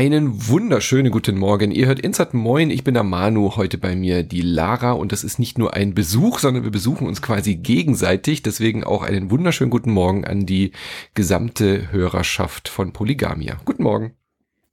Einen 0.00 0.48
wunderschönen 0.48 1.12
guten 1.12 1.36
Morgen. 1.36 1.72
Ihr 1.72 1.86
hört 1.86 2.00
Insert 2.00 2.32
Moin. 2.32 2.70
Ich 2.70 2.84
bin 2.84 2.94
der 2.94 3.02
Manu. 3.02 3.56
Heute 3.56 3.76
bei 3.76 3.94
mir 3.94 4.22
die 4.22 4.40
Lara. 4.40 4.92
Und 4.92 5.12
das 5.12 5.24
ist 5.24 5.38
nicht 5.38 5.58
nur 5.58 5.74
ein 5.74 5.92
Besuch, 5.92 6.38
sondern 6.38 6.64
wir 6.64 6.70
besuchen 6.70 7.06
uns 7.06 7.20
quasi 7.20 7.56
gegenseitig. 7.56 8.42
Deswegen 8.42 8.82
auch 8.82 9.02
einen 9.02 9.30
wunderschönen 9.30 9.68
guten 9.68 9.90
Morgen 9.90 10.24
an 10.24 10.46
die 10.46 10.72
gesamte 11.12 11.92
Hörerschaft 11.92 12.70
von 12.70 12.94
Polygamia. 12.94 13.58
Guten 13.66 13.82
Morgen. 13.82 14.14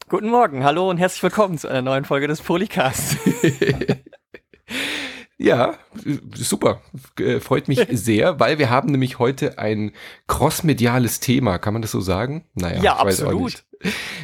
Guten 0.07 0.29
Morgen. 0.29 0.63
Hallo 0.63 0.89
und 0.89 0.97
herzlich 0.97 1.23
willkommen 1.23 1.57
zu 1.57 1.67
einer 1.67 1.81
neuen 1.81 2.05
Folge 2.05 2.29
des 2.29 2.39
Polycasts. 2.39 3.17
Ja, 5.39 5.75
super. 6.33 6.81
Äh, 7.19 7.39
freut 7.39 7.67
mich 7.67 7.85
sehr, 7.91 8.39
weil 8.39 8.57
wir 8.57 8.71
haben 8.71 8.89
nämlich 8.89 9.19
heute 9.19 9.59
ein 9.59 9.91
crossmediales 10.25 11.19
Thema. 11.19 11.59
Kann 11.59 11.73
man 11.73 11.83
das 11.83 11.91
so 11.91 12.01
sagen? 12.01 12.45
Naja, 12.55 12.81
ja, 12.81 12.95
absolut. 12.95 13.63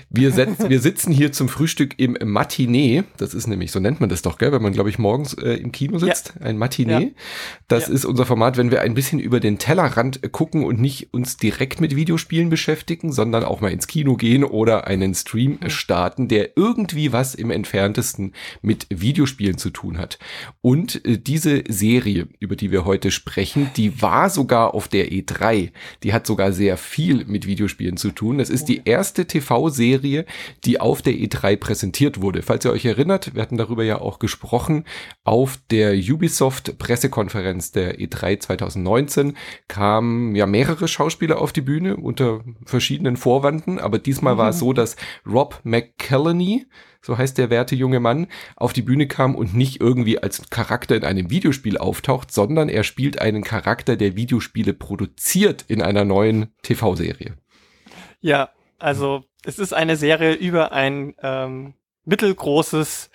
Wir, 0.10 0.32
setzen, 0.32 0.70
wir 0.70 0.80
sitzen 0.80 1.12
hier 1.12 1.32
zum 1.32 1.50
Frühstück 1.50 1.96
im 1.98 2.18
Matinee. 2.24 3.04
Das 3.18 3.34
ist 3.34 3.48
nämlich, 3.48 3.72
so 3.72 3.80
nennt 3.80 4.00
man 4.00 4.10
das 4.10 4.22
doch, 4.22 4.38
gell, 4.38 4.52
wenn 4.52 4.62
man, 4.62 4.74
glaube 4.74 4.90
ich, 4.90 4.98
morgens 4.98 5.34
äh, 5.34 5.54
im 5.54 5.72
Kino 5.72 5.98
sitzt. 6.00 6.34
Ja. 6.40 6.48
Ein 6.48 6.58
Matinee. 6.58 7.04
Ja. 7.04 7.10
Das 7.68 7.88
ja. 7.88 7.94
ist 7.94 8.06
unser 8.06 8.26
Format, 8.26 8.58
wenn 8.58 8.72
wir 8.72 8.82
ein 8.82 8.94
bisschen 8.94 9.20
über 9.20 9.40
den 9.40 9.58
Tellerrand 9.58 10.32
gucken 10.32 10.64
und 10.64 10.80
nicht 10.80 11.14
uns 11.14 11.38
direkt 11.38 11.82
mit 11.82 11.96
Videospielen 11.96 12.50
beschäftigen, 12.50 13.12
sondern 13.12 13.44
auch 13.44 13.62
mal 13.62 13.72
ins 13.72 13.88
Kino 13.88 14.16
gehen 14.16 14.44
oder 14.44 14.88
einen 14.88 15.14
Stream 15.14 15.60
mhm. 15.62 15.70
starten, 15.70 16.28
der 16.28 16.58
irgendwie 16.58 17.12
was 17.12 17.36
im 17.36 17.52
entferntesten 17.52 18.34
mit 18.62 18.88
Videospielen 18.90 19.58
zu 19.58 19.70
tun 19.70 19.98
hat. 19.98 20.20
Und 20.62 21.06
äh, 21.06 21.18
diese 21.18 21.64
Serie, 21.68 22.28
über 22.40 22.56
die 22.56 22.72
wir 22.72 22.86
heute 22.86 23.12
sprechen, 23.12 23.70
die 23.78 24.02
war 24.02 24.30
sogar 24.30 24.74
auf 24.74 24.88
der 24.88 25.12
E3. 25.12 25.72
Die 26.04 26.14
hat 26.14 26.26
sogar 26.26 26.54
sehr 26.54 26.78
viel 26.78 27.26
mit 27.26 27.46
Videospielen 27.46 27.98
zu 27.98 28.12
tun. 28.12 28.40
Das 28.40 28.50
ist 28.50 28.66
die 28.66 28.80
oh 28.80 28.84
erste 28.86 29.26
TV 29.26 29.43
TV-Serie, 29.44 30.26
die 30.66 30.80
auf 30.80 31.02
der 31.02 31.14
E3 31.14 31.58
präsentiert 31.58 32.22
wurde. 32.22 32.42
Falls 32.42 32.66
ihr 32.66 32.72
euch 32.72 32.86
erinnert, 32.86 33.36
wir 33.36 33.42
hatten 33.42 33.58
darüber 33.58 33.84
ja 33.84 34.00
auch 34.00 34.20
gesprochen, 34.20 34.86
auf 35.24 35.58
der 35.70 35.94
Ubisoft-Pressekonferenz 35.94 37.72
der 37.72 38.00
E3 38.00 38.40
2019 38.40 39.38
kamen 39.68 40.36
ja 40.36 40.46
mehrere 40.46 40.88
Schauspieler 40.88 41.40
auf 41.40 41.52
die 41.52 41.62
Bühne 41.62 41.98
unter 41.98 42.42
verschiedenen 42.66 43.18
Vorwanden, 43.18 43.80
aber 43.80 44.00
diesmal 44.00 44.36
mhm. 44.36 44.40
war 44.40 44.50
es 44.50 44.60
so, 44.60 44.74
dass 44.74 44.96
Rob 45.26 45.60
McCallany, 45.64 46.66
so 47.02 47.18
heißt 47.18 47.38
der 47.38 47.50
werte 47.50 47.76
junge 47.76 48.00
Mann, 48.00 48.28
auf 48.56 48.74
die 48.74 48.82
Bühne 48.82 49.08
kam 49.08 49.36
und 49.36 49.54
nicht 49.54 49.82
irgendwie 49.82 50.20
als 50.20 50.50
Charakter 50.50 50.96
in 50.96 51.04
einem 51.04 51.30
Videospiel 51.30 51.78
auftaucht, 51.78 52.32
sondern 52.32 52.70
er 52.70 52.84
spielt 52.84 53.20
einen 53.20 53.44
Charakter, 53.44 53.96
der 53.96 54.16
Videospiele 54.16 54.74
produziert 54.74 55.66
in 55.68 55.82
einer 55.82 56.06
neuen 56.06 56.48
TV-Serie. 56.62 57.36
Ja, 58.22 58.52
also 58.84 59.24
es 59.46 59.60
ist 59.60 59.74
eine 59.74 59.96
Serie 59.96 60.34
über 60.34 60.74
ein 60.74 61.16
ähm, 61.22 61.74
mittelgroßes 62.04 63.10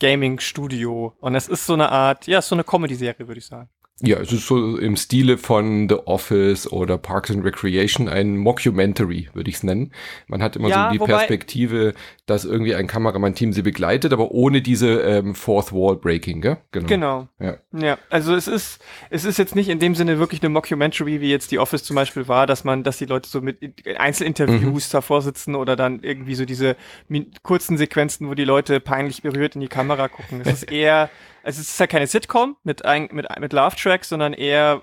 Gaming-Studio. 0.00 1.14
Und 1.20 1.34
es 1.34 1.46
ist 1.46 1.66
so 1.66 1.74
eine 1.74 1.90
Art, 1.90 2.26
ja, 2.26 2.40
so 2.40 2.54
eine 2.54 2.64
Comedy-Serie, 2.64 3.28
würde 3.28 3.38
ich 3.38 3.46
sagen. 3.46 3.68
Ja, 4.02 4.18
es 4.18 4.32
ist 4.32 4.46
so 4.46 4.78
im 4.78 4.96
Stile 4.96 5.36
von 5.36 5.88
The 5.88 5.96
Office 6.06 6.70
oder 6.70 6.96
Parks 6.96 7.30
and 7.30 7.44
Recreation 7.44 8.08
ein 8.08 8.36
Mockumentary, 8.38 9.28
würde 9.34 9.50
ich 9.50 9.56
es 9.56 9.62
nennen. 9.62 9.92
Man 10.26 10.42
hat 10.42 10.56
immer 10.56 10.68
ja, 10.68 10.86
so 10.86 10.98
die 10.98 11.04
Perspektive, 11.04 11.92
dass 12.24 12.44
irgendwie 12.44 12.74
ein 12.74 12.86
Kameramann-Team 12.86 13.52
sie 13.52 13.62
begleitet, 13.62 14.12
aber 14.12 14.30
ohne 14.30 14.62
diese 14.62 15.00
ähm, 15.00 15.34
Fourth 15.34 15.72
Wall 15.72 15.96
Breaking, 15.96 16.40
gell? 16.40 16.56
Genau. 16.72 16.86
Genau. 16.86 17.28
Ja. 17.38 17.56
ja, 17.72 17.98
also 18.08 18.34
es 18.34 18.48
ist, 18.48 18.82
es 19.10 19.24
ist 19.24 19.38
jetzt 19.38 19.54
nicht 19.54 19.68
in 19.68 19.78
dem 19.78 19.94
Sinne 19.94 20.18
wirklich 20.18 20.42
eine 20.42 20.48
Mockumentary, 20.48 21.20
wie 21.20 21.30
jetzt 21.30 21.50
The 21.50 21.58
Office 21.58 21.84
zum 21.84 21.96
Beispiel 21.96 22.26
war, 22.26 22.46
dass 22.46 22.64
man, 22.64 22.82
dass 22.82 22.96
die 22.96 23.06
Leute 23.06 23.28
so 23.28 23.42
mit 23.42 23.58
Einzelinterviews 23.98 24.88
mhm. 24.88 24.92
davor 24.92 25.20
sitzen 25.20 25.54
oder 25.54 25.76
dann 25.76 26.00
irgendwie 26.02 26.34
so 26.34 26.46
diese 26.46 26.76
kurzen 27.42 27.76
Sequenzen, 27.76 28.28
wo 28.28 28.34
die 28.34 28.44
Leute 28.44 28.80
peinlich 28.80 29.22
berührt 29.22 29.56
in 29.56 29.60
die 29.60 29.68
Kamera 29.68 30.08
gucken. 30.08 30.40
Es 30.40 30.62
ist 30.62 30.62
eher 30.72 31.10
es 31.42 31.58
ist 31.58 31.78
ja 31.78 31.86
keine 31.86 32.06
Sitcom 32.06 32.56
mit, 32.62 32.84
ein, 32.84 33.08
mit, 33.12 33.26
mit 33.38 33.52
Love 33.52 33.76
Tracks, 33.76 34.08
sondern 34.08 34.32
eher 34.32 34.80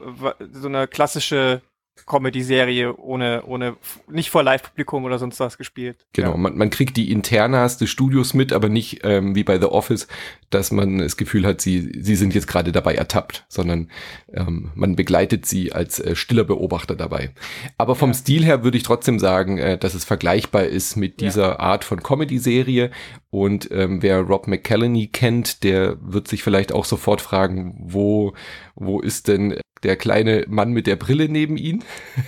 so 0.51 0.67
eine 0.67 0.87
klassische 0.87 1.61
Comedy-Serie 2.05 2.95
ohne, 2.97 3.43
ohne, 3.45 3.75
nicht 4.09 4.29
vor 4.29 4.43
Live-Publikum 4.43 5.05
oder 5.05 5.19
sonst 5.19 5.39
was 5.39 5.57
gespielt. 5.57 6.05
Genau, 6.13 6.31
ja. 6.31 6.37
man, 6.37 6.57
man 6.57 6.69
kriegt 6.69 6.97
die 6.97 7.11
Internas 7.11 7.77
des 7.77 7.89
Studios 7.89 8.33
mit, 8.33 8.53
aber 8.53 8.69
nicht 8.69 9.01
ähm, 9.03 9.35
wie 9.35 9.43
bei 9.43 9.59
The 9.59 9.65
Office, 9.65 10.07
dass 10.49 10.71
man 10.71 10.99
das 10.99 11.17
Gefühl 11.17 11.45
hat, 11.45 11.61
sie, 11.61 11.91
sie 12.01 12.15
sind 12.15 12.33
jetzt 12.33 12.47
gerade 12.47 12.71
dabei 12.71 12.95
ertappt, 12.95 13.45
sondern 13.49 13.89
ähm, 14.31 14.71
man 14.75 14.95
begleitet 14.95 15.45
sie 15.45 15.73
als 15.73 15.99
äh, 15.99 16.15
stiller 16.15 16.43
Beobachter 16.43 16.95
dabei. 16.95 17.31
Aber 17.77 17.95
vom 17.95 18.11
ja. 18.11 18.15
Stil 18.15 18.45
her 18.45 18.63
würde 18.63 18.77
ich 18.77 18.83
trotzdem 18.83 19.19
sagen, 19.19 19.57
äh, 19.57 19.77
dass 19.77 19.93
es 19.93 20.05
vergleichbar 20.05 20.65
ist 20.65 20.95
mit 20.95 21.19
dieser 21.19 21.49
ja. 21.49 21.59
Art 21.59 21.83
von 21.83 22.01
Comedy-Serie. 22.01 22.91
Und 23.29 23.69
ähm, 23.71 24.01
wer 24.01 24.21
Rob 24.21 24.47
McCallany 24.47 25.07
kennt, 25.07 25.63
der 25.63 25.97
wird 26.01 26.27
sich 26.27 26.43
vielleicht 26.43 26.71
auch 26.71 26.85
sofort 26.85 27.21
fragen, 27.21 27.75
wo, 27.79 28.33
wo 28.75 29.01
ist 29.01 29.27
denn 29.27 29.59
der 29.83 29.95
kleine 29.95 30.45
Mann 30.47 30.71
mit 30.71 30.87
der 30.87 30.95
Brille 30.95 31.29
neben 31.29 31.57
ihn. 31.57 31.83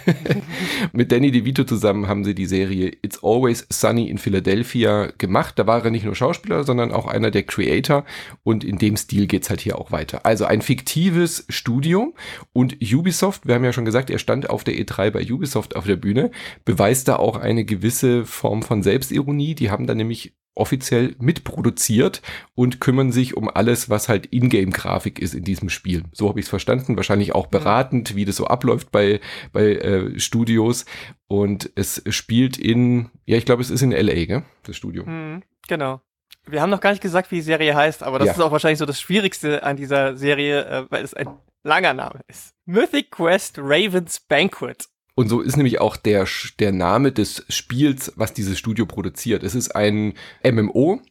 mit 0.93 1.11
Danny 1.11 1.31
DeVito 1.31 1.63
zusammen 1.63 2.07
haben 2.07 2.23
sie 2.23 2.35
die 2.35 2.45
Serie 2.45 2.91
It's 3.01 3.23
Always 3.23 3.65
Sunny 3.69 4.09
in 4.09 4.17
Philadelphia 4.17 5.11
gemacht. 5.17 5.57
Da 5.57 5.67
war 5.67 5.83
er 5.83 5.91
nicht 5.91 6.05
nur 6.05 6.15
Schauspieler, 6.15 6.63
sondern 6.63 6.91
auch 6.91 7.07
einer 7.07 7.31
der 7.31 7.43
Creator. 7.43 8.05
Und 8.43 8.63
in 8.63 8.77
dem 8.77 8.97
Stil 8.97 9.27
geht's 9.27 9.49
halt 9.49 9.61
hier 9.61 9.77
auch 9.77 9.91
weiter. 9.91 10.25
Also 10.25 10.45
ein 10.45 10.61
fiktives 10.61 11.45
Studio 11.49 12.13
und 12.53 12.77
Ubisoft, 12.81 13.47
wir 13.47 13.55
haben 13.55 13.63
ja 13.63 13.73
schon 13.73 13.85
gesagt, 13.85 14.09
er 14.09 14.19
stand 14.19 14.49
auf 14.49 14.63
der 14.63 14.75
E3 14.75 15.11
bei 15.11 15.31
Ubisoft 15.31 15.75
auf 15.75 15.85
der 15.85 15.95
Bühne, 15.95 16.31
beweist 16.65 17.07
da 17.07 17.17
auch 17.17 17.37
eine 17.37 17.65
gewisse 17.65 18.25
Form 18.25 18.63
von 18.63 18.83
Selbstironie. 18.83 19.55
Die 19.55 19.69
haben 19.69 19.87
da 19.87 19.95
nämlich 19.95 20.33
offiziell 20.59 21.15
mitproduziert 21.19 22.21
und 22.55 22.79
kümmern 22.79 23.11
sich 23.11 23.35
um 23.35 23.49
alles, 23.49 23.89
was 23.89 24.09
halt 24.09 24.27
Ingame-Grafik 24.31 25.19
ist 25.19 25.33
in 25.33 25.43
diesem 25.43 25.69
Spiel. 25.69 26.03
So 26.11 26.29
habe 26.29 26.39
ich 26.39 26.45
es 26.45 26.49
verstanden. 26.49 26.97
Wahrscheinlich 26.97 27.33
auch 27.33 27.47
beratend, 27.47 28.15
wie 28.15 28.25
das 28.25 28.35
so 28.35 28.45
abläuft 28.45 28.91
bei, 28.91 29.19
bei 29.51 29.75
äh, 29.75 30.19
Studios. 30.19 30.85
Und 31.27 31.71
es 31.75 32.03
spielt 32.09 32.57
in, 32.57 33.09
ja, 33.25 33.37
ich 33.37 33.45
glaube, 33.45 33.61
es 33.61 33.69
ist 33.69 33.81
in 33.81 33.91
LA, 33.91 34.25
gell? 34.25 34.43
das 34.63 34.75
Studio. 34.75 35.05
Mhm, 35.05 35.43
genau. 35.67 36.01
Wir 36.45 36.61
haben 36.61 36.69
noch 36.69 36.81
gar 36.81 36.91
nicht 36.91 37.01
gesagt, 37.01 37.31
wie 37.31 37.35
die 37.35 37.41
Serie 37.41 37.75
heißt, 37.75 38.01
aber 38.03 38.17
das 38.17 38.27
ja. 38.27 38.33
ist 38.33 38.39
auch 38.39 38.51
wahrscheinlich 38.51 38.79
so 38.79 38.85
das 38.85 38.99
Schwierigste 38.99 39.63
an 39.63 39.77
dieser 39.77 40.17
Serie, 40.17 40.65
äh, 40.65 40.85
weil 40.89 41.03
es 41.03 41.13
ein 41.13 41.27
langer 41.63 41.93
Name 41.93 42.21
ist. 42.27 42.55
Mythic 42.65 43.11
Quest 43.11 43.57
Raven's 43.59 44.19
Banquet. 44.19 44.87
Und 45.19 45.27
so 45.27 45.41
ist 45.41 45.57
nämlich 45.57 45.81
auch 45.81 45.97
der, 45.97 46.25
der 46.59 46.71
Name 46.71 47.11
des 47.11 47.43
Spiels, 47.49 48.13
was 48.15 48.31
dieses 48.31 48.57
Studio 48.57 48.85
produziert. 48.85 49.43
Es 49.43 49.53
ist 49.53 49.75
ein 49.75 50.13
MMO, 50.49 51.01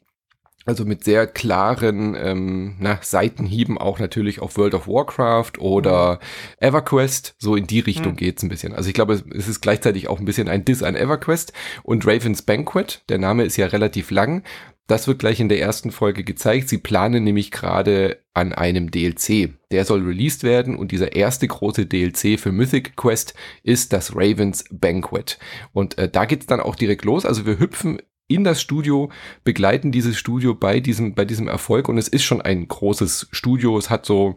also 0.65 0.87
mit 0.87 1.05
sehr 1.05 1.27
klaren 1.27 2.17
ähm, 2.19 2.77
na, 2.79 2.99
Seitenhieben 3.03 3.77
auch 3.77 3.99
natürlich 3.99 4.41
auf 4.41 4.57
World 4.57 4.73
of 4.73 4.89
Warcraft 4.89 5.59
oder 5.59 6.15
mhm. 6.15 6.69
EverQuest. 6.69 7.35
So 7.37 7.55
in 7.55 7.67
die 7.67 7.81
Richtung 7.81 8.13
mhm. 8.13 8.17
geht's 8.17 8.43
ein 8.43 8.49
bisschen. 8.49 8.73
Also 8.73 8.89
ich 8.89 8.95
glaube, 8.95 9.13
es 9.13 9.47
ist 9.47 9.61
gleichzeitig 9.61 10.09
auch 10.09 10.21
ein 10.21 10.25
bisschen 10.25 10.49
ein 10.49 10.65
Diss 10.65 10.83
an 10.83 10.97
EverQuest. 10.97 11.53
Und 11.83 12.07
Raven's 12.07 12.41
Banquet, 12.41 13.03
der 13.11 13.19
Name 13.19 13.45
ist 13.45 13.59
ja 13.59 13.67
relativ 13.67 14.11
lang. 14.11 14.43
Das 14.89 15.07
wird 15.07 15.19
gleich 15.19 15.39
in 15.39 15.51
der 15.51 15.61
ersten 15.61 15.91
Folge 15.91 16.25
gezeigt. 16.25 16.71
Sie 16.71 16.79
planen 16.79 17.23
nämlich 17.23 17.51
gerade 17.51 18.23
an 18.33 18.55
einem 18.55 18.91
DLC. 18.91 19.51
Der 19.71 19.85
soll 19.85 20.03
released 20.03 20.45
werden 20.45 20.77
und 20.77 20.93
dieser 20.93 21.15
erste 21.15 21.47
große 21.47 21.85
DLC 21.85 22.41
für 22.41 22.53
Mythic 22.53 22.97
Quest 22.97 23.35
ist 23.63 23.93
das 23.93 24.17
Ravens 24.17 24.65
Banquet. 24.71 25.39
Und 25.75 25.99
äh, 25.99 26.09
da 26.09 26.25
geht's 26.25 26.47
dann 26.47 26.61
auch 26.61 26.75
direkt 26.75 27.05
los. 27.05 27.27
Also 27.27 27.45
wir 27.45 27.59
hüpfen 27.59 27.99
in 28.29 28.45
das 28.45 28.63
Studio, 28.63 29.11
begleiten 29.45 29.93
dieses 29.93 30.17
Studio 30.17 30.55
bei 30.55 30.81
diesem, 30.81 31.15
bei 31.15 31.27
diesem 31.27 31.49
Erfolg 31.49 31.91
und 31.91 31.99
es 31.99 32.09
ist 32.09 32.25
schon 32.25 32.41
ein 32.41 32.67
großes 32.67 33.29
Studio. 33.31 33.77
Es 33.77 33.91
hat 33.91 34.07
so 34.07 34.37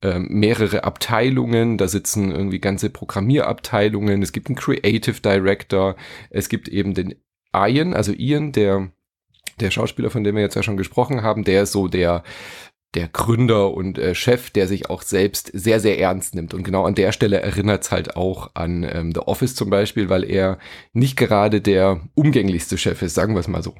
ähm, 0.00 0.26
mehrere 0.30 0.84
Abteilungen, 0.84 1.76
da 1.76 1.86
sitzen 1.86 2.32
irgendwie 2.32 2.60
ganze 2.60 2.88
Programmierabteilungen, 2.88 4.22
es 4.22 4.32
gibt 4.32 4.48
einen 4.48 4.56
Creative 4.56 5.20
Director, 5.20 5.96
es 6.30 6.48
gibt 6.48 6.68
eben 6.68 6.94
den 6.94 7.14
Ian, 7.54 7.92
also 7.92 8.12
Ian, 8.12 8.52
der 8.52 8.90
der 9.62 9.70
Schauspieler, 9.70 10.10
von 10.10 10.24
dem 10.24 10.34
wir 10.34 10.42
jetzt 10.42 10.56
ja 10.56 10.62
schon 10.62 10.76
gesprochen 10.76 11.22
haben, 11.22 11.44
der 11.44 11.62
ist 11.62 11.72
so 11.72 11.88
der, 11.88 12.22
der 12.94 13.08
Gründer 13.08 13.72
und 13.72 13.98
äh, 13.98 14.14
Chef, 14.14 14.50
der 14.50 14.68
sich 14.68 14.90
auch 14.90 15.02
selbst 15.02 15.50
sehr, 15.54 15.80
sehr 15.80 15.98
ernst 15.98 16.34
nimmt. 16.34 16.52
Und 16.52 16.62
genau 16.62 16.84
an 16.84 16.94
der 16.94 17.12
Stelle 17.12 17.40
erinnert 17.40 17.84
es 17.84 17.90
halt 17.90 18.16
auch 18.16 18.50
an 18.54 18.84
ähm, 18.84 19.12
The 19.14 19.20
Office 19.20 19.54
zum 19.54 19.70
Beispiel, 19.70 20.08
weil 20.08 20.24
er 20.24 20.58
nicht 20.92 21.16
gerade 21.16 21.60
der 21.60 22.00
umgänglichste 22.14 22.76
Chef 22.76 23.00
ist, 23.02 23.14
sagen 23.14 23.34
wir 23.34 23.40
es 23.40 23.48
mal 23.48 23.62
so. 23.62 23.74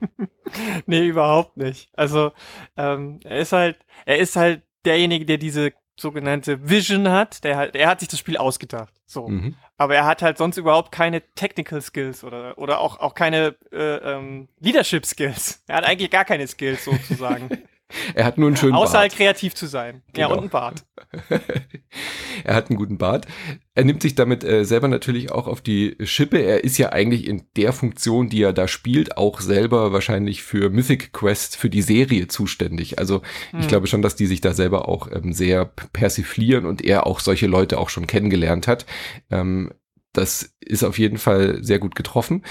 nee, 0.86 1.06
überhaupt 1.06 1.56
nicht. 1.56 1.88
Also 1.94 2.32
ähm, 2.76 3.20
er 3.24 3.38
ist 3.38 3.52
halt, 3.52 3.78
er 4.06 4.18
ist 4.18 4.36
halt 4.36 4.62
derjenige, 4.84 5.26
der 5.26 5.38
diese 5.38 5.72
sogenannte 5.96 6.68
Vision 6.68 7.08
hat, 7.08 7.44
der 7.44 7.56
halt, 7.56 7.76
er 7.76 7.88
hat 7.88 8.00
sich 8.00 8.08
das 8.08 8.18
Spiel 8.18 8.36
ausgedacht. 8.36 8.93
So. 9.06 9.28
Mhm. 9.28 9.56
Aber 9.76 9.94
er 9.94 10.06
hat 10.06 10.22
halt 10.22 10.38
sonst 10.38 10.56
überhaupt 10.56 10.92
keine 10.92 11.22
Technical 11.34 11.80
Skills 11.82 12.24
oder, 12.24 12.56
oder 12.58 12.80
auch, 12.80 13.00
auch 13.00 13.14
keine 13.14 13.56
äh, 13.72 13.96
ähm, 13.96 14.48
Leadership 14.60 15.04
Skills. 15.04 15.62
Er 15.66 15.76
hat 15.76 15.84
eigentlich 15.84 16.10
gar 16.10 16.24
keine 16.24 16.46
Skills 16.46 16.84
sozusagen. 16.84 17.48
er 18.14 18.24
hat 18.24 18.38
nur 18.38 18.48
einen 18.48 18.56
schönen 18.56 18.74
Außer 18.74 18.92
Bart. 18.92 19.02
halt 19.02 19.12
kreativ 19.16 19.54
zu 19.54 19.66
sein. 19.66 20.02
Genau. 20.12 20.28
Ja, 20.28 20.34
und 20.34 20.40
einen 20.40 20.48
Bart. 20.50 20.84
er 22.44 22.54
hat 22.54 22.70
einen 22.70 22.78
guten 22.78 22.98
Bart. 22.98 23.26
er 23.74 23.84
nimmt 23.84 24.02
sich 24.02 24.14
damit 24.14 24.44
äh, 24.44 24.64
selber 24.64 24.88
natürlich 24.88 25.32
auch 25.32 25.46
auf 25.46 25.60
die 25.60 25.96
Schippe. 26.02 26.38
Er 26.38 26.64
ist 26.64 26.78
ja 26.78 26.90
eigentlich 26.92 27.26
in 27.26 27.42
der 27.56 27.72
Funktion, 27.72 28.28
die 28.28 28.42
er 28.42 28.52
da 28.52 28.68
spielt, 28.68 29.16
auch 29.16 29.40
selber 29.40 29.92
wahrscheinlich 29.92 30.42
für 30.42 30.70
Mythic 30.70 31.12
Quest, 31.12 31.56
für 31.56 31.70
die 31.70 31.82
Serie 31.82 32.28
zuständig. 32.28 32.98
Also 32.98 33.22
hm. 33.50 33.60
ich 33.60 33.68
glaube 33.68 33.86
schon, 33.86 34.02
dass 34.02 34.16
die 34.16 34.26
sich 34.26 34.40
da 34.40 34.54
selber 34.54 34.88
auch 34.88 35.08
ähm, 35.12 35.32
sehr 35.32 35.64
persiflieren 35.64 36.66
und 36.66 36.84
er 36.84 37.06
auch 37.06 37.20
solche 37.20 37.46
Leute 37.46 37.78
auch 37.78 37.90
schon 37.90 38.06
kennengelernt 38.06 38.66
hat. 38.68 38.86
Ähm, 39.30 39.70
das 40.14 40.54
ist 40.60 40.84
auf 40.84 40.98
jeden 40.98 41.18
Fall 41.18 41.62
sehr 41.62 41.78
gut 41.78 41.94
getroffen. 41.94 42.44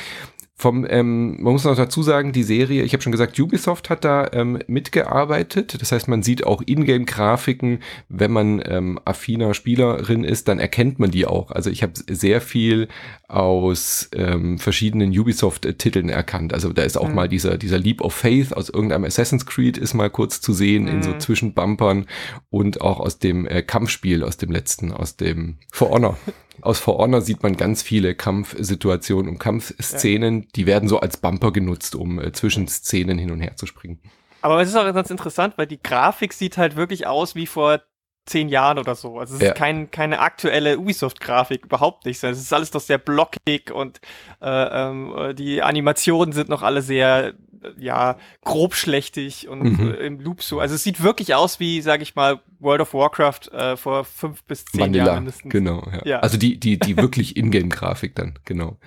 Vom, 0.56 0.86
ähm, 0.88 1.42
man 1.42 1.54
muss 1.54 1.64
noch 1.64 1.76
dazu 1.76 2.04
sagen, 2.04 2.32
die 2.32 2.44
Serie, 2.44 2.84
ich 2.84 2.94
habe 2.94 3.02
schon 3.02 3.12
gesagt, 3.12 3.40
Ubisoft 3.40 3.90
hat 3.90 4.06
da 4.06 4.30
ähm, 4.34 4.60
mitgearbeitet. 4.68 5.82
Das 5.82 5.92
heißt, 5.92 6.08
man 6.08 6.22
sieht 6.22 6.46
auch 6.46 6.62
Ingame-Grafiken. 6.64 7.80
Wenn 8.08 8.32
man 8.32 8.62
ähm, 8.64 9.00
affiner 9.04 9.56
Spielerin 9.56 10.24
ist, 10.24 10.48
dann 10.48 10.60
erkennt 10.60 11.00
man 11.00 11.10
die 11.10 11.26
auch. 11.26 11.50
Also 11.50 11.72
ich 11.72 11.82
habe 11.82 11.94
sehr 12.08 12.40
viel 12.40 12.88
aus 13.28 14.10
ähm, 14.14 14.60
verschiedenen 14.60 15.10
Ubisoft-Titeln 15.18 16.10
erkannt. 16.10 16.54
Also 16.54 16.72
da 16.72 16.84
ist 16.84 16.98
auch 16.98 17.10
mhm. 17.10 17.16
mal 17.16 17.28
dieser, 17.28 17.58
dieser 17.58 17.80
Leap 17.80 18.02
of 18.02 18.14
Faith 18.14 18.54
aus 18.54 18.70
irgendeinem 18.70 19.06
Assassin's 19.06 19.48
Creed 19.48 19.80
ist 19.80 19.96
mal 19.96 20.12
kurz 20.12 20.40
zu 20.40 20.54
sehen 20.54 20.84
mhm. 20.84 20.90
in 20.90 21.04
so 21.04 21.12
mhm. 21.12 21.20
Zwischenbumpern 21.20 22.06
und 22.52 22.80
auch 22.80 23.00
aus 23.00 23.18
dem 23.18 23.48
äh, 23.48 23.64
Kampfspiel, 23.64 24.24
aus 24.24 24.38
dem 24.38 24.52
letzten, 24.52 24.92
aus 24.92 25.18
dem 25.18 25.58
For 25.72 25.90
Honor. 25.90 26.16
Aus 26.62 26.80
For 26.80 26.98
Honor 26.98 27.22
sieht 27.22 27.44
man 27.44 27.58
ganz 27.58 27.82
viele 27.82 28.16
Kampfsituationen 28.16 29.30
und 29.34 29.40
Kampfszenen, 29.40 30.42
ja. 30.42 30.43
Die 30.56 30.66
werden 30.66 30.90
so 30.90 31.00
als 31.00 31.18
Bumper 31.18 31.52
genutzt, 31.52 31.96
um 31.96 32.20
äh, 32.20 32.32
zwischen 32.32 32.68
Szenen 32.68 33.18
hin 33.18 33.32
und 33.32 33.40
her 33.40 33.56
zu 33.56 33.66
springen. 33.66 34.00
Aber 34.42 34.62
es 34.62 34.70
ist 34.70 34.76
auch 34.76 34.94
ganz 34.94 35.10
interessant, 35.10 35.58
weil 35.58 35.68
die 35.68 35.82
Grafik 35.82 36.34
sieht 36.34 36.58
halt 36.58 36.76
wirklich 36.76 37.08
aus 37.08 37.34
wie 37.36 37.48
vor 37.48 37.82
zehn 38.26 38.50
Jahren 38.50 38.78
oder 38.78 38.96
so. 38.96 39.20
Also 39.20 39.36
es 39.36 39.42
ist 39.42 39.48
ja. 39.48 39.54
kein, 39.54 39.92
keine 39.92 40.20
aktuelle 40.20 40.80
Ubisoft-Grafik, 40.80 41.66
überhaupt 41.66 42.06
nicht. 42.06 42.24
Es 42.24 42.40
ist 42.40 42.54
alles 42.54 42.72
doch 42.72 42.80
sehr 42.82 42.98
blockig 42.98 43.72
und 43.72 44.00
äh, 44.42 44.48
ähm, 44.50 45.36
die 45.36 45.62
Animationen 45.62 46.34
sind 46.34 46.50
noch 46.50 46.62
alle 46.62 46.82
sehr 46.82 47.34
ja 47.78 48.18
grobschlächtig 48.44 49.48
und 49.48 49.80
mhm. 49.80 49.92
äh, 49.92 50.06
im 50.06 50.20
Loop 50.20 50.44
so. 50.44 50.60
Also 50.60 50.76
es 50.76 50.84
sieht 50.84 51.04
wirklich 51.04 51.34
aus 51.36 51.60
wie, 51.60 51.82
sag 51.82 52.02
ich 52.02 52.16
mal, 52.16 52.42
World 52.60 52.82
of 52.82 52.94
Warcraft 52.94 53.52
äh, 53.52 53.78
vor 53.78 54.06
fünf 54.06 54.44
bis 54.44 54.66
zehn 54.66 54.82
Vanilla, 54.82 55.06
Jahren 55.06 55.24
mindestens. 55.26 55.52
Genau, 55.52 55.86
ja. 55.92 56.02
ja. 56.06 56.20
Also 56.20 56.38
die, 56.38 56.60
die, 56.60 56.80
die 56.80 56.98
wirklich 56.98 57.36
Ingame-Grafik 57.38 58.16
dann, 58.16 58.40
genau. 58.46 58.78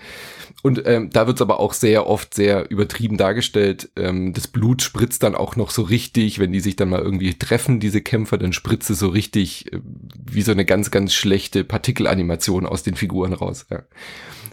Und 0.62 0.82
ähm, 0.86 1.10
da 1.10 1.26
wird's 1.26 1.42
aber 1.42 1.60
auch 1.60 1.72
sehr 1.72 2.06
oft 2.06 2.34
sehr 2.34 2.70
übertrieben 2.70 3.16
dargestellt. 3.16 3.90
Ähm, 3.96 4.32
das 4.32 4.48
Blut 4.48 4.82
spritzt 4.82 5.22
dann 5.22 5.34
auch 5.34 5.56
noch 5.56 5.70
so 5.70 5.82
richtig, 5.82 6.38
wenn 6.38 6.52
die 6.52 6.60
sich 6.60 6.76
dann 6.76 6.88
mal 6.88 7.00
irgendwie 7.00 7.34
treffen, 7.34 7.78
diese 7.78 8.00
Kämpfer, 8.00 8.38
dann 8.38 8.52
spritzt 8.52 8.90
es 8.90 8.98
so 8.98 9.08
richtig 9.08 9.72
äh, 9.72 9.80
wie 9.82 10.42
so 10.42 10.52
eine 10.52 10.64
ganz, 10.64 10.90
ganz 10.90 11.14
schlechte 11.14 11.64
Partikelanimation 11.64 12.66
aus 12.66 12.82
den 12.82 12.96
Figuren 12.96 13.32
raus. 13.32 13.66
Ja. 13.70 13.82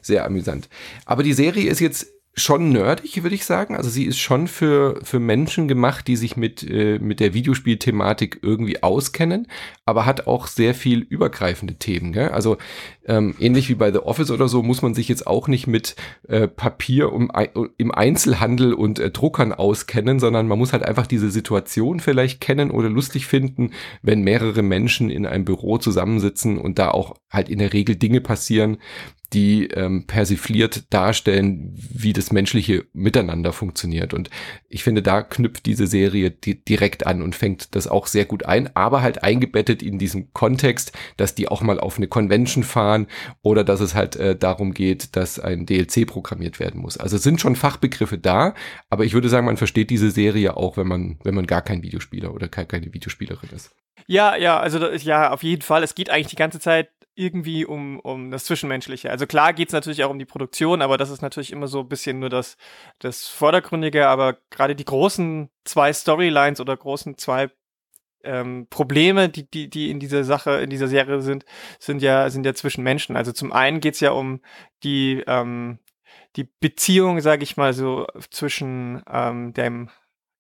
Sehr 0.02 0.26
amüsant. 0.26 0.68
Aber 1.06 1.24
die 1.24 1.34
Serie 1.34 1.70
ist 1.70 1.80
jetzt 1.80 2.08
schon 2.36 2.72
nerdig, 2.72 3.22
würde 3.22 3.36
ich 3.36 3.46
sagen. 3.46 3.76
Also 3.76 3.90
sie 3.90 4.06
ist 4.06 4.18
schon 4.18 4.48
für, 4.48 5.00
für 5.04 5.20
Menschen 5.20 5.68
gemacht, 5.68 6.08
die 6.08 6.16
sich 6.16 6.36
mit, 6.36 6.64
äh, 6.64 6.98
mit 7.00 7.20
der 7.20 7.36
Videospielthematik 7.36 8.40
irgendwie 8.42 8.82
auskennen, 8.82 9.48
aber 9.86 10.08
hat 10.08 10.26
auch 10.26 10.48
sehr 10.48 10.74
viel 10.74 11.00
übergreifende 11.00 11.76
Themen. 11.76 12.12
Gell? 12.12 12.30
Also 12.30 12.58
ähm, 13.06 13.36
ähnlich 13.40 13.70
wie 13.70 13.76
bei 13.76 13.92
The 13.92 14.00
Office 14.00 14.32
oder 14.32 14.48
so 14.48 14.64
muss 14.64 14.82
man 14.82 14.96
sich 14.96 15.10
jetzt 15.10 15.28
auch 15.28 15.48
nicht 15.48 15.68
mit 15.68 15.96
äh, 16.28 16.48
Papier 16.48 17.14
um, 17.14 17.32
im 17.78 17.92
Einzelhandel 17.92 18.74
und 18.74 18.98
äh, 18.98 19.12
Druckern 19.12 19.54
auskennen, 19.54 20.20
sondern 20.20 20.48
man 20.48 20.58
muss 20.58 20.74
halt 20.74 20.84
einfach 20.84 21.06
diese 21.06 21.30
Situation 21.30 22.00
vielleicht 22.00 22.42
kennen 22.42 22.72
oder 22.72 22.90
lustig 22.90 23.28
finden, 23.28 23.72
wenn 24.02 24.24
mehrere 24.24 24.64
Menschen 24.64 25.12
in 25.12 25.28
einem 25.28 25.46
Büro 25.46 25.78
zusammensitzen 25.78 26.58
und 26.58 26.80
da 26.80 26.90
auch 26.90 27.16
halt 27.30 27.50
in 27.50 27.60
der 27.60 27.74
Regel 27.74 27.96
Dinge 27.96 28.22
passieren, 28.22 28.78
die 29.34 29.68
ähm, 29.68 30.06
persifliert 30.06 30.94
darstellen, 30.94 31.74
wie 31.76 32.14
das 32.14 32.32
menschliche 32.32 32.86
Miteinander 32.94 33.52
funktioniert. 33.52 34.14
Und 34.14 34.30
ich 34.70 34.84
finde, 34.84 35.02
da 35.02 35.22
knüpft 35.22 35.66
diese 35.66 35.88
Serie 35.88 36.32
di 36.32 36.64
direkt 36.64 37.06
an 37.06 37.22
und 37.22 37.36
fängt 37.36 37.76
das 37.76 37.88
auch 37.88 38.08
sehr 38.08 38.26
gut 38.26 38.46
ein, 38.46 38.76
aber 38.76 39.02
halt 39.02 39.24
eingebettet 39.24 39.82
in 39.82 39.98
diesem 39.98 40.34
Kontext, 40.34 40.92
dass 41.18 41.36
die 41.36 41.48
auch 41.48 41.62
mal 41.62 41.80
auf 41.80 41.98
eine 41.98 42.08
Convention 42.08 42.64
fahren 42.64 43.08
oder 43.42 43.64
dass 43.64 43.80
es 43.80 43.96
halt 43.96 44.16
äh, 44.16 44.36
darum 44.36 44.74
geht, 44.74 45.16
dass 45.16 45.40
ein 45.40 45.66
DLC 45.66 46.06
programmiert 46.06 46.60
werden 46.60 46.82
muss. 46.82 46.98
Also 46.98 47.18
sind 47.18 47.42
schon 47.42 47.56
Fachbegriffe 47.56 48.18
da, 48.18 48.54
aber 48.90 49.06
ich 49.06 49.14
würde 49.14 49.30
sagen, 49.30 49.46
man 49.46 49.58
versteht 49.58 49.90
diese 49.90 50.12
Serie 50.12 50.56
auch, 50.56 50.78
wenn 50.78 50.88
man, 50.88 51.18
wenn 51.24 51.36
man 51.36 51.48
gar 51.48 51.62
kein 51.62 51.82
Videospieler 51.82 52.34
oder 52.34 52.48
keine 52.48 52.94
Videospielerin 52.94 53.50
ist. 53.54 53.72
Ja, 54.06 54.36
ja, 54.36 54.60
also 54.60 54.86
ja, 54.86 55.32
auf 55.32 55.44
jeden 55.44 55.62
Fall. 55.62 55.84
Es 55.84 55.96
geht 55.96 56.10
eigentlich 56.10 56.28
die 56.28 56.36
ganze 56.36 56.60
Zeit 56.60 56.90
irgendwie 57.16 57.66
um, 57.66 58.00
um 58.00 58.32
das 58.32 58.46
Zwischenmenschliche. 58.46 59.10
Also 59.12 59.28
klar 59.28 59.54
geht 59.54 59.70
es 59.70 59.74
natürlich 59.74 60.04
auch 60.04 60.10
um 60.10 60.20
die 60.20 60.26
Produktion, 60.26 60.82
aber 60.82 60.98
das 60.98 61.10
ist 61.10 61.22
natürlich 61.22 61.52
immer 61.52 61.68
so 61.68 61.82
ein 61.82 61.90
bisschen 61.90 62.20
nur 62.20 62.30
das, 62.30 62.58
das 63.00 63.28
Vordergründige, 63.28 64.08
aber 64.08 64.38
gerade 64.50 64.76
die 64.76 64.86
großen 64.86 65.50
zwei 65.64 65.94
Storylines 65.94 66.60
oder 66.60 66.76
großen 66.76 67.18
zwei 67.18 67.50
ähm, 68.24 68.68
Probleme, 68.70 69.30
die, 69.30 69.50
die, 69.50 69.70
die 69.70 69.92
in 69.92 70.00
dieser 70.00 70.24
Sache, 70.24 70.62
in 70.62 70.70
dieser 70.70 70.88
Serie 70.88 71.22
sind, 71.22 71.46
sind 71.80 72.02
ja, 72.02 72.30
sind 72.30 72.46
ja 72.46 72.54
zwischen 72.54 72.84
Menschen. 72.84 73.16
Also 73.16 73.32
zum 73.32 73.52
einen 73.52 73.80
geht 73.80 73.96
es 73.96 74.00
ja 74.00 74.12
um 74.12 74.42
die, 74.84 75.24
ähm, 75.28 75.80
die 76.36 76.46
Beziehung, 76.60 77.22
sage 77.22 77.44
ich 77.44 77.58
mal 77.58 77.74
so, 77.74 78.08
zwischen 78.30 79.04
ähm, 79.10 79.54
dem 79.54 79.90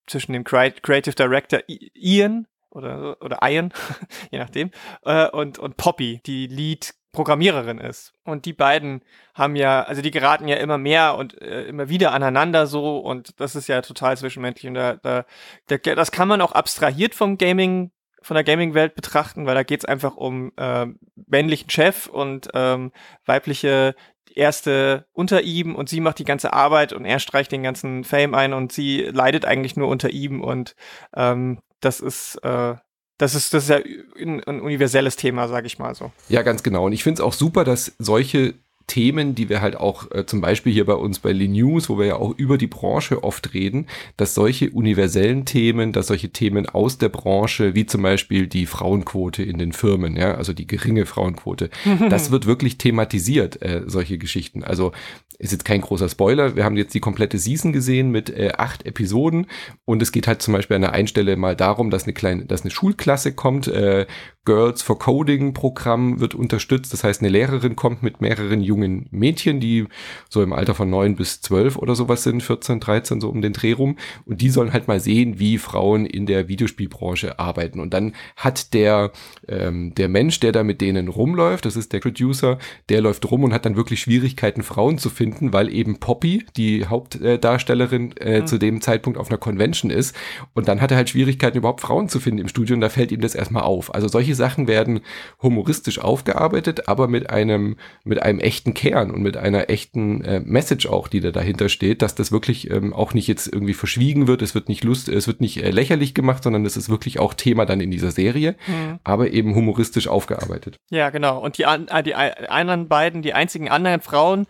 zwischen 0.06 0.34
dem 0.34 0.44
Creative 0.44 1.16
Director 1.16 1.62
Ian 1.68 2.48
oder, 2.74 3.18
oder 3.22 3.40
Ian, 3.44 3.74
je 4.32 4.40
nachdem, 4.40 4.72
äh, 5.04 5.30
und, 5.30 5.60
und 5.60 5.78
Poppy, 5.78 6.22
die 6.26 6.48
Lead 6.48 6.94
Programmiererin 7.14 7.78
ist. 7.78 8.12
Und 8.24 8.46
die 8.46 8.54
beiden 8.54 9.04
haben 9.36 9.56
ja, 9.56 9.84
also 9.84 10.02
die 10.02 10.10
geraten 10.10 10.48
ja 10.48 10.56
immer 10.58 10.80
mehr 10.80 11.16
und 11.16 11.40
äh, 11.42 11.66
immer 11.66 11.88
wieder 11.88 12.12
aneinander 12.12 12.66
so. 12.66 12.98
Und 12.98 13.40
das 13.40 13.56
ist 13.56 13.68
ja 13.68 13.82
total 13.82 14.18
zwischenmenschlich. 14.18 14.68
Und 14.68 14.74
da, 14.74 14.96
da, 14.96 15.26
da 15.68 15.78
das 15.78 16.12
kann 16.12 16.28
man 16.28 16.42
auch 16.42 16.54
abstrahiert 16.54 17.14
vom 17.14 17.38
Gaming 17.38 17.92
von 18.24 18.36
der 18.36 18.44
Gaming-Welt 18.44 18.96
betrachten, 18.96 19.46
weil 19.46 19.54
da 19.54 19.64
geht's 19.64 19.86
einfach 19.86 20.16
um 20.16 20.54
äh, 20.56 20.88
männlichen 21.28 21.70
Chef 21.70 22.08
und 22.08 22.50
ähm, 22.54 22.92
weibliche 23.26 23.96
Erste 24.34 25.06
unter 25.12 25.42
ihm. 25.42 25.76
Und 25.76 25.90
sie 25.90 26.00
macht 26.00 26.18
die 26.18 26.26
ganze 26.26 26.54
Arbeit 26.54 26.94
und 26.94 27.06
er 27.06 27.20
streicht 27.20 27.52
den 27.52 27.62
ganzen 27.62 28.04
Fame 28.06 28.34
ein. 28.34 28.54
Und 28.54 28.72
sie 28.72 29.02
leidet 29.02 29.46
eigentlich 29.46 29.76
nur 29.76 29.88
unter 29.88 30.10
ihm. 30.10 30.42
Und 30.42 30.76
ähm, 31.16 31.60
das 31.84 32.00
ist, 32.00 32.36
äh, 32.44 32.76
das 33.18 33.36
ist, 33.36 33.54
das 33.54 33.64
ist 33.64 33.70
ja 33.70 33.80
ein, 34.20 34.44
ein 34.44 34.62
universelles 34.62 35.16
Thema, 35.16 35.48
sage 35.48 35.68
ich 35.68 35.80
mal 35.80 35.96
so. 35.96 36.12
Ja, 36.30 36.42
ganz 36.42 36.64
genau. 36.64 36.86
Und 36.86 36.94
ich 36.94 37.04
finde 37.04 37.22
es 37.22 37.26
auch 37.26 37.34
super, 37.34 37.64
dass 37.64 37.94
solche 38.00 38.56
Themen, 38.88 39.34
die 39.34 39.48
wir 39.48 39.62
halt 39.62 39.78
auch 39.78 40.12
äh, 40.12 40.26
zum 40.26 40.42
Beispiel 40.42 40.74
hier 40.74 40.86
bei 40.86 40.94
uns 40.94 41.20
bei 41.20 41.32
Lee 41.32 41.48
News, 41.48 41.90
wo 41.90 41.98
wir 41.98 42.06
ja 42.06 42.16
auch 42.18 42.38
über 42.38 42.58
die 42.58 42.68
Branche 42.68 43.24
oft 43.24 43.54
reden, 43.54 43.88
dass 44.18 44.36
solche 44.36 44.72
universellen 44.72 45.46
Themen, 45.46 45.94
dass 45.94 46.08
solche 46.08 46.30
Themen 46.30 46.68
aus 46.68 46.98
der 46.98 47.10
Branche, 47.10 47.76
wie 47.76 47.86
zum 47.86 48.02
Beispiel 48.02 48.48
die 48.48 48.66
Frauenquote 48.66 49.42
in 49.42 49.58
den 49.58 49.72
Firmen, 49.72 50.18
ja, 50.18 50.36
also 50.36 50.52
die 50.54 50.68
geringe 50.68 51.06
Frauenquote, 51.06 51.70
das 52.10 52.30
wird 52.30 52.46
wirklich 52.46 52.78
thematisiert, 52.78 53.62
äh, 53.62 53.84
solche 53.88 54.18
Geschichten. 54.18 54.64
Also 54.64 54.92
ist 55.40 55.52
jetzt 55.52 55.66
kein 55.66 55.82
großer 55.82 56.10
Spoiler. 56.10 56.56
Wir 56.56 56.64
haben 56.64 56.78
jetzt 56.78 56.94
die 56.94 57.00
komplette 57.00 57.38
Season 57.38 57.74
gesehen 57.74 58.12
mit 58.12 58.30
äh, 58.30 58.52
acht 58.58 58.86
Episoden 58.86 59.48
und 59.86 60.02
es 60.02 60.12
geht 60.12 60.28
halt 60.28 60.42
zum 60.42 60.54
Beispiel 60.54 60.76
an 60.76 60.82
der 60.82 60.94
einen 60.94 61.08
Stelle 61.08 61.36
mal 61.38 61.56
darum, 61.56 61.90
dass 61.90 62.04
eine 62.04 62.14
kleine, 62.14 62.46
dass 62.46 62.62
eine 62.62 62.72
Schulklasse 62.72 63.34
kommt, 63.34 63.68
äh, 63.68 64.06
Girls 64.46 64.82
for 64.82 65.00
Coding 65.00 65.54
Programm 65.54 66.20
wird 66.20 66.36
unterstützt. 66.36 66.92
Das 66.92 67.04
heißt, 67.04 67.22
eine 67.22 67.30
Lehrerin 67.30 67.78
kommt 67.78 68.04
mit 68.04 68.20
mehreren 68.20 68.62
jungen 68.62 69.08
Mädchen, 69.10 69.62
die 69.62 69.86
so 70.30 70.44
im 70.44 70.52
Alter 70.52 70.76
von 70.76 70.90
neun 70.90 71.16
bis 71.16 71.42
zwölf 71.42 71.78
oder 71.78 71.96
sowas 71.96 72.24
sind, 72.24 72.44
14, 72.44 72.82
13, 72.82 73.22
so 73.22 73.30
um 73.30 73.42
den 73.42 73.54
Dreh 73.54 73.72
rum. 73.72 73.98
Und 74.26 74.42
die 74.42 74.50
sollen 74.50 74.74
halt 74.74 74.90
mal 74.90 75.00
sehen, 75.00 75.40
wie 75.40 75.58
Frauen 75.58 76.06
in 76.06 76.26
der 76.26 76.50
Videospielbranche 76.50 77.40
arbeiten. 77.40 77.80
Und 77.80 77.94
dann 77.94 78.14
hat 78.36 78.74
der, 78.74 79.12
ähm, 79.48 79.96
der 79.96 80.10
Mensch, 80.10 80.42
der 80.42 80.52
da 80.52 80.64
mit 80.64 80.82
denen 80.82 81.08
rumläuft, 81.08 81.66
das 81.66 81.78
ist 81.78 81.94
der 81.94 82.02
Producer, 82.02 82.60
der 82.90 83.00
läuft 83.00 83.30
rum 83.32 83.46
und 83.46 83.54
hat 83.54 83.66
dann 83.66 83.78
wirklich 83.78 84.02
Schwierigkeiten, 84.02 84.64
Frauen 84.64 84.98
zu 84.98 85.10
finden, 85.10 85.23
weil 85.54 85.74
eben 85.74 86.00
Poppy, 86.00 86.46
die 86.58 86.86
Hauptdarstellerin, 86.86 88.16
äh, 88.18 88.42
mhm. 88.42 88.48
zu 88.48 88.58
dem 88.58 88.82
Zeitpunkt 88.82 89.20
auf 89.20 89.30
einer 89.30 89.38
Convention 89.38 89.92
ist. 89.92 90.16
Und 90.54 90.68
dann 90.68 90.82
hat 90.82 90.92
er 90.92 90.98
halt 90.98 91.10
Schwierigkeiten, 91.10 91.58
überhaupt 91.58 91.82
Frauen 91.82 92.10
zu 92.10 92.20
finden 92.20 92.40
im 92.40 92.48
Studio 92.48 92.76
und 92.76 92.82
da 92.82 92.90
fällt 92.90 93.12
ihm 93.12 93.22
das 93.22 93.36
erstmal 93.36 93.64
auf. 93.64 93.94
Also 93.94 94.08
solche 94.08 94.36
Sachen 94.36 94.68
werden 94.68 95.02
humoristisch 95.42 96.00
aufgearbeitet, 96.00 96.88
aber 96.88 97.08
mit 97.08 97.30
einem, 97.30 97.78
mit 98.04 98.22
einem 98.22 98.40
echten 98.40 98.74
Kern 98.74 99.12
und 99.12 99.22
mit 99.22 99.38
einer 99.38 99.70
echten 99.70 100.24
äh, 100.24 100.40
Message 100.40 100.88
auch, 100.88 101.08
die 101.08 101.20
da 101.20 101.32
dahinter 101.32 101.70
steht, 101.70 102.02
dass 102.02 102.16
das 102.16 102.32
wirklich 102.32 102.70
ähm, 102.72 102.94
auch 102.94 103.14
nicht 103.14 103.28
jetzt 103.28 103.48
irgendwie 103.48 103.74
verschwiegen 103.74 104.28
wird, 104.28 104.42
es 104.42 104.56
wird 104.56 104.70
nicht 104.70 104.84
lust, 104.84 105.10
es 105.10 105.28
wird 105.28 105.42
nicht 105.42 105.64
äh, 105.64 105.72
lächerlich 105.72 106.14
gemacht, 106.14 106.44
sondern 106.44 106.66
es 106.66 106.78
ist 106.78 106.90
wirklich 106.90 107.20
auch 107.20 107.34
Thema 107.34 107.66
dann 107.66 107.82
in 107.82 107.92
dieser 107.92 108.12
Serie, 108.12 108.56
mhm. 108.68 109.00
aber 109.04 109.32
eben 109.32 109.56
humoristisch 109.56 110.08
aufgearbeitet. 110.08 110.78
Ja, 110.90 111.10
genau. 111.10 111.40
Und 111.40 111.58
die, 111.58 111.64
äh, 111.64 112.04
die 112.04 112.16
anderen 112.16 112.88
beiden, 112.88 113.22
die 113.22 113.34
einzigen 113.34 113.70
anderen 113.70 114.02
Frauen 114.02 114.48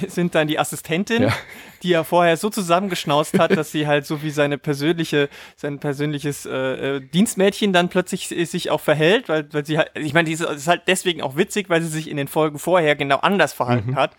sind 0.08 0.34
dann 0.34 0.48
die 0.48 0.58
Assistentin. 0.58 1.24
Ja 1.24 1.32
die 1.82 1.92
er 1.92 2.04
vorher 2.04 2.36
so 2.36 2.50
zusammengeschnauzt 2.50 3.38
hat, 3.38 3.56
dass 3.56 3.72
sie 3.72 3.86
halt 3.86 4.06
so 4.06 4.22
wie 4.22 4.30
seine 4.30 4.58
persönliche, 4.58 5.28
sein 5.56 5.78
persönliches 5.78 6.46
äh, 6.46 6.96
äh 6.96 7.00
Dienstmädchen 7.00 7.72
dann 7.72 7.88
plötzlich 7.88 8.28
sich 8.28 8.70
auch 8.70 8.80
verhält, 8.80 9.28
weil, 9.28 9.52
weil 9.52 9.64
sie 9.64 9.78
halt, 9.78 9.90
ich 9.94 10.12
meine, 10.12 10.26
die 10.26 10.32
ist, 10.32 10.42
ist 10.42 10.68
halt 10.68 10.82
deswegen 10.86 11.22
auch 11.22 11.36
witzig, 11.36 11.70
weil 11.70 11.82
sie 11.82 11.88
sich 11.88 12.10
in 12.10 12.16
den 12.16 12.28
Folgen 12.28 12.58
vorher 12.58 12.96
genau 12.96 13.16
anders 13.16 13.52
verhalten 13.52 13.92
mhm. 13.92 13.96
hat. 13.96 14.12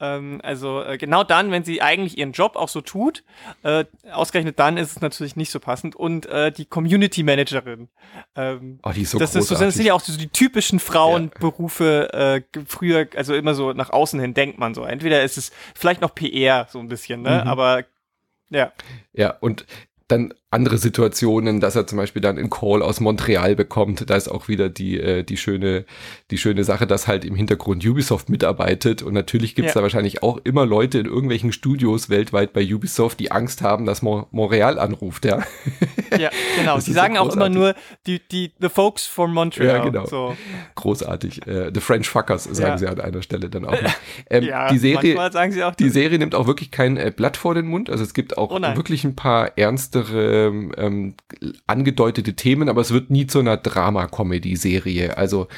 Ähm, 0.00 0.40
also 0.42 0.82
äh, 0.82 0.98
genau 0.98 1.22
dann, 1.22 1.50
wenn 1.50 1.62
sie 1.64 1.80
eigentlich 1.80 2.18
ihren 2.18 2.32
Job 2.32 2.56
auch 2.56 2.68
so 2.68 2.80
tut, 2.80 3.22
äh, 3.62 3.84
ausgerechnet 4.10 4.58
dann 4.58 4.76
ist 4.76 4.90
es 4.90 5.00
natürlich 5.00 5.36
nicht 5.36 5.50
so 5.50 5.60
passend. 5.60 5.94
Und 5.94 6.26
äh, 6.26 6.50
die 6.50 6.64
Community 6.64 7.22
Managerin. 7.22 7.88
Ähm, 8.34 8.80
oh, 8.82 8.90
die 8.90 9.02
ist 9.02 9.12
so 9.12 9.18
das, 9.18 9.32
großartig. 9.32 9.52
Ist 9.52 9.58
so, 9.58 9.64
das 9.64 9.74
sind 9.74 9.86
ja 9.86 9.94
auch 9.94 10.00
so 10.00 10.16
die 10.16 10.28
typischen 10.28 10.80
Frauenberufe 10.80 12.12
äh, 12.12 12.42
früher, 12.66 13.08
also 13.16 13.34
immer 13.34 13.54
so 13.54 13.72
nach 13.72 13.90
außen 13.90 14.18
hin 14.18 14.34
denkt 14.34 14.58
man 14.58 14.74
so. 14.74 14.84
Entweder 14.84 15.22
ist 15.22 15.38
es 15.38 15.52
vielleicht 15.74 16.00
noch 16.00 16.14
PR 16.14 16.66
so 16.70 16.80
ein 16.80 16.88
bisschen, 16.88 17.22
ne? 17.22 17.42
Mhm. 17.42 17.48
Aber 17.48 17.84
ja. 18.50 18.72
Ja, 19.12 19.36
und 19.40 19.66
dann 20.08 20.34
andere 20.54 20.78
Situationen, 20.78 21.60
dass 21.60 21.76
er 21.76 21.86
zum 21.86 21.98
Beispiel 21.98 22.22
dann 22.22 22.38
einen 22.38 22.48
Call 22.48 22.82
aus 22.82 23.00
Montreal 23.00 23.56
bekommt. 23.56 24.08
Da 24.08 24.16
ist 24.16 24.28
auch 24.28 24.48
wieder 24.48 24.68
die, 24.68 24.98
äh, 24.98 25.24
die, 25.24 25.36
schöne, 25.36 25.84
die 26.30 26.38
schöne 26.38 26.64
Sache, 26.64 26.86
dass 26.86 27.06
halt 27.08 27.24
im 27.24 27.34
Hintergrund 27.34 27.84
Ubisoft 27.84 28.30
mitarbeitet. 28.30 29.02
Und 29.02 29.14
natürlich 29.14 29.54
gibt 29.54 29.68
es 29.68 29.74
ja. 29.74 29.80
da 29.80 29.82
wahrscheinlich 29.82 30.22
auch 30.22 30.38
immer 30.44 30.64
Leute 30.64 30.98
in 30.98 31.06
irgendwelchen 31.06 31.52
Studios 31.52 32.08
weltweit 32.08 32.52
bei 32.52 32.64
Ubisoft, 32.64 33.20
die 33.20 33.32
Angst 33.32 33.62
haben, 33.62 33.84
dass 33.84 34.00
Mo 34.00 34.28
Montreal 34.30 34.78
anruft, 34.78 35.24
ja. 35.24 35.42
Ja, 36.18 36.30
genau. 36.56 36.78
Die 36.84 36.92
sagen 36.92 37.16
so 37.16 37.22
auch 37.22 37.34
immer 37.34 37.48
nur 37.48 37.74
die, 38.06 38.20
die 38.20 38.52
The 38.60 38.68
Folks 38.68 39.06
from 39.06 39.34
Montreal. 39.34 39.78
Ja, 39.78 39.84
genau. 39.84 40.06
So. 40.06 40.36
Großartig. 40.76 41.46
Äh, 41.46 41.72
the 41.74 41.80
French 41.80 42.08
Fuckers, 42.08 42.44
sagen 42.44 42.72
ja. 42.72 42.78
sie 42.78 42.86
an 42.86 43.00
einer 43.00 43.22
Stelle 43.22 43.48
dann 43.48 43.64
auch. 43.64 43.76
Ähm, 44.30 44.44
ja, 44.44 44.68
die 44.68 44.78
Serie, 44.78 45.16
sagen 45.32 45.50
sie 45.50 45.64
auch 45.64 45.74
die 45.74 45.88
Serie 45.88 46.18
nimmt 46.18 46.34
auch 46.34 46.46
wirklich 46.46 46.70
kein 46.70 46.96
äh, 46.96 47.12
Blatt 47.14 47.36
vor 47.36 47.54
den 47.54 47.66
Mund. 47.66 47.90
Also 47.90 48.04
es 48.04 48.14
gibt 48.14 48.38
auch 48.38 48.50
oh 48.50 48.60
wirklich 48.60 49.04
ein 49.04 49.16
paar 49.16 49.58
ernstere 49.58 50.43
ähm, 50.46 50.72
ähm, 50.76 51.14
angedeutete 51.66 52.34
Themen, 52.34 52.68
aber 52.68 52.80
es 52.80 52.92
wird 52.92 53.10
nie 53.10 53.26
zu 53.26 53.40
einer 53.40 53.56
Drama-Comedy-Serie. 53.56 55.16
Also 55.16 55.48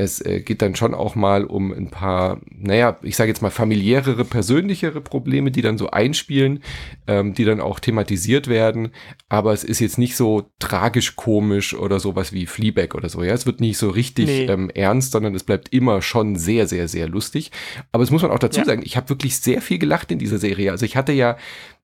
es 0.00 0.24
äh, 0.24 0.40
geht 0.40 0.62
dann 0.62 0.74
schon 0.74 0.94
auch 0.94 1.14
mal 1.14 1.44
um 1.44 1.72
ein 1.72 1.90
paar, 1.90 2.40
naja, 2.50 2.98
ich 3.02 3.16
sage 3.16 3.28
jetzt 3.28 3.42
mal 3.42 3.50
familiärere, 3.50 4.24
persönlichere 4.24 5.00
Probleme, 5.00 5.50
die 5.50 5.62
dann 5.62 5.78
so 5.78 5.90
einspielen, 5.90 6.62
ähm, 7.06 7.34
die 7.34 7.44
dann 7.44 7.60
auch 7.60 7.80
thematisiert 7.80 8.48
werden. 8.48 8.92
Aber 9.28 9.52
es 9.52 9.62
ist 9.62 9.80
jetzt 9.80 9.98
nicht 9.98 10.16
so 10.16 10.50
tragisch 10.58 11.16
komisch 11.16 11.74
oder 11.74 12.00
sowas 12.00 12.32
wie 12.32 12.46
Fleabag 12.46 12.94
oder 12.94 13.08
so. 13.08 13.22
Ja, 13.22 13.34
es 13.34 13.46
wird 13.46 13.60
nicht 13.60 13.78
so 13.78 13.90
richtig 13.90 14.26
nee. 14.26 14.46
ähm, 14.46 14.70
ernst, 14.70 15.12
sondern 15.12 15.34
es 15.34 15.44
bleibt 15.44 15.72
immer 15.72 16.02
schon 16.02 16.36
sehr, 16.36 16.66
sehr, 16.66 16.88
sehr 16.88 17.08
lustig. 17.08 17.50
Aber 17.92 18.02
es 18.02 18.10
muss 18.10 18.22
man 18.22 18.30
auch 18.30 18.38
dazu 18.38 18.60
ja. 18.60 18.66
sagen, 18.66 18.82
ich 18.84 18.96
habe 18.96 19.10
wirklich 19.10 19.38
sehr 19.38 19.60
viel 19.60 19.78
gelacht 19.78 20.10
in 20.10 20.18
dieser 20.18 20.38
Serie. 20.38 20.70
Also 20.70 20.86
ich 20.86 20.96
hatte 20.96 21.12
ja 21.12 21.36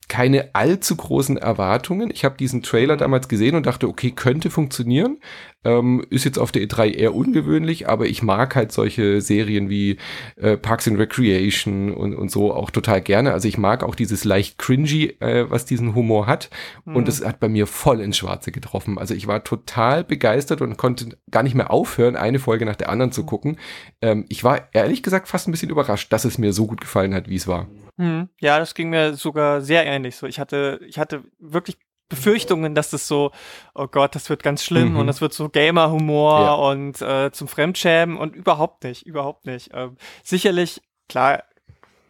keine 0.09 0.55
allzu 0.55 0.95
großen 0.95 1.37
Erwartungen. 1.37 2.11
Ich 2.13 2.25
habe 2.25 2.37
diesen 2.37 2.63
Trailer 2.63 2.95
mhm. 2.95 3.01
damals 3.01 3.29
gesehen 3.29 3.57
und 3.57 3.67
dachte, 3.67 3.89
okay, 3.89 4.13
könnte 4.13 4.51
funktionieren. 4.51 5.19
Ähm, 5.65 6.07
ist 6.11 6.25
jetzt 6.25 6.39
auf 6.39 6.53
der 6.53 6.63
E3 6.63 6.95
eher 6.95 7.13
ungewöhnlich, 7.13 7.89
aber 7.89 8.07
ich 8.07 8.23
mag 8.23 8.55
halt 8.55 8.71
solche 8.71 9.21
Serien 9.21 9.69
wie 9.69 9.97
äh, 10.37 10.57
Parks 10.57 10.87
and 10.87 10.99
Recreation 10.99 11.93
und, 11.93 12.15
und 12.15 12.31
so 12.31 12.55
auch 12.55 12.71
total 12.71 13.01
gerne. 13.01 13.33
Also 13.33 13.49
ich 13.49 13.59
mag 13.59 13.83
auch 13.83 13.97
dieses 13.97 14.23
leicht 14.23 14.59
cringy, 14.59 15.17
äh, 15.19 15.51
was 15.51 15.65
diesen 15.65 15.97
Humor 15.97 16.29
hat. 16.29 16.51
Mhm. 16.85 16.95
Und 16.95 17.09
es 17.09 17.25
hat 17.25 17.41
bei 17.41 17.49
mir 17.49 17.67
voll 17.67 18.01
ins 18.01 18.17
Schwarze 18.17 18.53
getroffen. 18.53 18.99
Also 18.99 19.13
ich 19.13 19.27
war 19.27 19.43
total 19.43 20.05
begeistert 20.05 20.61
und 20.61 20.77
konnte 20.77 21.19
gar 21.33 21.43
nicht 21.43 21.57
mehr 21.57 21.73
aufhören, 21.73 22.15
eine 22.15 22.39
Folge 22.39 22.65
nach 22.65 22.77
der 22.77 22.91
anderen 22.91 23.11
zu 23.11 23.23
mhm. 23.23 23.27
gucken. 23.27 23.59
Ähm, 24.01 24.25
ich 24.29 24.45
war 24.45 24.69
ehrlich 24.73 25.03
gesagt 25.03 25.27
fast 25.27 25.49
ein 25.49 25.51
bisschen 25.51 25.71
überrascht, 25.71 26.13
dass 26.13 26.25
es 26.25 26.39
mir 26.39 26.53
so 26.53 26.69
gut 26.69 26.81
gefallen 26.81 27.13
hat, 27.13 27.29
wie 27.29 27.37
es 27.37 27.49
war. 27.49 27.67
Hm, 27.99 28.29
ja, 28.41 28.59
das 28.59 28.75
ging 28.75 28.91
mir 28.91 29.15
sogar 29.15 29.61
sehr 29.63 29.87
ähnlich. 29.87 30.17
So, 30.17 30.27
ich 30.27 30.39
hatte, 30.39 30.81
ich 30.87 30.99
hatte 30.99 31.25
wirklich 31.39 31.79
Befürchtungen, 32.09 32.75
dass 32.75 32.91
das 32.91 33.09
so, 33.09 33.33
oh 33.75 33.89
Gott, 33.89 34.15
das 34.15 34.31
wird 34.31 34.43
ganz 34.43 34.63
schlimm 34.63 34.91
mhm. 34.91 34.97
und 34.99 35.07
das 35.07 35.21
wird 35.21 35.33
so 35.33 35.49
Gamer-Humor 35.49 36.41
ja. 36.41 36.55
und 36.55 37.03
äh, 37.03 37.33
zum 37.33 37.49
Fremdschämen 37.49 38.17
und 38.17 38.37
überhaupt 38.37 38.85
nicht, 38.85 39.07
überhaupt 39.07 39.47
nicht. 39.47 39.71
Ähm, 39.75 39.97
sicherlich, 40.23 40.83
klar, 41.09 41.43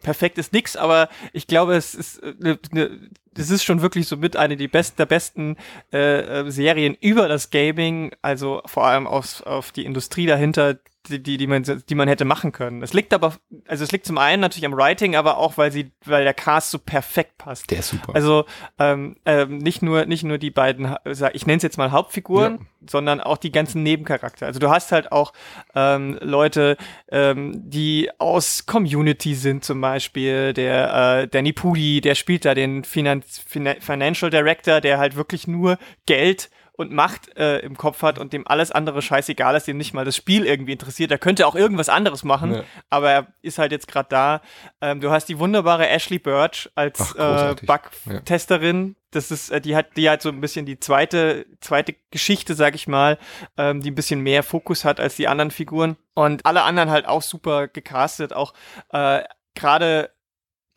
perfekt 0.01 0.37
ist 0.37 0.53
nix, 0.53 0.75
aber 0.75 1.09
ich 1.33 1.47
glaube, 1.47 1.75
es 1.75 1.95
ist 1.95 2.21
ne, 2.21 2.59
ne, 2.71 3.09
das 3.33 3.49
ist 3.49 3.63
schon 3.63 3.81
wirklich 3.81 4.07
so 4.07 4.17
mit 4.17 4.35
eine 4.35 4.57
die 4.57 4.67
best, 4.67 4.99
der 4.99 5.05
besten 5.05 5.57
äh, 5.93 6.41
äh, 6.41 6.51
Serien 6.51 6.95
über 6.99 7.27
das 7.27 7.49
Gaming, 7.49 8.11
also 8.21 8.61
vor 8.65 8.85
allem 8.85 9.07
auf, 9.07 9.45
auf 9.45 9.71
die 9.71 9.85
Industrie 9.85 10.25
dahinter, 10.25 10.77
die, 11.09 11.21
die, 11.21 11.37
die, 11.37 11.47
man, 11.47 11.63
die 11.63 11.95
man 11.95 12.07
hätte 12.07 12.25
machen 12.25 12.51
können. 12.51 12.81
Es 12.81 12.93
liegt 12.93 13.13
aber, 13.13 13.35
also 13.67 13.83
es 13.83 13.91
liegt 13.91 14.05
zum 14.05 14.17
einen 14.17 14.41
natürlich 14.41 14.65
am 14.65 14.75
Writing, 14.75 15.15
aber 15.15 15.37
auch, 15.37 15.57
weil 15.57 15.71
sie, 15.71 15.91
weil 16.05 16.23
der 16.23 16.33
Cast 16.33 16.71
so 16.71 16.79
perfekt 16.79 17.37
passt. 17.37 17.69
Der 17.71 17.79
ist 17.79 17.89
super. 17.89 18.15
Also 18.15 18.45
ähm, 18.79 19.17
ähm, 19.25 19.57
nicht 19.57 19.81
nur, 19.81 20.05
nicht 20.05 20.23
nur 20.23 20.37
die 20.37 20.51
beiden, 20.51 20.95
ich 21.33 21.45
nenne 21.45 21.57
es 21.57 21.63
jetzt 21.63 21.77
mal 21.77 21.91
Hauptfiguren, 21.91 22.55
ja. 22.55 22.65
sondern 22.89 23.21
auch 23.21 23.37
die 23.37 23.51
ganzen 23.51 23.83
Nebencharakter. 23.83 24.45
Also 24.45 24.59
du 24.59 24.69
hast 24.69 24.91
halt 24.91 25.11
auch 25.11 25.33
ähm, 25.75 26.17
Leute, 26.21 26.77
ähm, 27.09 27.53
die 27.55 28.09
aus 28.17 28.65
Community 28.65 29.35
sind, 29.35 29.63
zum 29.63 29.81
Beispiel 29.81 30.53
der 30.53 31.21
äh, 31.21 31.27
Danny 31.27 31.53
Pudi, 31.53 32.01
der 32.01 32.15
spielt 32.15 32.45
da 32.45 32.53
den 32.53 32.83
Finanz, 32.83 33.43
Financial 33.47 34.29
Director, 34.29 34.81
der 34.81 34.97
halt 34.97 35.15
wirklich 35.15 35.47
nur 35.47 35.77
Geld 36.05 36.49
und 36.77 36.91
Macht 36.93 37.35
äh, 37.35 37.57
im 37.59 37.75
Kopf 37.75 38.03
hat 38.03 38.19
und 38.19 38.31
dem 38.31 38.47
alles 38.47 38.71
andere 38.71 39.01
scheißegal 39.01 39.55
ist, 39.55 39.67
dem 39.67 39.77
nicht 39.77 39.93
mal 39.93 40.05
das 40.05 40.15
Spiel 40.15 40.45
irgendwie 40.45 40.71
interessiert. 40.71 41.11
Er 41.11 41.17
könnte 41.17 41.45
auch 41.47 41.55
irgendwas 41.55 41.89
anderes 41.89 42.23
machen, 42.23 42.53
ja. 42.53 42.63
aber 42.89 43.11
er 43.11 43.27
ist 43.41 43.57
halt 43.57 43.71
jetzt 43.71 43.87
gerade 43.87 44.07
da. 44.09 44.41
Ähm, 44.79 45.01
du 45.01 45.09
hast 45.11 45.25
die 45.25 45.39
wunderbare 45.39 45.89
Ashley 45.89 46.19
Birch 46.19 46.69
als 46.75 47.15
äh, 47.15 47.55
Bug-Testerin. 47.63 48.87
Ja. 48.87 48.93
Das 49.11 49.31
ist, 49.31 49.49
äh, 49.49 49.59
die 49.59 49.75
hat, 49.75 49.97
die 49.97 50.09
hat 50.09 50.21
so 50.21 50.29
ein 50.29 50.39
bisschen 50.39 50.67
die 50.67 50.79
zweite, 50.79 51.47
zweite 51.61 51.95
Geschichte, 52.11 52.53
sag 52.53 52.75
ich 52.75 52.87
mal, 52.87 53.17
ähm, 53.57 53.81
die 53.81 53.89
ein 53.89 53.95
bisschen 53.95 54.21
mehr 54.21 54.43
Fokus 54.43 54.85
hat 54.85 54.99
als 54.99 55.15
die 55.15 55.27
anderen 55.27 55.51
Figuren. 55.51 55.97
Und 56.13 56.45
alle 56.45 56.61
anderen 56.61 56.91
halt 56.91 57.07
auch 57.07 57.23
super 57.23 57.67
gecastet, 57.67 58.33
auch 58.33 58.53
äh, 58.91 59.23
gerade 59.55 60.11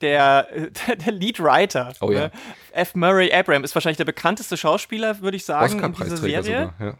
der, 0.00 0.49
der 1.07 1.12
Lead 1.12 1.40
Writer, 1.40 1.92
oh, 2.00 2.11
ja. 2.11 2.30
F. 2.73 2.95
Murray 2.95 3.33
Abraham, 3.33 3.64
ist 3.64 3.75
wahrscheinlich 3.75 3.99
der 3.99 4.04
bekannteste 4.04 4.57
Schauspieler, 4.57 5.21
würde 5.21 5.37
ich 5.37 5.45
sagen, 5.45 5.83
in 5.83 5.92
dieser 5.92 6.16
Serie. 6.16 6.73
Sogar, 6.78 6.97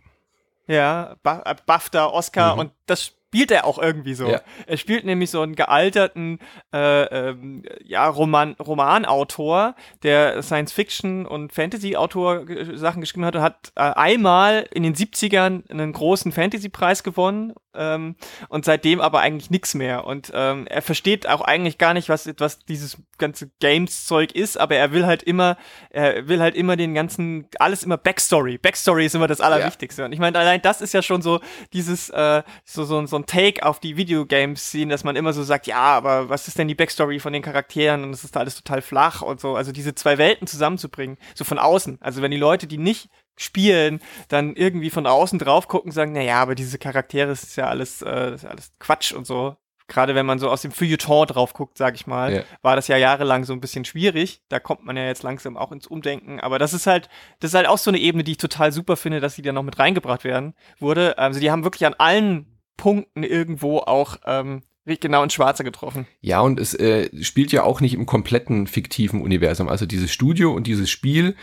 ja, 0.67 1.17
ja 1.25 1.43
äh, 1.45 1.55
BAFTA, 1.67 2.07
Oscar 2.07 2.55
mhm. 2.55 2.61
und 2.61 2.73
das 2.87 3.13
spielt 3.31 3.53
er 3.53 3.65
auch 3.65 3.79
irgendwie 3.79 4.15
so. 4.15 4.27
Ja. 4.27 4.41
Er 4.67 4.77
spielt 4.77 5.05
nämlich 5.05 5.31
so 5.31 5.41
einen 5.41 5.55
gealterten 5.55 6.41
äh, 6.75 7.05
ähm, 7.05 7.63
ja, 7.85 8.09
Roman, 8.09 8.55
Romanautor, 8.55 9.77
der 10.03 10.43
Science-Fiction 10.43 11.27
und 11.27 11.53
Fantasy-Autor 11.53 12.47
Sachen 12.75 13.01
geschrieben 13.01 13.25
hat 13.25 13.37
und 13.37 13.43
hat 13.43 13.73
äh, 13.77 13.83
einmal 13.83 14.67
in 14.73 14.83
den 14.83 14.97
70ern 14.97 15.71
einen 15.71 15.93
großen 15.93 16.33
Fantasy-Preis 16.33 17.05
gewonnen 17.05 17.55
ähm, 17.73 18.17
und 18.49 18.65
seitdem 18.65 19.01
aber 19.01 19.21
eigentlich 19.21 19.49
nichts 19.49 19.75
mehr. 19.75 20.05
Und 20.07 20.33
ähm, 20.35 20.67
er 20.67 20.83
versteht 20.83 21.29
auch 21.29 21.41
eigentlich 21.41 21.79
gar 21.79 21.95
nicht, 21.95 22.09
was, 22.09 22.29
was 22.39 22.59
dieses 22.65 22.97
ganze 23.19 23.49
Games-Zeug 23.61 24.33
ist, 24.33 24.59
aber 24.59 24.75
er 24.75 24.91
will 24.91 25.07
halt 25.07 25.23
immer, 25.23 25.57
er 25.91 26.27
will 26.27 26.41
halt 26.41 26.57
immer 26.57 26.75
den 26.75 26.95
ganzen, 26.95 27.47
alles 27.61 27.85
immer 27.85 27.97
Backstory. 27.97 28.59
Backstory 28.59 29.07
ist 29.07 29.15
immer 29.15 29.29
das 29.29 29.41
Allerwichtigste. 29.41 30.03
Ja. 30.03 30.07
Und 30.07 30.13
ich 30.13 30.19
meine, 30.19 30.37
allein 30.37 30.61
das 30.63 30.81
ist 30.81 30.95
ja 30.95 31.03
schon 31.03 31.23
so 31.23 31.41
dieses, 31.73 32.11
äh, 32.11 32.43
so, 32.65 32.85
so, 32.85 33.07
so 33.07 33.20
ein 33.21 33.27
Take 33.27 33.65
auf 33.65 33.81
die 33.81 33.97
Videogames 33.97 34.71
sehen, 34.71 34.89
dass 34.89 35.05
man 35.05 35.17
immer 35.17 35.33
so 35.33 35.43
sagt, 35.43 35.67
ja, 35.67 35.77
aber 35.77 36.29
was 36.29 36.49
ist 36.49 36.59
denn 36.59 36.69
die 36.69 36.75
Backstory 36.75 37.21
von 37.21 37.33
den 37.33 37.43
Charakteren 37.43 38.05
und 38.05 38.11
es 38.11 38.25
ist 38.25 38.37
alles 38.37 38.57
total 38.57 38.83
flach 38.83 39.23
und 39.23 39.41
so. 39.41 39.57
Also 39.57 39.73
diese 39.73 39.95
zwei 39.95 40.19
Welten 40.19 40.47
zusammenzubringen, 40.47 41.19
so 41.35 41.45
von 41.45 41.59
außen. 41.59 41.99
Also 42.01 42.23
wenn 42.23 42.31
die 42.31 42.37
Leute, 42.37 42.67
die 42.67 42.79
nicht 42.79 43.09
spielen, 43.37 44.01
dann 44.29 44.55
irgendwie 44.55 44.91
von 44.91 45.07
außen 45.07 45.39
drauf 45.39 45.67
gucken, 45.67 45.93
sagen, 45.93 46.13
na 46.13 46.21
ja, 46.21 46.43
aber 46.43 46.55
diese 46.55 46.79
Charaktere 46.79 47.31
ist 47.31 47.57
ja 47.57 47.69
alles, 47.69 48.03
äh, 48.03 48.35
ist 48.35 48.45
ja 48.45 48.51
alles 48.51 48.73
Quatsch 48.79 49.13
und 49.13 49.27
so. 49.27 49.57
Gerade 49.91 50.15
wenn 50.15 50.25
man 50.25 50.39
so 50.39 50.49
aus 50.49 50.63
dem 50.63 50.71
Feuilleton 50.71 51.27
drauf 51.27 51.53
guckt, 51.53 51.77
sag 51.77 51.97
ich 51.97 52.07
mal, 52.07 52.33
ja. 52.33 52.43
war 52.63 52.77
das 52.77 52.87
ja 52.87 52.97
jahrelang 52.97 53.43
so 53.43 53.53
ein 53.53 53.61
bisschen 53.61 53.85
schwierig. 53.85 54.41
Da 54.49 54.61
kommt 54.61 54.85
man 54.85 54.97
ja 54.97 55.05
jetzt 55.05 55.25
langsam 55.25 55.57
auch 55.57 55.73
ins 55.73 55.89
Umdenken. 55.89 56.39
Aber 56.39 56.61
das 56.61 56.73
ist 56.73 56.87
halt, 56.87 57.09
das 57.41 57.51
ist 57.51 57.55
halt 57.57 57.67
auch 57.67 57.77
so 57.77 57.91
eine 57.91 57.99
Ebene, 57.99 58.23
die 58.23 58.33
ich 58.33 58.39
total 58.39 58.71
super 58.71 58.97
finde, 58.97 59.19
dass 59.19 59.35
sie 59.35 59.43
da 59.43 59.51
noch 59.53 59.65
mit 59.65 59.81
reingebracht 59.81 60.23
werden 60.23 60.55
wurde. 60.79 61.19
Also 61.19 61.41
die 61.41 61.51
haben 61.51 61.65
wirklich 61.65 61.87
an 61.87 61.95
allen 61.95 62.50
Punkten 62.81 63.23
irgendwo 63.25 63.79
auch 63.79 64.17
ähm, 64.25 64.63
genau 64.87 65.23
ins 65.23 65.35
Schwarze 65.35 65.65
getroffen. 65.65 66.07
Ja, 66.23 66.41
und 66.41 66.59
es 66.59 66.75
äh, 66.75 67.11
spielt 67.23 67.53
ja 67.53 67.63
auch 67.63 67.83
nicht 67.83 67.93
im 67.93 68.07
kompletten 68.07 68.67
fiktiven 68.67 69.21
Universum. 69.21 69.69
Also 69.69 69.85
dieses 69.85 70.11
Studio 70.11 70.53
und 70.53 70.67
dieses 70.67 70.89
Spiel 70.89 71.37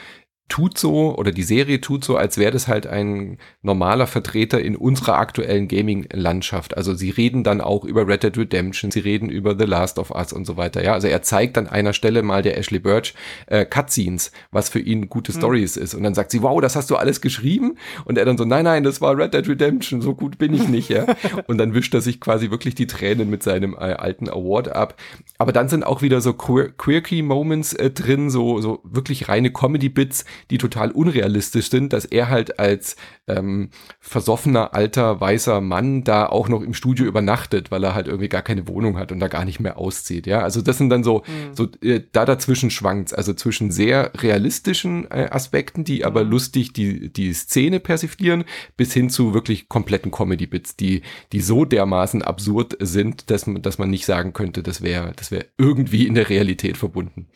tut 0.49 0.77
so 0.77 1.15
oder 1.17 1.31
die 1.31 1.43
Serie 1.43 1.81
tut 1.81 2.05
so, 2.05 2.15
als 2.15 2.37
wäre 2.37 2.51
das 2.51 2.67
halt 2.67 2.87
ein 2.87 3.37
normaler 3.61 4.07
Vertreter 4.07 4.61
in 4.61 4.75
unserer 4.75 5.17
aktuellen 5.17 5.67
Gaming-Landschaft. 5.67 6.77
Also 6.77 6.93
sie 6.93 7.09
reden 7.09 7.43
dann 7.43 7.59
auch 7.59 7.83
über 7.83 8.07
Red 8.07 8.23
Dead 8.23 8.37
Redemption, 8.37 8.91
sie 8.91 9.01
reden 9.01 9.29
über 9.29 9.57
The 9.57 9.65
Last 9.65 9.99
of 9.99 10.11
Us 10.11 10.31
und 10.31 10.45
so 10.45 10.55
weiter. 10.55 10.83
Ja, 10.83 10.93
also 10.93 11.07
er 11.07 11.21
zeigt 11.21 11.57
an 11.57 11.67
einer 11.67 11.91
Stelle 11.91 12.23
mal 12.23 12.41
der 12.41 12.57
Ashley 12.57 12.79
Birch 12.79 13.13
äh, 13.47 13.65
Cutscenes, 13.65 14.31
was 14.51 14.69
für 14.69 14.79
ihn 14.79 15.09
gute 15.09 15.33
mhm. 15.33 15.37
Stories 15.37 15.75
ist. 15.75 15.93
Und 15.93 16.03
dann 16.03 16.13
sagt 16.13 16.31
sie, 16.31 16.41
wow, 16.41 16.61
das 16.61 16.77
hast 16.77 16.89
du 16.89 16.95
alles 16.95 17.19
geschrieben? 17.19 17.77
Und 18.05 18.17
er 18.17 18.23
dann 18.23 18.37
so, 18.37 18.45
nein, 18.45 18.63
nein, 18.63 18.83
das 18.83 19.01
war 19.01 19.17
Red 19.17 19.33
Dead 19.33 19.47
Redemption, 19.47 20.01
so 20.01 20.15
gut 20.15 20.37
bin 20.37 20.53
ich 20.53 20.69
nicht, 20.69 20.89
ja. 20.89 21.05
und 21.47 21.57
dann 21.57 21.73
wischt 21.73 21.93
er 21.93 22.01
sich 22.01 22.21
quasi 22.21 22.51
wirklich 22.51 22.73
die 22.73 22.87
Tränen 22.87 23.29
mit 23.29 23.43
seinem 23.43 23.73
äh, 23.73 23.93
alten 23.93 24.29
Award 24.29 24.69
ab. 24.69 24.95
Aber 25.37 25.51
dann 25.51 25.67
sind 25.67 25.85
auch 25.85 26.01
wieder 26.01 26.21
so 26.21 26.33
quirky 26.33 27.21
Moments 27.21 27.73
äh, 27.73 27.91
drin, 27.91 28.29
so, 28.29 28.61
so 28.61 28.79
wirklich 28.83 29.27
reine 29.27 29.51
Comedy-Bits, 29.51 30.25
die 30.51 30.57
total 30.57 30.91
unrealistisch 30.91 31.69
sind, 31.69 31.93
dass 31.93 32.05
er 32.05 32.29
halt 32.29 32.59
als 32.59 32.95
ähm, 33.27 33.69
versoffener, 33.99 34.73
alter, 34.73 35.19
weißer 35.19 35.61
Mann 35.61 36.03
da 36.03 36.27
auch 36.27 36.49
noch 36.49 36.61
im 36.61 36.73
Studio 36.73 37.05
übernachtet, 37.05 37.71
weil 37.71 37.83
er 37.83 37.95
halt 37.95 38.07
irgendwie 38.07 38.29
gar 38.29 38.41
keine 38.41 38.67
Wohnung 38.67 38.97
hat 38.97 39.11
und 39.11 39.19
da 39.19 39.27
gar 39.27 39.45
nicht 39.45 39.59
mehr 39.59 39.77
auszieht. 39.77 40.27
Ja, 40.27 40.41
also 40.41 40.61
das 40.61 40.77
sind 40.77 40.89
dann 40.89 41.03
so, 41.03 41.23
mhm. 41.27 41.55
so 41.55 41.67
äh, 41.81 42.01
da 42.11 42.25
dazwischen 42.25 42.69
schwankt 42.69 43.07
also 43.13 43.33
zwischen 43.33 43.71
sehr 43.71 44.11
realistischen 44.17 45.09
äh, 45.11 45.27
Aspekten, 45.31 45.83
die 45.83 46.05
aber 46.05 46.23
mhm. 46.23 46.31
lustig 46.31 46.73
die, 46.73 47.11
die 47.11 47.33
Szene 47.33 47.79
persiflieren, 47.79 48.45
bis 48.75 48.93
hin 48.93 49.09
zu 49.09 49.33
wirklich 49.33 49.69
kompletten 49.69 50.11
Comedy-Bits, 50.11 50.75
die, 50.75 51.01
die 51.31 51.41
so 51.41 51.65
dermaßen 51.65 52.21
absurd 52.21 52.77
sind, 52.79 53.29
dass 53.29 53.47
man, 53.47 53.61
dass 53.61 53.77
man 53.77 53.89
nicht 53.89 54.05
sagen 54.05 54.33
könnte, 54.33 54.63
das 54.63 54.81
wäre, 54.81 55.13
das 55.15 55.31
wäre 55.31 55.45
irgendwie 55.57 56.07
in 56.07 56.15
der 56.15 56.29
Realität 56.29 56.77
verbunden. 56.77 57.27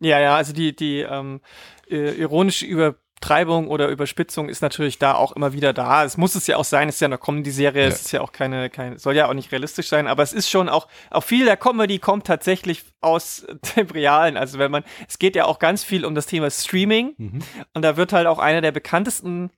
Ja, 0.00 0.20
ja, 0.20 0.36
also 0.36 0.52
die, 0.52 0.74
die 0.74 1.00
ähm, 1.00 1.40
äh, 1.88 2.12
ironische 2.12 2.66
Übertreibung 2.66 3.68
oder 3.68 3.88
Überspitzung 3.88 4.48
ist 4.48 4.62
natürlich 4.62 4.98
da 4.98 5.14
auch 5.14 5.32
immer 5.32 5.52
wieder 5.52 5.72
da. 5.72 6.04
Es 6.04 6.16
muss 6.16 6.34
es 6.34 6.46
ja 6.46 6.56
auch 6.56 6.64
sein, 6.64 6.88
es 6.88 6.96
ist 6.96 7.00
ja 7.00 7.06
eine 7.06 7.18
Comedy-Serie, 7.18 7.82
ja. 7.82 7.88
es 7.88 8.02
ist 8.02 8.12
ja 8.12 8.20
auch 8.20 8.32
keine, 8.32 8.70
keine, 8.70 8.98
soll 8.98 9.16
ja 9.16 9.28
auch 9.28 9.34
nicht 9.34 9.52
realistisch 9.52 9.88
sein, 9.88 10.06
aber 10.06 10.22
es 10.22 10.32
ist 10.32 10.50
schon 10.50 10.68
auch, 10.68 10.88
auch 11.10 11.22
viel 11.22 11.44
der 11.44 11.56
Comedy 11.56 11.98
kommt 11.98 12.26
tatsächlich 12.26 12.84
aus 13.00 13.46
dem 13.76 13.88
Realen. 13.88 14.36
Also 14.36 14.58
wenn 14.58 14.70
man, 14.70 14.84
es 15.08 15.18
geht 15.18 15.36
ja 15.36 15.44
auch 15.46 15.58
ganz 15.58 15.84
viel 15.84 16.04
um 16.04 16.14
das 16.14 16.26
Thema 16.26 16.50
Streaming 16.50 17.14
mhm. 17.16 17.38
und 17.74 17.82
da 17.82 17.96
wird 17.96 18.12
halt 18.12 18.26
auch 18.26 18.38
einer 18.38 18.60
der 18.60 18.72
bekanntesten 18.72 19.50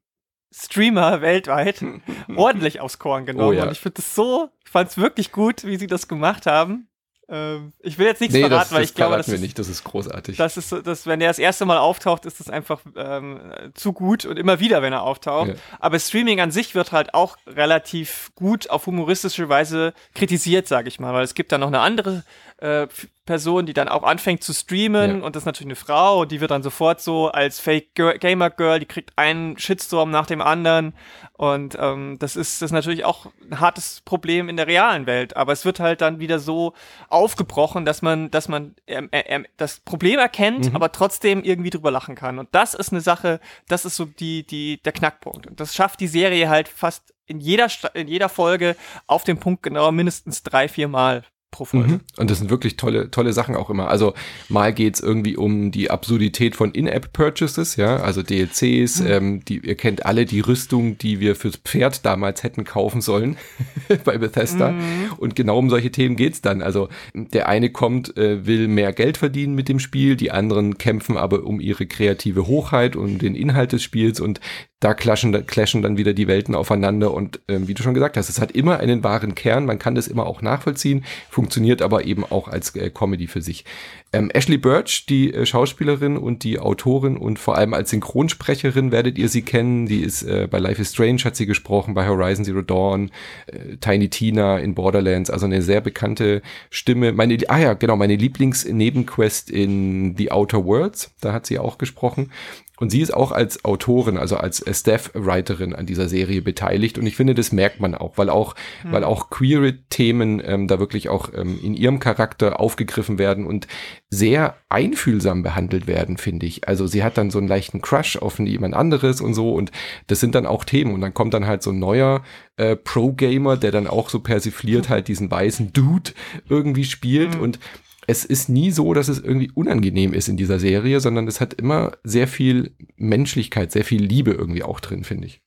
Streamer 0.55 1.21
weltweit 1.21 1.85
ordentlich 2.37 2.81
aufs 2.81 2.99
Korn 2.99 3.27
genommen. 3.27 3.49
Oh, 3.49 3.53
ja. 3.53 3.65
Und 3.65 3.73
ich 3.73 3.81
finde 3.81 4.01
es 4.01 4.15
so, 4.15 4.51
ich 4.65 4.71
fand 4.71 4.91
es 4.91 4.97
wirklich 4.97 5.33
gut, 5.33 5.65
wie 5.65 5.77
sie 5.77 5.87
das 5.87 6.09
gemacht 6.09 6.47
haben. 6.47 6.89
Ähm, 7.29 7.73
ich 7.81 7.99
will 7.99 8.07
jetzt 8.07 8.21
nichts 8.21 8.35
nee, 8.35 8.41
verraten, 8.41 8.61
das, 8.61 8.73
weil 8.73 8.83
das 8.83 8.91
ich 8.91 8.95
glaube, 8.95 9.17
das 9.17 9.27
wir 9.27 9.35
ist, 9.35 9.41
nicht, 9.41 9.59
das 9.59 9.69
ist 9.69 9.83
großartig. 9.83 10.37
Das 10.37 10.57
ist, 10.57 10.73
das, 10.85 11.07
wenn 11.07 11.21
er 11.21 11.29
das 11.29 11.41
erste 11.41 11.65
Mal 11.67 11.79
auftaucht, 11.79 12.25
ist 12.25 12.39
das 12.39 12.49
einfach 12.49 12.81
ähm, 12.97 13.41
zu 13.75 13.93
gut 13.93 14.25
und 14.25 14.39
immer 14.39 14.61
wieder, 14.61 14.81
wenn 14.81 14.93
er 14.93 15.03
auftaucht. 15.03 15.49
Ja. 15.49 15.55
Aber 15.81 15.99
Streaming 15.99 16.41
an 16.41 16.53
sich 16.53 16.75
wird 16.77 16.93
halt 16.93 17.15
auch 17.15 17.37
relativ 17.47 18.31
gut 18.37 18.71
auf 18.71 18.87
humoristische 18.87 19.49
Weise 19.49 19.93
kritisiert, 20.15 20.69
sage 20.69 20.89
ich 20.89 21.01
mal, 21.01 21.13
weil 21.15 21.25
es 21.25 21.35
gibt 21.35 21.51
da 21.51 21.59
noch 21.59 21.67
eine 21.67 21.81
andere 21.81 22.23
äh, 22.59 22.87
Person, 23.27 23.67
die 23.67 23.75
dann 23.75 23.89
auch 23.89 24.05
anfängt 24.05 24.43
zu 24.43 24.55
streamen 24.55 25.19
ja. 25.19 25.25
und 25.25 25.37
das 25.37 25.43
ist 25.43 25.47
natürlich 25.47 25.69
eine 25.69 25.77
Frau 25.77 26.21
und 26.21 26.33
die 26.33 26.41
wird 26.41 26.51
dann 26.51 26.63
sofort 26.63 27.01
so 27.01 27.29
als 27.29 27.61
Fake 27.61 27.95
Gamer 27.95 28.51
Girl, 28.51 28.79
die 28.79 28.87
kriegt 28.87 29.13
einen 29.17 29.59
Shitstorm 29.59 30.11
nach 30.11 30.27
dem 30.27 30.41
anderen 30.41 30.95
und 31.35 31.77
ähm, 31.79 32.17
das 32.19 32.37
ist 32.37 32.63
das 32.63 32.69
ist 32.69 32.73
natürlich 32.73 33.05
auch 33.05 33.27
ein 33.51 33.61
hartes 33.61 34.01
Problem 34.05 34.49
in 34.49 34.57
der 34.57 34.67
realen 34.67 35.07
Welt, 35.07 35.37
aber 35.37 35.53
es 35.53 35.65
wird 35.65 35.81
halt 35.81 36.01
dann 36.01 36.21
wieder 36.21 36.39
so 36.39 36.73
aufgebrochen, 37.09 37.85
dass 37.85 38.01
man 38.01 38.31
dass 38.31 38.49
man 38.49 38.75
ähm, 38.87 39.09
äh, 39.11 39.43
das 39.57 39.81
Problem 39.81 40.19
erkennt, 40.19 40.71
mhm. 40.71 40.77
aber 40.77 40.93
trotzdem 40.93 41.43
irgendwie 41.43 41.71
drüber 41.71 41.91
lachen 41.91 42.15
kann 42.15 42.39
und 42.39 42.49
das 42.53 42.75
ist 42.75 42.93
eine 42.93 43.03
Sache, 43.03 43.41
das 43.69 43.85
ist 43.85 43.97
so 43.97 44.07
die 44.07 44.47
die 44.47 44.81
der 44.83 44.93
Knackpunkt 44.93 45.47
und 45.47 45.61
das 45.61 45.75
schafft 45.75 46.01
die 46.01 46.09
Serie 46.09 46.49
halt 46.49 46.69
fast 46.69 47.13
in 47.27 47.41
jeder 47.41 47.69
in 47.95 48.09
jeder 48.09 48.29
Folge 48.29 48.77
auf 49.07 49.25
den 49.25 49.39
Punkt 49.39 49.63
genau 49.63 49.91
mindestens 49.93 50.43
drei 50.43 50.69
vier 50.69 50.89
Mal 50.89 51.25
pro 51.57 51.65
Folge. 51.65 51.95
Mhm. 51.95 52.01
Und 52.19 52.31
das 52.31 52.39
sind 52.39 52.51
wirklich 52.51 52.77
tolle, 52.77 53.11
tolle 53.11 53.33
Sachen 53.33 53.57
auch 53.57 53.71
immer. 53.71 53.89
Also 53.89 54.13
mal 54.51 54.75
geht's 54.75 55.01
irgendwie 55.01 55.37
um 55.37 55.71
die 55.71 55.91
Absurdität 55.91 56.55
von 56.55 56.73
In-App-Purchases, 56.73 57.77
ja, 57.77 57.97
also 57.97 58.23
DLCs, 58.23 59.01
mhm. 59.01 59.07
ähm, 59.07 59.45
die, 59.47 59.59
ihr 59.59 59.75
kennt 59.75 60.05
alle 60.05 60.27
die 60.27 60.41
Rüstung, 60.41 60.99
die 60.99 61.19
wir 61.19 61.35
fürs 61.35 61.57
Pferd 61.57 62.05
damals 62.05 62.43
hätten 62.43 62.65
kaufen 62.65 63.01
sollen 63.01 63.39
bei 64.05 64.19
Bethesda. 64.19 64.73
Mhm. 64.73 65.13
Und 65.17 65.35
genau 65.35 65.59
um 65.59 65.71
solche 65.71 65.91
Themen 65.91 66.17
geht's 66.17 66.43
dann. 66.43 66.61
Also 66.61 66.91
der 67.15 67.49
eine 67.49 67.71
kommt, 67.71 68.17
äh, 68.19 68.47
will 68.47 68.69
mehr 68.69 68.93
Geld 68.93 69.17
verdienen 69.17 69.55
mit 69.55 69.71
dem 69.71 69.79
Spiel, 69.79 70.17
die 70.17 70.31
anderen 70.31 70.77
kämpfen 70.77 71.17
aber 71.17 71.45
um 71.45 71.61
ihre 71.61 71.87
kreative 71.87 72.47
Hochheit 72.47 72.97
und 72.97 73.23
den 73.23 73.35
Inhalt 73.35 73.73
des 73.73 73.83
Spiels 73.83 74.21
und 74.21 74.41
da 74.81 74.93
clashen, 74.93 75.47
clashen 75.47 75.81
dann 75.81 75.97
wieder 75.97 76.13
die 76.13 76.29
Welten 76.29 76.55
aufeinander 76.55 77.15
und 77.15 77.41
ähm, 77.49 77.67
wie 77.67 77.73
du 77.73 77.83
schon 77.83 77.95
gesagt 77.95 78.19
hast, 78.19 78.29
es 78.29 78.41
hat 78.41 78.53
immer 78.53 78.79
einen 78.79 79.03
wahren 79.03 79.35
Kern, 79.35 79.65
man 79.65 79.79
kann 79.79 79.95
das 79.95 80.07
immer 80.07 80.27
auch 80.27 80.43
nachvollziehen, 80.43 81.05
funktioniert 81.31 81.81
aber 81.81 82.05
eben 82.05 82.25
auch 82.25 82.49
als 82.49 82.75
äh, 82.77 82.91
Comedy 82.91 83.27
für 83.27 83.41
sich. 83.41 83.65
Ähm, 84.13 84.31
Ashley 84.31 84.59
Birch, 84.59 85.07
die 85.07 85.33
äh, 85.33 85.47
Schauspielerin 85.47 86.19
und 86.19 86.45
die 86.45 86.59
Autorin 86.59 87.17
und 87.17 87.39
vor 87.39 87.57
allem 87.57 87.73
als 87.73 87.89
Synchronsprecherin 87.89 88.93
werdet 88.93 89.17
ihr 89.17 89.31
sie 89.31 89.43
kennen, 89.43 89.87
die 89.87 90.01
ist 90.01 90.23
äh, 90.25 90.47
bei 90.51 90.59
Life 90.59 90.83
is 90.83 90.93
Strange 90.93 91.25
hat 91.25 91.37
sie 91.37 91.47
gesprochen, 91.47 91.95
bei 91.95 92.07
Horizon 92.07 92.45
Zero 92.45 92.61
Dawn, 92.61 93.11
äh, 93.47 93.77
Tiny 93.79 94.11
Tina 94.11 94.59
in 94.59 94.75
Borderlands, 94.75 95.31
also 95.31 95.47
eine 95.47 95.63
sehr 95.63 95.81
bekannte 95.81 96.43
Stimme. 96.69 97.13
Meine, 97.13 97.39
ah 97.49 97.59
ja, 97.59 97.73
genau, 97.73 97.97
meine 97.97 98.17
Lieblingsnebenquest 98.17 99.51
in 99.51 100.17
The 100.19 100.33
Outer 100.33 100.67
Worlds, 100.67 101.15
da 101.23 101.33
hat 101.33 101.47
sie 101.47 101.59
auch 101.59 101.79
gesprochen 101.79 102.31
und 102.79 102.91
sie 102.91 103.01
ist 103.01 103.15
auch 103.15 103.33
als 103.33 103.65
Autorin, 103.65 104.19
also 104.19 104.37
als 104.37 104.65
Staff-Writerin 104.71 105.75
an 105.75 105.87
dieser 105.87 106.09
Serie 106.09 106.43
beteiligt. 106.43 106.99
Und 106.99 107.07
ich 107.07 107.17
finde, 107.17 107.35
das 107.35 107.51
merkt 107.53 107.81
man 107.81 107.95
auch, 107.95 108.19
weil 108.19 108.29
auch, 108.29 108.55
mhm. 108.85 108.93
weil 108.93 109.05
auch 109.05 109.31
queere 109.31 109.79
Themen 109.89 110.43
ähm, 110.45 110.69
da 110.69 110.79
wirklich 110.79 111.09
auch 111.09 111.31
ähm, 111.35 111.59
in 111.63 111.75
ihrem 111.75 112.01
Charakter 112.01 112.61
aufgegriffen 112.61 113.19
werden 113.19 113.47
und 113.47 113.67
sehr 114.11 114.57
einfühlsam 114.69 115.43
behandelt 115.43 115.87
werden, 115.87 116.19
finde 116.19 116.47
ich. 116.47 116.69
Also 116.69 116.87
sie 116.87 117.03
hat 117.03 117.17
dann 117.17 117.31
so 117.31 117.39
einen 117.39 117.49
leichten 117.49 117.81
Crush 117.81 118.17
auf 118.17 118.39
jemand 118.39 118.75
anderes 118.75 119.21
und 119.21 119.35
so. 119.35 119.53
Und 119.55 119.73
das 120.07 120.21
sind 120.21 120.35
dann 120.35 120.47
auch 120.47 120.65
Themen. 120.65 120.93
Und 120.93 121.01
dann 121.01 121.15
kommt 121.15 121.33
dann 121.33 121.47
halt 121.47 121.63
so 121.63 121.71
ein 121.71 121.79
neuer 121.79 122.23
äh, 122.57 122.77
Pro-Gamer, 122.77 123.57
der 123.57 123.73
dann 123.73 123.87
auch 123.87 124.11
so 124.11 124.21
persifliert 124.21 124.89
halt 124.89 125.09
diesen 125.09 125.31
weißen 125.31 125.73
Dude 125.73 126.13
irgendwie 126.49 126.85
spielt. 126.85 127.37
Mhm. 127.37 127.41
Und 127.41 127.59
es 128.07 128.25
ist 128.25 128.49
nie 128.49 128.71
so, 128.71 128.95
dass 128.95 129.09
es 129.09 129.21
irgendwie 129.21 129.51
unangenehm 129.53 130.13
ist 130.13 130.29
in 130.29 130.37
dieser 130.37 130.59
Serie, 130.59 131.01
sondern 131.01 131.27
es 131.27 131.41
hat 131.41 131.55
immer 131.55 131.93
sehr 132.05 132.29
viel 132.29 132.73
Menschlichkeit, 132.97 133.73
sehr 133.73 133.85
viel 133.85 134.03
Liebe 134.03 134.33
irgendwie 134.33 134.63
auch 134.63 134.81
drin, 134.81 135.05
finde 135.05 135.27
ich. 135.27 135.43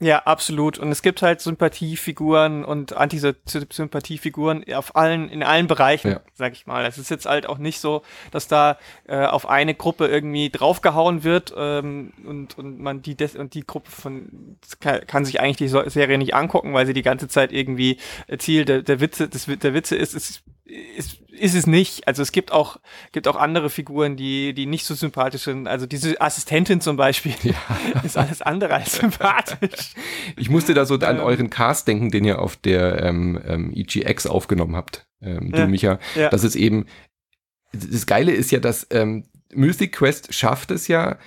Ja, 0.00 0.18
absolut. 0.24 0.78
Und 0.78 0.90
es 0.90 1.02
gibt 1.02 1.22
halt 1.22 1.40
Sympathiefiguren 1.40 2.64
und 2.64 2.94
Antisympathiefiguren 2.94 4.64
auf 4.74 4.96
allen, 4.96 5.30
in 5.30 5.44
allen 5.44 5.68
Bereichen, 5.68 6.10
ja. 6.10 6.20
sag 6.34 6.52
ich 6.52 6.66
mal. 6.66 6.84
Es 6.84 6.98
ist 6.98 7.10
jetzt 7.10 7.26
halt 7.26 7.46
auch 7.46 7.58
nicht 7.58 7.78
so, 7.78 8.02
dass 8.32 8.48
da 8.48 8.76
äh, 9.06 9.24
auf 9.24 9.48
eine 9.48 9.74
Gruppe 9.74 10.08
irgendwie 10.08 10.50
draufgehauen 10.50 11.22
wird 11.22 11.54
ähm, 11.56 12.12
und, 12.26 12.58
und 12.58 12.80
man 12.80 13.02
die 13.02 13.16
Des 13.16 13.36
und 13.36 13.54
die 13.54 13.64
Gruppe 13.64 13.90
von 13.90 14.58
kann, 14.80 15.06
kann, 15.06 15.24
sich 15.24 15.40
eigentlich 15.40 15.56
die 15.56 15.68
Serie 15.68 16.18
nicht 16.18 16.34
angucken, 16.34 16.74
weil 16.74 16.86
sie 16.86 16.92
die 16.92 17.02
ganze 17.02 17.28
Zeit 17.28 17.52
irgendwie 17.52 17.98
Ziel 18.38 18.64
der, 18.64 18.82
der 18.82 19.00
Witze, 19.00 19.28
des, 19.28 19.46
der 19.46 19.74
Witze 19.74 19.94
ist, 19.94 20.14
ist 20.14 20.42
ist, 20.96 21.20
ist 21.30 21.54
es 21.54 21.66
nicht. 21.66 22.06
Also 22.08 22.22
es 22.22 22.32
gibt 22.32 22.52
auch, 22.52 22.78
gibt 23.12 23.28
auch 23.28 23.36
andere 23.36 23.70
Figuren, 23.70 24.16
die, 24.16 24.54
die 24.54 24.66
nicht 24.66 24.84
so 24.84 24.94
sympathisch 24.94 25.42
sind. 25.42 25.68
Also 25.68 25.86
diese 25.86 26.20
Assistentin 26.20 26.80
zum 26.80 26.96
Beispiel 26.96 27.34
ja. 27.42 27.54
ist 28.04 28.16
alles 28.16 28.42
andere 28.42 28.74
als 28.74 28.96
sympathisch. 28.96 29.94
Ich 30.36 30.50
musste 30.50 30.74
da 30.74 30.84
so 30.84 30.94
an 30.94 31.16
ähm, 31.16 31.22
euren 31.22 31.50
Cast 31.50 31.86
denken, 31.86 32.10
den 32.10 32.24
ihr 32.24 32.40
auf 32.40 32.56
der 32.56 33.02
ähm, 33.02 33.40
ähm, 33.46 33.72
EGX 33.74 34.26
aufgenommen 34.26 34.76
habt, 34.76 35.06
ähm, 35.20 35.52
du, 35.52 35.58
ja, 35.58 35.66
Micha. 35.66 35.98
Ja. 36.14 36.30
Das 36.30 36.44
ist 36.44 36.56
eben, 36.56 36.86
das 37.72 38.06
Geile 38.06 38.32
ist 38.32 38.50
ja, 38.50 38.60
dass 38.60 38.86
ähm, 38.90 39.24
Mythic 39.52 39.92
Quest 39.92 40.34
schafft 40.34 40.70
es 40.70 40.88
ja, 40.88 41.18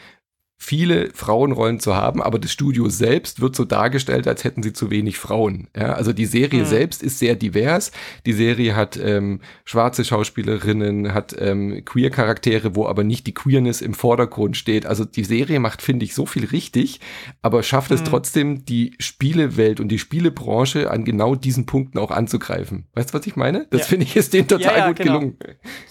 viele 0.60 1.12
Frauenrollen 1.14 1.80
zu 1.80 1.96
haben, 1.96 2.22
aber 2.22 2.40
das 2.40 2.52
Studio 2.52 2.90
selbst 2.90 3.42
wird 3.42 3.56
so 3.56 3.64
dargestellt, 3.64 4.28
als 4.28 4.44
hätten 4.44 4.64
sie 4.64 4.74
zu 4.74 4.90
wenig 4.90 5.20
Frauen. 5.20 5.68
Ja, 5.78 5.94
also 5.94 6.14
die 6.14 6.26
Serie 6.26 6.62
mhm. 6.62 6.66
selbst 6.66 7.04
ist 7.04 7.20
sehr 7.20 7.36
divers. 7.36 7.92
Die 8.26 8.34
Serie 8.34 8.76
hat 8.76 8.98
ähm, 8.98 9.40
schwarze 9.66 10.04
Schauspielerinnen, 10.04 11.14
hat 11.14 11.36
ähm, 11.40 11.86
Queer-Charaktere, 11.86 12.76
wo 12.76 12.88
aber 12.88 13.04
nicht 13.04 13.28
die 13.28 13.36
Queerness 13.36 13.82
im 13.82 13.94
Vordergrund 13.94 14.58
steht. 14.58 14.88
Also 14.88 15.06
die 15.06 15.24
Serie 15.24 15.60
macht, 15.60 15.82
finde 15.82 16.06
ich, 16.06 16.16
so 16.16 16.26
viel 16.26 16.46
richtig, 16.46 17.00
aber 17.44 17.62
schafft 17.62 17.92
mhm. 17.92 17.98
es 17.98 18.04
trotzdem, 18.04 18.66
die 18.66 18.96
Spielewelt 19.00 19.80
und 19.80 19.90
die 19.90 20.00
Spielebranche 20.00 20.90
an 20.90 21.06
genau 21.06 21.36
diesen 21.36 21.68
Punkten 21.68 22.00
auch 22.00 22.10
anzugreifen. 22.12 22.88
Weißt 22.96 23.14
du, 23.14 23.20
was 23.20 23.28
ich 23.28 23.36
meine? 23.36 23.68
Das 23.70 23.82
ja. 23.82 23.88
finde 23.88 24.06
ich 24.06 24.16
ist 24.16 24.34
denen 24.34 24.48
total 24.48 24.74
ja, 24.74 24.78
ja, 24.80 24.88
gut 24.88 24.98
genau. 24.98 25.20
gelungen. 25.20 25.38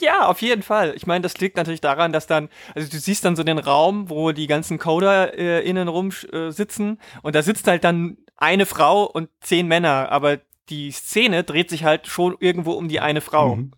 Ja, 0.01 0.27
auf 0.27 0.43
jeden 0.43 0.63
Fall. 0.63 0.93
Ich 0.97 1.07
meine, 1.07 1.23
das 1.23 1.39
liegt 1.39 1.57
natürlich 1.57 1.81
daran, 1.81 2.13
dass 2.13 2.27
dann, 2.27 2.49
also 2.75 2.89
du 2.91 2.99
siehst 2.99 3.25
dann 3.25 3.37
so 3.37 3.45
den 3.45 3.59
Raum, 3.59 4.11
wo 4.11 4.33
die 4.33 4.47
ganzen 4.47 4.56
Coder 4.63 5.37
äh, 5.39 5.69
innen 5.69 5.89
rum 5.89 6.11
äh, 6.33 6.51
sitzen 6.51 6.99
und 7.23 7.35
da 7.35 7.43
sitzt 7.43 7.67
halt 7.67 7.85
dann 7.85 8.19
eine 8.37 8.67
Frau 8.67 9.05
und 9.05 9.31
zehn 9.41 9.67
Männer, 9.67 10.11
aber 10.11 10.39
die 10.69 10.91
Szene 10.91 11.45
dreht 11.45 11.71
sich 11.71 11.85
halt 11.85 12.07
schon 12.07 12.37
irgendwo 12.41 12.73
um 12.73 12.89
die 12.89 13.01
eine 13.01 13.21
Frau. 13.21 13.57
Mhm. 13.57 13.73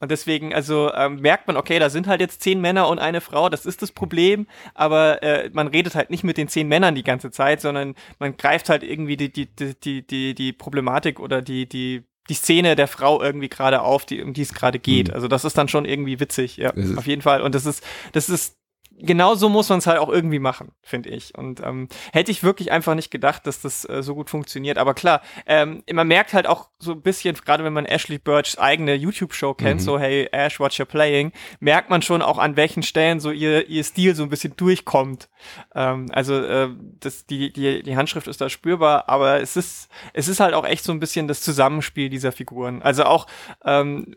Und 0.00 0.10
deswegen, 0.10 0.52
also 0.52 0.92
ähm, 0.94 1.20
merkt 1.20 1.46
man, 1.46 1.56
okay, 1.56 1.78
da 1.78 1.90
sind 1.90 2.08
halt 2.08 2.20
jetzt 2.20 2.42
zehn 2.42 2.60
Männer 2.60 2.88
und 2.88 2.98
eine 2.98 3.20
Frau, 3.20 3.48
das 3.48 3.66
ist 3.66 3.82
das 3.82 3.92
Problem, 3.92 4.48
aber 4.74 5.22
äh, 5.22 5.50
man 5.52 5.68
redet 5.68 5.94
halt 5.94 6.10
nicht 6.10 6.24
mit 6.24 6.38
den 6.38 6.48
zehn 6.48 6.66
Männern 6.66 6.96
die 6.96 7.04
ganze 7.04 7.30
Zeit, 7.30 7.60
sondern 7.60 7.94
man 8.18 8.36
greift 8.36 8.68
halt 8.68 8.82
irgendwie 8.82 9.16
die, 9.16 9.32
die, 9.32 9.46
die, 9.46 10.06
die, 10.06 10.34
die 10.34 10.52
Problematik 10.52 11.20
oder 11.20 11.40
die, 11.40 11.68
die 11.68 12.04
die 12.28 12.34
Szene 12.34 12.76
der 12.76 12.86
Frau 12.86 13.20
irgendwie 13.20 13.48
gerade 13.48 13.82
auf, 13.82 14.06
die, 14.06 14.22
um 14.22 14.32
die 14.32 14.42
es 14.42 14.54
gerade 14.54 14.78
geht. 14.78 15.08
Mhm. 15.08 15.14
Also 15.14 15.26
das 15.26 15.44
ist 15.44 15.58
dann 15.58 15.66
schon 15.66 15.84
irgendwie 15.84 16.20
witzig, 16.20 16.58
ja, 16.58 16.72
auf 16.96 17.06
jeden 17.06 17.22
Fall. 17.22 17.42
Und 17.42 17.56
das 17.56 17.66
ist, 17.66 17.84
das 18.12 18.28
ist 18.28 18.56
genau 19.02 19.34
so 19.34 19.48
muss 19.48 19.68
man 19.68 19.78
es 19.78 19.86
halt 19.86 19.98
auch 19.98 20.08
irgendwie 20.08 20.38
machen, 20.38 20.72
finde 20.82 21.10
ich. 21.10 21.36
Und 21.36 21.60
ähm, 21.60 21.88
hätte 22.12 22.30
ich 22.30 22.42
wirklich 22.42 22.72
einfach 22.72 22.94
nicht 22.94 23.10
gedacht, 23.10 23.46
dass 23.46 23.60
das 23.60 23.88
äh, 23.88 24.02
so 24.02 24.14
gut 24.14 24.30
funktioniert. 24.30 24.78
Aber 24.78 24.94
klar, 24.94 25.22
ähm, 25.46 25.82
man 25.92 26.08
merkt 26.08 26.32
halt 26.32 26.46
auch 26.46 26.68
so 26.78 26.92
ein 26.92 27.02
bisschen, 27.02 27.34
gerade 27.34 27.64
wenn 27.64 27.72
man 27.72 27.86
Ashley 27.86 28.18
Birchs 28.18 28.58
eigene 28.58 28.94
YouTube-Show 28.94 29.54
kennt, 29.54 29.80
mhm. 29.80 29.84
so 29.84 29.98
hey 29.98 30.28
Ash, 30.32 30.60
watch 30.60 30.78
your 30.78 30.86
playing, 30.86 31.32
merkt 31.60 31.90
man 31.90 32.02
schon 32.02 32.22
auch 32.22 32.38
an 32.38 32.56
welchen 32.56 32.82
Stellen 32.82 33.20
so 33.20 33.30
ihr, 33.30 33.68
ihr 33.68 33.84
Stil 33.84 34.14
so 34.14 34.22
ein 34.22 34.28
bisschen 34.28 34.56
durchkommt. 34.56 35.28
Ähm, 35.74 36.06
also 36.12 36.36
äh, 36.36 36.68
das, 37.00 37.26
die, 37.26 37.52
die, 37.52 37.82
die 37.82 37.96
Handschrift 37.96 38.28
ist 38.28 38.40
da 38.40 38.48
spürbar, 38.48 39.08
aber 39.08 39.40
es 39.40 39.56
ist, 39.56 39.88
es 40.12 40.28
ist 40.28 40.40
halt 40.40 40.54
auch 40.54 40.66
echt 40.66 40.84
so 40.84 40.92
ein 40.92 41.00
bisschen 41.00 41.28
das 41.28 41.40
Zusammenspiel 41.42 42.08
dieser 42.08 42.32
Figuren. 42.32 42.82
Also 42.82 43.04
auch 43.04 43.26
ähm, 43.64 44.14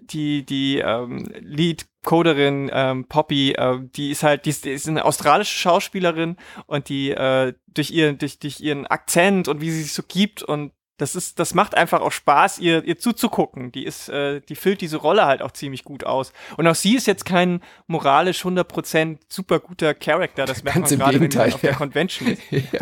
die, 0.00 0.44
die 0.44 0.78
ähm, 0.78 1.28
Lead 1.40 1.86
Coderin 2.06 2.70
ähm, 2.72 3.06
Poppy, 3.06 3.52
äh, 3.52 3.80
die 3.82 4.10
ist 4.12 4.22
halt, 4.22 4.46
die 4.46 4.50
ist, 4.50 4.64
die 4.64 4.70
ist 4.70 4.88
eine 4.88 5.04
australische 5.04 5.58
Schauspielerin 5.58 6.36
und 6.66 6.88
die 6.88 7.10
äh, 7.10 7.52
durch 7.66 7.90
ihren, 7.90 8.16
durch, 8.16 8.38
durch 8.38 8.60
ihren 8.60 8.86
Akzent 8.86 9.48
und 9.48 9.60
wie 9.60 9.70
sie 9.70 9.82
sich 9.82 9.92
so 9.92 10.02
gibt 10.06 10.42
und 10.42 10.72
das 10.98 11.16
ist, 11.16 11.38
das 11.38 11.54
macht 11.54 11.76
einfach 11.76 12.00
auch 12.00 12.12
Spaß, 12.12 12.58
ihr, 12.58 12.84
ihr 12.84 12.98
zuzugucken. 12.98 13.72
Die 13.72 13.84
ist, 13.84 14.08
äh, 14.08 14.40
die 14.40 14.54
füllt 14.54 14.80
diese 14.80 14.98
Rolle 14.98 15.26
halt 15.26 15.42
auch 15.42 15.50
ziemlich 15.50 15.84
gut 15.84 16.04
aus. 16.04 16.32
Und 16.56 16.66
auch 16.66 16.74
sie 16.74 16.94
ist 16.96 17.06
jetzt 17.06 17.24
kein 17.24 17.60
moralisch 17.86 18.44
100% 18.44 19.18
super 19.28 19.58
guter 19.58 19.94
Charakter. 19.94 20.46
Das 20.46 20.62
merkt 20.62 20.78
Ganz 20.78 20.90
man 20.90 20.98
gerade, 21.00 21.20
wenn 21.20 21.30
sie 21.30 21.40
auf 21.40 21.60
der 21.60 21.74
Convention 21.74 22.28
ist. 22.28 22.42
ja. 22.50 22.80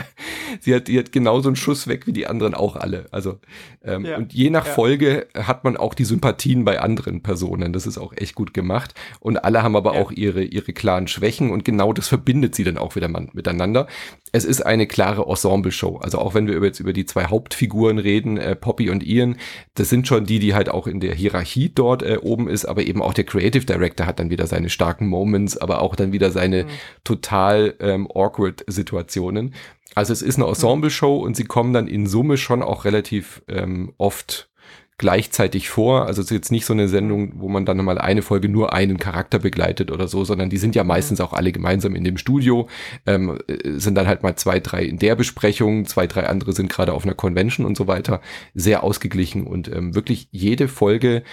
Sie 0.60 0.74
hat, 0.74 0.88
die 0.88 0.98
hat 0.98 1.12
genauso 1.12 1.48
einen 1.48 1.56
Schuss 1.56 1.88
weg 1.88 2.06
wie 2.06 2.12
die 2.12 2.26
anderen 2.26 2.54
auch 2.54 2.76
alle. 2.76 3.06
Also, 3.10 3.38
ähm, 3.82 4.04
ja. 4.04 4.16
und 4.16 4.34
je 4.34 4.50
nach. 4.50 4.64
Folge 4.74 5.28
hat 5.34 5.64
man 5.64 5.76
auch 5.76 5.94
die 5.94 6.04
Sympathien 6.04 6.64
bei 6.64 6.80
anderen 6.80 7.22
Personen. 7.22 7.72
Das 7.72 7.86
ist 7.86 7.96
auch 7.96 8.12
echt 8.16 8.34
gut 8.34 8.54
gemacht. 8.54 8.94
Und 9.20 9.44
alle 9.44 9.62
haben 9.62 9.76
aber 9.76 9.92
auch 9.92 10.10
ihre, 10.10 10.42
ihre 10.42 10.72
klaren 10.72 11.06
Schwächen 11.06 11.50
und 11.50 11.64
genau 11.64 11.92
das 11.92 12.08
verbindet 12.08 12.54
sie 12.54 12.64
dann 12.64 12.76
auch 12.76 12.96
wieder 12.96 13.08
miteinander. 13.08 13.86
Es 14.32 14.44
ist 14.44 14.64
eine 14.66 14.86
klare 14.86 15.26
Ensemble-Show. 15.26 15.98
Also 15.98 16.18
auch 16.18 16.34
wenn 16.34 16.48
wir 16.48 16.60
jetzt 16.62 16.80
über 16.80 16.92
die 16.92 17.06
zwei 17.06 17.26
Hauptfiguren 17.26 17.98
reden, 18.04 18.36
äh, 18.36 18.54
Poppy 18.54 18.90
und 18.90 19.04
Ian, 19.04 19.36
das 19.74 19.88
sind 19.88 20.06
schon 20.06 20.24
die, 20.24 20.38
die 20.38 20.54
halt 20.54 20.68
auch 20.68 20.86
in 20.86 21.00
der 21.00 21.14
Hierarchie 21.14 21.72
dort 21.74 22.02
äh, 22.02 22.18
oben 22.22 22.48
ist, 22.48 22.64
aber 22.64 22.82
eben 22.82 23.02
auch 23.02 23.14
der 23.14 23.24
Creative 23.24 23.64
Director 23.64 24.06
hat 24.06 24.18
dann 24.18 24.30
wieder 24.30 24.46
seine 24.46 24.70
starken 24.70 25.08
Moments, 25.08 25.56
aber 25.56 25.80
auch 25.80 25.96
dann 25.96 26.12
wieder 26.12 26.30
seine 26.30 26.64
mhm. 26.64 26.68
total 27.02 27.74
ähm, 27.80 28.08
awkward 28.14 28.64
Situationen. 28.66 29.54
Also 29.94 30.12
es 30.12 30.22
ist 30.22 30.36
eine 30.36 30.46
Ensemble-Show 30.48 31.16
und 31.16 31.36
sie 31.36 31.44
kommen 31.44 31.72
dann 31.72 31.86
in 31.86 32.06
Summe 32.06 32.36
schon 32.36 32.62
auch 32.62 32.84
relativ 32.84 33.42
ähm, 33.48 33.92
oft 33.96 34.48
gleichzeitig 34.96 35.68
vor. 35.68 36.06
Also 36.06 36.20
es 36.20 36.26
ist 36.26 36.36
jetzt 36.36 36.52
nicht 36.52 36.66
so 36.66 36.72
eine 36.72 36.88
Sendung, 36.88 37.32
wo 37.40 37.48
man 37.48 37.66
dann 37.66 37.78
mal 37.78 37.98
eine 37.98 38.22
Folge 38.22 38.48
nur 38.48 38.72
einen 38.72 38.98
Charakter 38.98 39.40
begleitet 39.40 39.90
oder 39.90 40.06
so, 40.06 40.24
sondern 40.24 40.50
die 40.50 40.56
sind 40.56 40.74
ja 40.74 40.84
meistens 40.84 41.20
auch 41.20 41.32
alle 41.32 41.50
gemeinsam 41.50 41.96
in 41.96 42.04
dem 42.04 42.16
Studio, 42.16 42.68
ähm, 43.06 43.38
sind 43.64 43.96
dann 43.96 44.06
halt 44.06 44.22
mal 44.22 44.36
zwei, 44.36 44.60
drei 44.60 44.84
in 44.84 44.98
der 44.98 45.16
Besprechung, 45.16 45.86
zwei, 45.86 46.06
drei 46.06 46.28
andere 46.28 46.52
sind 46.52 46.70
gerade 46.70 46.92
auf 46.92 47.04
einer 47.04 47.14
Convention 47.14 47.66
und 47.66 47.76
so 47.76 47.88
weiter. 47.88 48.20
Sehr 48.54 48.84
ausgeglichen 48.84 49.46
und 49.46 49.68
ähm, 49.68 49.94
wirklich 49.94 50.28
jede 50.30 50.68
Folge 50.68 51.24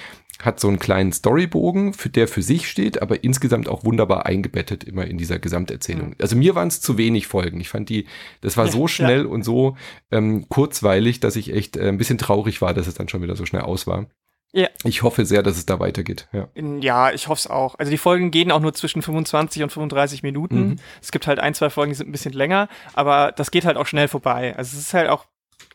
hat 0.43 0.59
so 0.59 0.67
einen 0.67 0.79
kleinen 0.79 1.11
Storybogen, 1.11 1.93
für 1.93 2.09
der 2.09 2.27
für 2.27 2.41
sich 2.41 2.69
steht, 2.69 3.01
aber 3.01 3.23
insgesamt 3.23 3.69
auch 3.69 3.83
wunderbar 3.83 4.25
eingebettet 4.25 4.83
immer 4.83 5.05
in 5.05 5.17
dieser 5.17 5.39
Gesamterzählung. 5.39 6.09
Mhm. 6.09 6.15
Also 6.19 6.35
mir 6.35 6.55
waren 6.55 6.67
es 6.67 6.81
zu 6.81 6.97
wenig 6.97 7.27
Folgen. 7.27 7.59
Ich 7.59 7.69
fand 7.69 7.89
die, 7.89 8.05
das 8.41 8.57
war 8.57 8.65
ja, 8.65 8.71
so 8.71 8.87
schnell 8.87 9.23
ja. 9.23 9.27
und 9.27 9.43
so 9.43 9.77
ähm, 10.11 10.47
kurzweilig, 10.49 11.19
dass 11.19 11.35
ich 11.35 11.53
echt 11.53 11.77
äh, 11.77 11.87
ein 11.87 11.97
bisschen 11.97 12.17
traurig 12.17 12.61
war, 12.61 12.73
dass 12.73 12.87
es 12.87 12.93
dann 12.93 13.09
schon 13.09 13.21
wieder 13.21 13.35
so 13.35 13.45
schnell 13.45 13.61
aus 13.61 13.87
war. 13.87 14.07
Ja. 14.53 14.67
Ich 14.83 15.01
hoffe 15.01 15.25
sehr, 15.25 15.43
dass 15.43 15.57
es 15.57 15.65
da 15.65 15.79
weitergeht. 15.79 16.27
Ja, 16.33 16.49
ja 16.81 17.11
ich 17.13 17.27
hoffe 17.29 17.39
es 17.39 17.47
auch. 17.47 17.75
Also 17.75 17.89
die 17.89 17.97
Folgen 17.97 18.31
gehen 18.31 18.51
auch 18.51 18.59
nur 18.59 18.73
zwischen 18.73 19.01
25 19.01 19.63
und 19.63 19.71
35 19.71 20.23
Minuten. 20.23 20.69
Mhm. 20.69 20.75
Es 21.01 21.11
gibt 21.11 21.27
halt 21.27 21.39
ein, 21.39 21.53
zwei 21.53 21.69
Folgen, 21.69 21.91
die 21.91 21.95
sind 21.95 22.09
ein 22.09 22.11
bisschen 22.11 22.33
länger, 22.33 22.67
aber 22.93 23.31
das 23.31 23.51
geht 23.51 23.65
halt 23.65 23.77
auch 23.77 23.87
schnell 23.87 24.07
vorbei. 24.07 24.55
Also 24.57 24.77
es 24.77 24.87
ist 24.87 24.93
halt 24.93 25.09
auch 25.09 25.25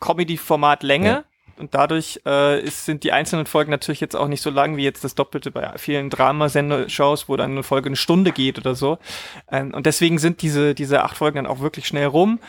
Comedy-Format 0.01 0.83
Länge. 0.83 1.07
Ja 1.07 1.25
und 1.59 1.75
dadurch 1.75 2.21
äh, 2.27 2.61
ist, 2.61 2.85
sind 2.85 3.05
die 3.05 3.13
einzelnen 3.13 3.47
Folgen 3.47 3.71
natürlich 3.71 4.01
jetzt 4.01 4.17
auch 4.17 4.29
nicht 4.29 4.43
so 4.43 4.51
lang 4.51 4.77
wie 4.77 4.85
jetzt 4.85 5.05
das 5.05 5.15
Doppelte 5.15 5.51
bei 5.51 5.77
vielen 5.77 6.11
Dramasendeshows, 6.11 7.29
wo 7.29 7.37
dann 7.37 7.53
eine 7.53 7.63
Folge 7.63 7.89
eine 7.89 7.97
Stunde 7.97 8.33
geht 8.33 8.59
oder 8.59 8.75
so. 8.75 8.99
Ähm, 9.51 9.73
und 9.75 9.87
deswegen 9.87 10.19
sind 10.19 10.43
diese, 10.43 10.75
diese 10.75 11.03
acht 11.03 11.17
Folgen 11.17 11.37
dann 11.37 11.47
auch 11.47 11.61
wirklich 11.61 11.87
schnell 11.87 12.07
rum 12.07 12.41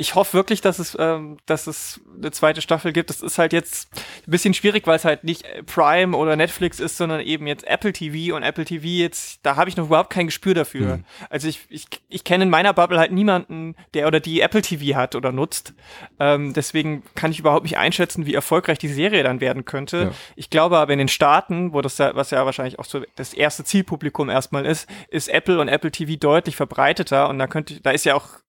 ich 0.00 0.14
hoffe 0.14 0.32
wirklich, 0.32 0.62
dass 0.62 0.78
es, 0.78 0.96
ähm, 0.98 1.36
dass 1.44 1.66
es 1.66 2.00
eine 2.16 2.30
zweite 2.30 2.62
Staffel 2.62 2.94
gibt. 2.94 3.10
Das 3.10 3.20
ist 3.20 3.36
halt 3.36 3.52
jetzt 3.52 3.90
ein 4.26 4.30
bisschen 4.30 4.54
schwierig, 4.54 4.86
weil 4.86 4.96
es 4.96 5.04
halt 5.04 5.24
nicht 5.24 5.44
Prime 5.66 6.16
oder 6.16 6.36
Netflix 6.36 6.80
ist, 6.80 6.96
sondern 6.96 7.20
eben 7.20 7.46
jetzt 7.46 7.66
Apple 7.66 7.92
TV 7.92 8.34
und 8.34 8.42
Apple 8.42 8.64
TV 8.64 8.86
jetzt, 8.86 9.40
da 9.42 9.56
habe 9.56 9.68
ich 9.68 9.76
noch 9.76 9.86
überhaupt 9.86 10.08
kein 10.08 10.24
Gespür 10.24 10.54
dafür. 10.54 10.96
Mhm. 10.96 11.04
Also 11.28 11.48
ich, 11.48 11.66
ich, 11.68 11.84
ich 12.08 12.24
kenne 12.24 12.44
in 12.44 12.50
meiner 12.50 12.72
Bubble 12.72 12.98
halt 12.98 13.12
niemanden, 13.12 13.76
der 13.92 14.06
oder 14.06 14.20
die 14.20 14.40
Apple 14.40 14.62
TV 14.62 14.96
hat 14.96 15.14
oder 15.14 15.32
nutzt. 15.32 15.74
Ähm, 16.18 16.54
deswegen 16.54 17.02
kann 17.14 17.30
ich 17.30 17.38
überhaupt 17.38 17.64
nicht 17.64 17.76
einschätzen, 17.76 18.24
wie 18.24 18.32
erfolgreich 18.32 18.78
die 18.78 18.88
Serie 18.88 19.22
dann 19.22 19.42
werden 19.42 19.66
könnte. 19.66 19.98
Ja. 19.98 20.12
Ich 20.34 20.48
glaube 20.48 20.78
aber 20.78 20.94
in 20.94 20.98
den 20.98 21.08
Staaten, 21.08 21.74
wo 21.74 21.82
das 21.82 21.98
ja, 21.98 22.14
was 22.14 22.30
ja 22.30 22.46
wahrscheinlich 22.46 22.78
auch 22.78 22.86
so 22.86 23.02
das 23.16 23.34
erste 23.34 23.64
Zielpublikum 23.64 24.30
erstmal 24.30 24.64
ist, 24.64 24.88
ist 25.10 25.28
Apple 25.28 25.60
und 25.60 25.68
Apple 25.68 25.90
TV 25.90 26.16
deutlich 26.18 26.56
verbreiteter 26.56 27.28
und 27.28 27.38
da 27.38 27.46
könnte, 27.46 27.82
da 27.82 27.90
ist 27.90 28.06
ja 28.06 28.14
auch 28.14 28.40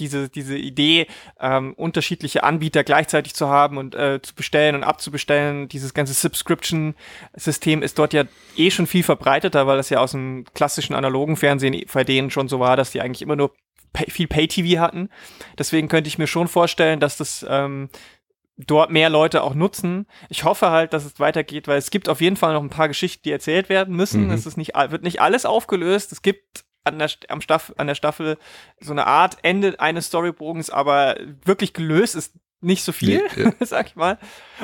diese, 0.00 0.28
diese 0.28 0.56
Idee, 0.56 1.06
ähm, 1.38 1.74
unterschiedliche 1.74 2.42
Anbieter 2.42 2.82
gleichzeitig 2.82 3.34
zu 3.34 3.48
haben 3.48 3.76
und 3.78 3.94
äh, 3.94 4.20
zu 4.22 4.34
bestellen 4.34 4.74
und 4.74 4.84
abzubestellen, 4.84 5.68
dieses 5.68 5.94
ganze 5.94 6.14
Subscription-System 6.14 7.82
ist 7.82 7.98
dort 7.98 8.12
ja 8.12 8.24
eh 8.56 8.70
schon 8.70 8.86
viel 8.86 9.02
verbreiteter, 9.02 9.66
weil 9.66 9.76
das 9.76 9.90
ja 9.90 9.98
aus 10.00 10.12
dem 10.12 10.44
klassischen 10.54 10.94
analogen 10.94 11.36
Fernsehen 11.36 11.84
bei 11.92 12.04
denen 12.04 12.30
schon 12.30 12.48
so 12.48 12.58
war, 12.58 12.76
dass 12.76 12.90
die 12.90 13.00
eigentlich 13.00 13.22
immer 13.22 13.36
nur 13.36 13.52
pay, 13.92 14.10
viel 14.10 14.26
Pay-TV 14.26 14.80
hatten. 14.80 15.10
Deswegen 15.58 15.88
könnte 15.88 16.08
ich 16.08 16.18
mir 16.18 16.26
schon 16.26 16.48
vorstellen, 16.48 17.00
dass 17.00 17.16
das 17.16 17.44
ähm, 17.48 17.90
dort 18.56 18.90
mehr 18.90 19.10
Leute 19.10 19.42
auch 19.42 19.54
nutzen. 19.54 20.06
Ich 20.28 20.44
hoffe 20.44 20.70
halt, 20.70 20.92
dass 20.92 21.04
es 21.04 21.18
weitergeht, 21.20 21.68
weil 21.68 21.78
es 21.78 21.90
gibt 21.90 22.08
auf 22.08 22.20
jeden 22.20 22.36
Fall 22.36 22.52
noch 22.52 22.62
ein 22.62 22.70
paar 22.70 22.88
Geschichten, 22.88 23.22
die 23.24 23.32
erzählt 23.32 23.68
werden 23.68 23.96
müssen. 23.96 24.26
Mhm. 24.26 24.32
Es 24.32 24.46
ist 24.46 24.56
nicht, 24.56 24.74
wird 24.74 25.02
nicht 25.02 25.20
alles 25.20 25.46
aufgelöst. 25.46 26.12
Es 26.12 26.22
gibt 26.22 26.64
an 26.84 26.98
der, 26.98 27.10
am 27.28 27.40
Staff, 27.40 27.72
an 27.76 27.86
der 27.86 27.94
Staffel 27.94 28.38
so 28.80 28.92
eine 28.92 29.06
Art 29.06 29.38
Ende 29.42 29.78
eines 29.80 30.06
Storybogens, 30.06 30.70
aber 30.70 31.16
wirklich 31.44 31.72
gelöst 31.72 32.14
ist 32.14 32.34
nicht 32.62 32.84
so 32.84 32.92
viel, 32.92 33.22
nee, 33.36 33.52
sag 33.60 33.88
ich 33.88 33.96
mal. 33.96 34.18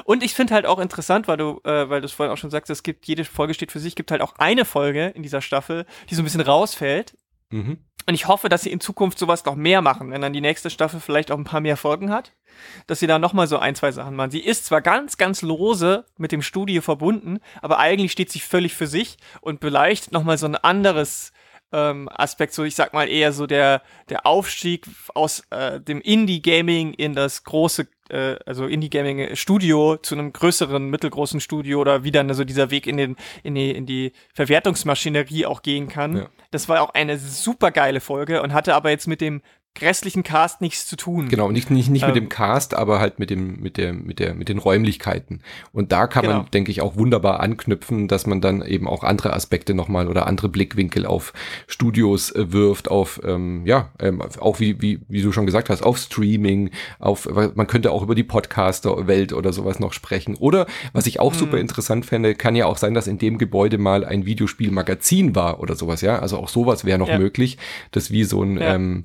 Und 0.04 0.22
ich 0.22 0.34
finde 0.34 0.54
halt 0.54 0.66
auch 0.66 0.78
interessant, 0.78 1.28
weil 1.28 1.38
du, 1.38 1.60
äh, 1.64 1.88
weil 1.88 2.00
du 2.00 2.06
es 2.06 2.12
vorhin 2.12 2.32
auch 2.32 2.38
schon 2.38 2.50
sagst, 2.50 2.70
es 2.70 2.82
gibt, 2.82 3.06
jede 3.06 3.24
Folge 3.24 3.54
steht 3.54 3.72
für 3.72 3.80
sich, 3.80 3.94
gibt 3.94 4.10
halt 4.10 4.20
auch 4.20 4.34
eine 4.36 4.64
Folge 4.64 5.06
in 5.08 5.22
dieser 5.22 5.40
Staffel, 5.40 5.86
die 6.10 6.14
so 6.14 6.22
ein 6.22 6.24
bisschen 6.24 6.42
rausfällt. 6.42 7.16
Mhm. 7.50 7.78
Und 8.08 8.14
ich 8.14 8.28
hoffe, 8.28 8.48
dass 8.48 8.62
sie 8.62 8.70
in 8.70 8.80
Zukunft 8.80 9.18
sowas 9.18 9.44
noch 9.44 9.56
mehr 9.56 9.82
machen, 9.82 10.12
wenn 10.12 10.20
dann 10.20 10.32
die 10.32 10.40
nächste 10.40 10.70
Staffel 10.70 11.00
vielleicht 11.00 11.32
auch 11.32 11.38
ein 11.38 11.44
paar 11.44 11.60
mehr 11.60 11.76
Folgen 11.76 12.10
hat, 12.10 12.32
dass 12.86 13.00
sie 13.00 13.08
da 13.08 13.18
noch 13.18 13.32
mal 13.32 13.48
so 13.48 13.58
ein, 13.58 13.74
zwei 13.74 13.90
Sachen 13.90 14.14
machen. 14.14 14.30
Sie 14.30 14.44
ist 14.44 14.66
zwar 14.66 14.80
ganz, 14.80 15.16
ganz 15.16 15.42
lose 15.42 16.04
mit 16.16 16.30
dem 16.30 16.42
Studio 16.42 16.82
verbunden, 16.82 17.40
aber 17.62 17.78
eigentlich 17.78 18.12
steht 18.12 18.30
sie 18.30 18.38
völlig 18.38 18.74
für 18.74 18.86
sich 18.86 19.16
und 19.40 19.58
beleuchtet 19.58 20.12
noch 20.12 20.22
mal 20.22 20.38
so 20.38 20.46
ein 20.46 20.54
anderes 20.54 21.32
ähm, 21.72 22.08
Aspekt, 22.12 22.54
so 22.54 22.64
ich 22.64 22.74
sag 22.74 22.92
mal 22.92 23.08
eher 23.08 23.32
so 23.32 23.46
der, 23.46 23.82
der 24.08 24.26
Aufstieg 24.26 24.86
aus 25.14 25.42
äh, 25.50 25.80
dem 25.80 26.00
Indie-Gaming 26.00 26.94
in 26.94 27.14
das 27.14 27.44
große, 27.44 27.88
äh, 28.08 28.36
also 28.46 28.66
Indie-Gaming-Studio 28.66 29.96
zu 29.96 30.14
einem 30.14 30.32
größeren, 30.32 30.88
mittelgroßen 30.88 31.40
Studio 31.40 31.80
oder 31.80 32.04
wie 32.04 32.12
dann 32.12 32.32
so 32.34 32.44
dieser 32.44 32.70
Weg 32.70 32.86
in, 32.86 32.96
den, 32.96 33.16
in, 33.42 33.54
die, 33.54 33.70
in 33.72 33.86
die 33.86 34.12
Verwertungsmaschinerie 34.34 35.46
auch 35.46 35.62
gehen 35.62 35.88
kann. 35.88 36.16
Ja. 36.16 36.28
Das 36.50 36.68
war 36.68 36.80
auch 36.80 36.94
eine 36.94 37.18
super 37.18 37.70
geile 37.72 38.00
Folge 38.00 38.42
und 38.42 38.52
hatte 38.52 38.74
aber 38.74 38.90
jetzt 38.90 39.08
mit 39.08 39.20
dem 39.20 39.42
restlichen 39.80 40.22
Cast 40.22 40.60
nichts 40.60 40.86
zu 40.86 40.96
tun. 40.96 41.28
Genau, 41.28 41.50
nicht, 41.50 41.70
nicht, 41.70 41.90
nicht 41.90 42.02
ähm, 42.02 42.08
mit 42.08 42.16
dem 42.16 42.28
Cast, 42.28 42.74
aber 42.74 43.00
halt 43.00 43.18
mit 43.18 43.30
dem, 43.30 43.60
mit 43.60 43.76
der, 43.76 43.92
mit 43.92 44.18
der, 44.18 44.34
mit 44.34 44.48
den 44.48 44.58
Räumlichkeiten. 44.58 45.40
Und 45.72 45.92
da 45.92 46.06
kann 46.06 46.22
genau. 46.22 46.38
man, 46.38 46.50
denke 46.50 46.70
ich, 46.70 46.80
auch 46.80 46.96
wunderbar 46.96 47.40
anknüpfen, 47.40 48.08
dass 48.08 48.26
man 48.26 48.40
dann 48.40 48.62
eben 48.62 48.88
auch 48.88 49.04
andere 49.04 49.32
Aspekte 49.32 49.74
nochmal 49.74 50.08
oder 50.08 50.26
andere 50.26 50.48
Blickwinkel 50.48 51.06
auf 51.06 51.32
Studios 51.66 52.30
äh, 52.32 52.52
wirft, 52.52 52.90
auf, 52.90 53.20
ähm, 53.24 53.64
ja, 53.66 53.90
ähm, 54.00 54.22
auch 54.40 54.60
wie, 54.60 54.80
wie, 54.80 55.00
wie 55.08 55.22
du 55.22 55.32
schon 55.32 55.46
gesagt 55.46 55.70
hast, 55.70 55.82
auf 55.82 55.98
Streaming, 55.98 56.70
auf, 56.98 57.28
man 57.54 57.66
könnte 57.66 57.92
auch 57.92 58.02
über 58.02 58.14
die 58.14 58.24
Podcaster-Welt 58.24 59.32
oder 59.32 59.52
sowas 59.52 59.78
noch 59.78 59.92
sprechen. 59.92 60.36
Oder, 60.36 60.66
was 60.92 61.06
ich 61.06 61.20
auch 61.20 61.32
mhm. 61.32 61.38
super 61.38 61.58
interessant 61.58 62.06
fände, 62.06 62.34
kann 62.34 62.56
ja 62.56 62.66
auch 62.66 62.78
sein, 62.78 62.94
dass 62.94 63.06
in 63.06 63.18
dem 63.18 63.38
Gebäude 63.38 63.78
mal 63.78 64.04
ein 64.04 64.26
Videospielmagazin 64.26 65.34
war 65.34 65.60
oder 65.60 65.74
sowas, 65.74 66.00
ja. 66.00 66.18
Also 66.18 66.38
auch 66.38 66.48
sowas 66.48 66.84
wäre 66.84 66.98
noch 66.98 67.08
ja. 67.08 67.18
möglich, 67.18 67.58
dass 67.90 68.10
wie 68.10 68.24
so 68.24 68.42
ein, 68.42 68.58
ja. 68.58 68.74
ähm, 68.74 69.04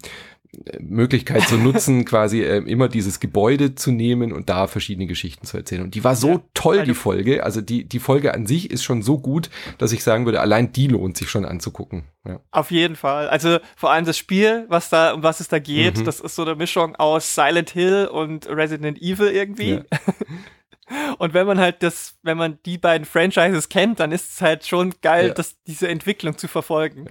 Möglichkeit 0.80 1.48
zu 1.48 1.58
nutzen, 1.58 2.04
quasi 2.06 2.42
äh, 2.42 2.58
immer 2.58 2.90
dieses 2.90 3.20
Gebäude 3.20 3.76
zu 3.76 3.92
nehmen 3.92 4.34
und 4.34 4.50
da 4.50 4.68
verschiedene 4.68 5.08
Geschichten 5.08 5.46
zu 5.46 5.58
erzählen. 5.58 5.84
Und 5.84 5.96
die 5.96 6.04
war 6.04 6.16
so 6.16 6.30
ja, 6.30 6.42
toll, 6.54 6.84
die 6.84 6.94
Folge. 6.94 7.44
Also 7.44 7.62
die, 7.62 7.86
die 7.86 8.00
Folge 8.00 8.34
an 8.34 8.46
sich 8.46 8.70
ist 8.70 8.84
schon 8.84 9.02
so 9.02 9.18
gut, 9.18 9.50
dass 9.78 9.92
ich 9.94 10.04
sagen 10.04 10.26
würde, 10.26 10.42
allein 10.42 10.74
die 10.74 10.88
lohnt 10.88 11.16
sich 11.16 11.30
schon 11.30 11.46
anzugucken. 11.46 12.04
Ja. 12.28 12.40
Auf 12.52 12.70
jeden 12.72 12.96
Fall. 12.96 13.30
Also 13.30 13.60
vor 13.76 13.92
allem 13.92 14.06
das 14.06 14.18
Spiel, 14.18 14.66
was 14.68 14.90
da, 14.90 15.14
um 15.14 15.24
was 15.24 15.40
es 15.40 15.48
da 15.48 15.60
geht, 15.60 15.98
mhm. 15.98 16.06
das 16.06 16.20
ist 16.20 16.36
so 16.36 16.44
eine 16.44 16.56
Mischung 16.56 16.96
aus 16.98 17.34
Silent 17.34 17.70
Hill 17.70 18.10
und 18.12 18.48
Resident 18.50 19.02
Evil 19.02 19.30
irgendwie. 19.30 19.72
Ja. 19.72 19.84
Und 21.20 21.34
wenn 21.34 21.48
man 21.48 21.58
halt 21.58 21.84
das, 21.84 22.18
wenn 22.22 22.38
man 22.38 22.60
die 22.66 22.78
beiden 22.78 23.06
Franchises 23.06 23.70
kennt, 23.70 24.02
dann 24.02 24.12
ist 24.12 24.34
es 24.34 24.42
halt 24.42 24.66
schon 24.66 24.94
geil, 25.02 25.28
ja. 25.30 25.34
das, 25.34 25.56
diese 25.64 25.88
Entwicklung 25.88 26.38
zu 26.38 26.50
verfolgen. 26.50 27.08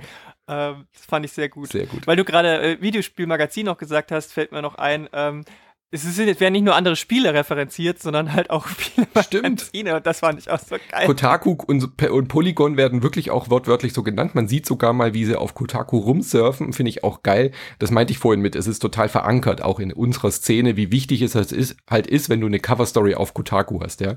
Ähm, 0.51 0.87
das 0.93 1.07
fand 1.07 1.25
ich 1.25 1.33
sehr 1.33 1.49
gut. 1.49 1.71
Sehr 1.71 1.87
gut. 1.87 2.07
Weil 2.07 2.17
du 2.17 2.25
gerade 2.25 2.61
äh, 2.61 2.83
Videospielmagazin 2.83 3.67
noch 3.67 3.79
gesagt 3.79 4.11
hast, 4.11 4.33
fällt 4.33 4.51
mir 4.51 4.63
noch 4.63 4.75
ein, 4.75 5.09
ähm, 5.13 5.45
es 5.93 6.19
werden 6.19 6.53
nicht 6.53 6.65
nur 6.65 6.77
andere 6.77 6.95
Spiele 6.95 7.35
referenziert, 7.35 8.01
sondern 8.01 8.33
halt 8.33 8.51
auch 8.51 8.67
viele 8.69 9.09
Stimmt. 9.23 9.71
und 9.75 10.07
das 10.07 10.21
fand 10.21 10.39
ich 10.39 10.49
auch 10.49 10.61
so 10.61 10.77
geil. 10.91 11.07
Kotaku 11.07 11.57
und, 11.67 12.01
und, 12.01 12.29
Polygon 12.29 12.77
werden 12.77 13.03
wirklich 13.03 13.33
auch 13.33 13.51
wortwörtlich 13.51 13.93
so 13.93 14.05
genannt. 14.05 14.37
Man 14.37 14.47
sieht 14.47 14.67
sogar 14.67 14.93
mal, 14.93 15.15
wie 15.15 15.25
sie 15.25 15.35
auf 15.35 15.55
Kotaku 15.55 15.99
rumsurfen, 15.99 16.73
finde 16.73 16.91
ich 16.91 17.03
auch 17.03 17.25
geil. 17.25 17.51
Das 17.81 17.91
meinte 17.91 18.13
ich 18.13 18.19
vorhin 18.19 18.41
mit, 18.41 18.55
es 18.55 18.69
ist 18.69 18.79
total 18.79 19.09
verankert, 19.09 19.63
auch 19.63 19.81
in 19.81 19.93
unserer 19.93 20.31
Szene, 20.31 20.77
wie 20.77 20.93
wichtig 20.93 21.23
es 21.23 21.35
halt 21.35 21.51
ist, 21.51 21.77
halt 21.89 22.07
ist 22.07 22.29
wenn 22.29 22.41
du 22.41 22.47
eine 22.47 22.61
Coverstory 22.61 23.17
auf 23.17 23.35
Kotaku 23.35 23.81
hast, 23.81 24.01
ja. 24.01 24.17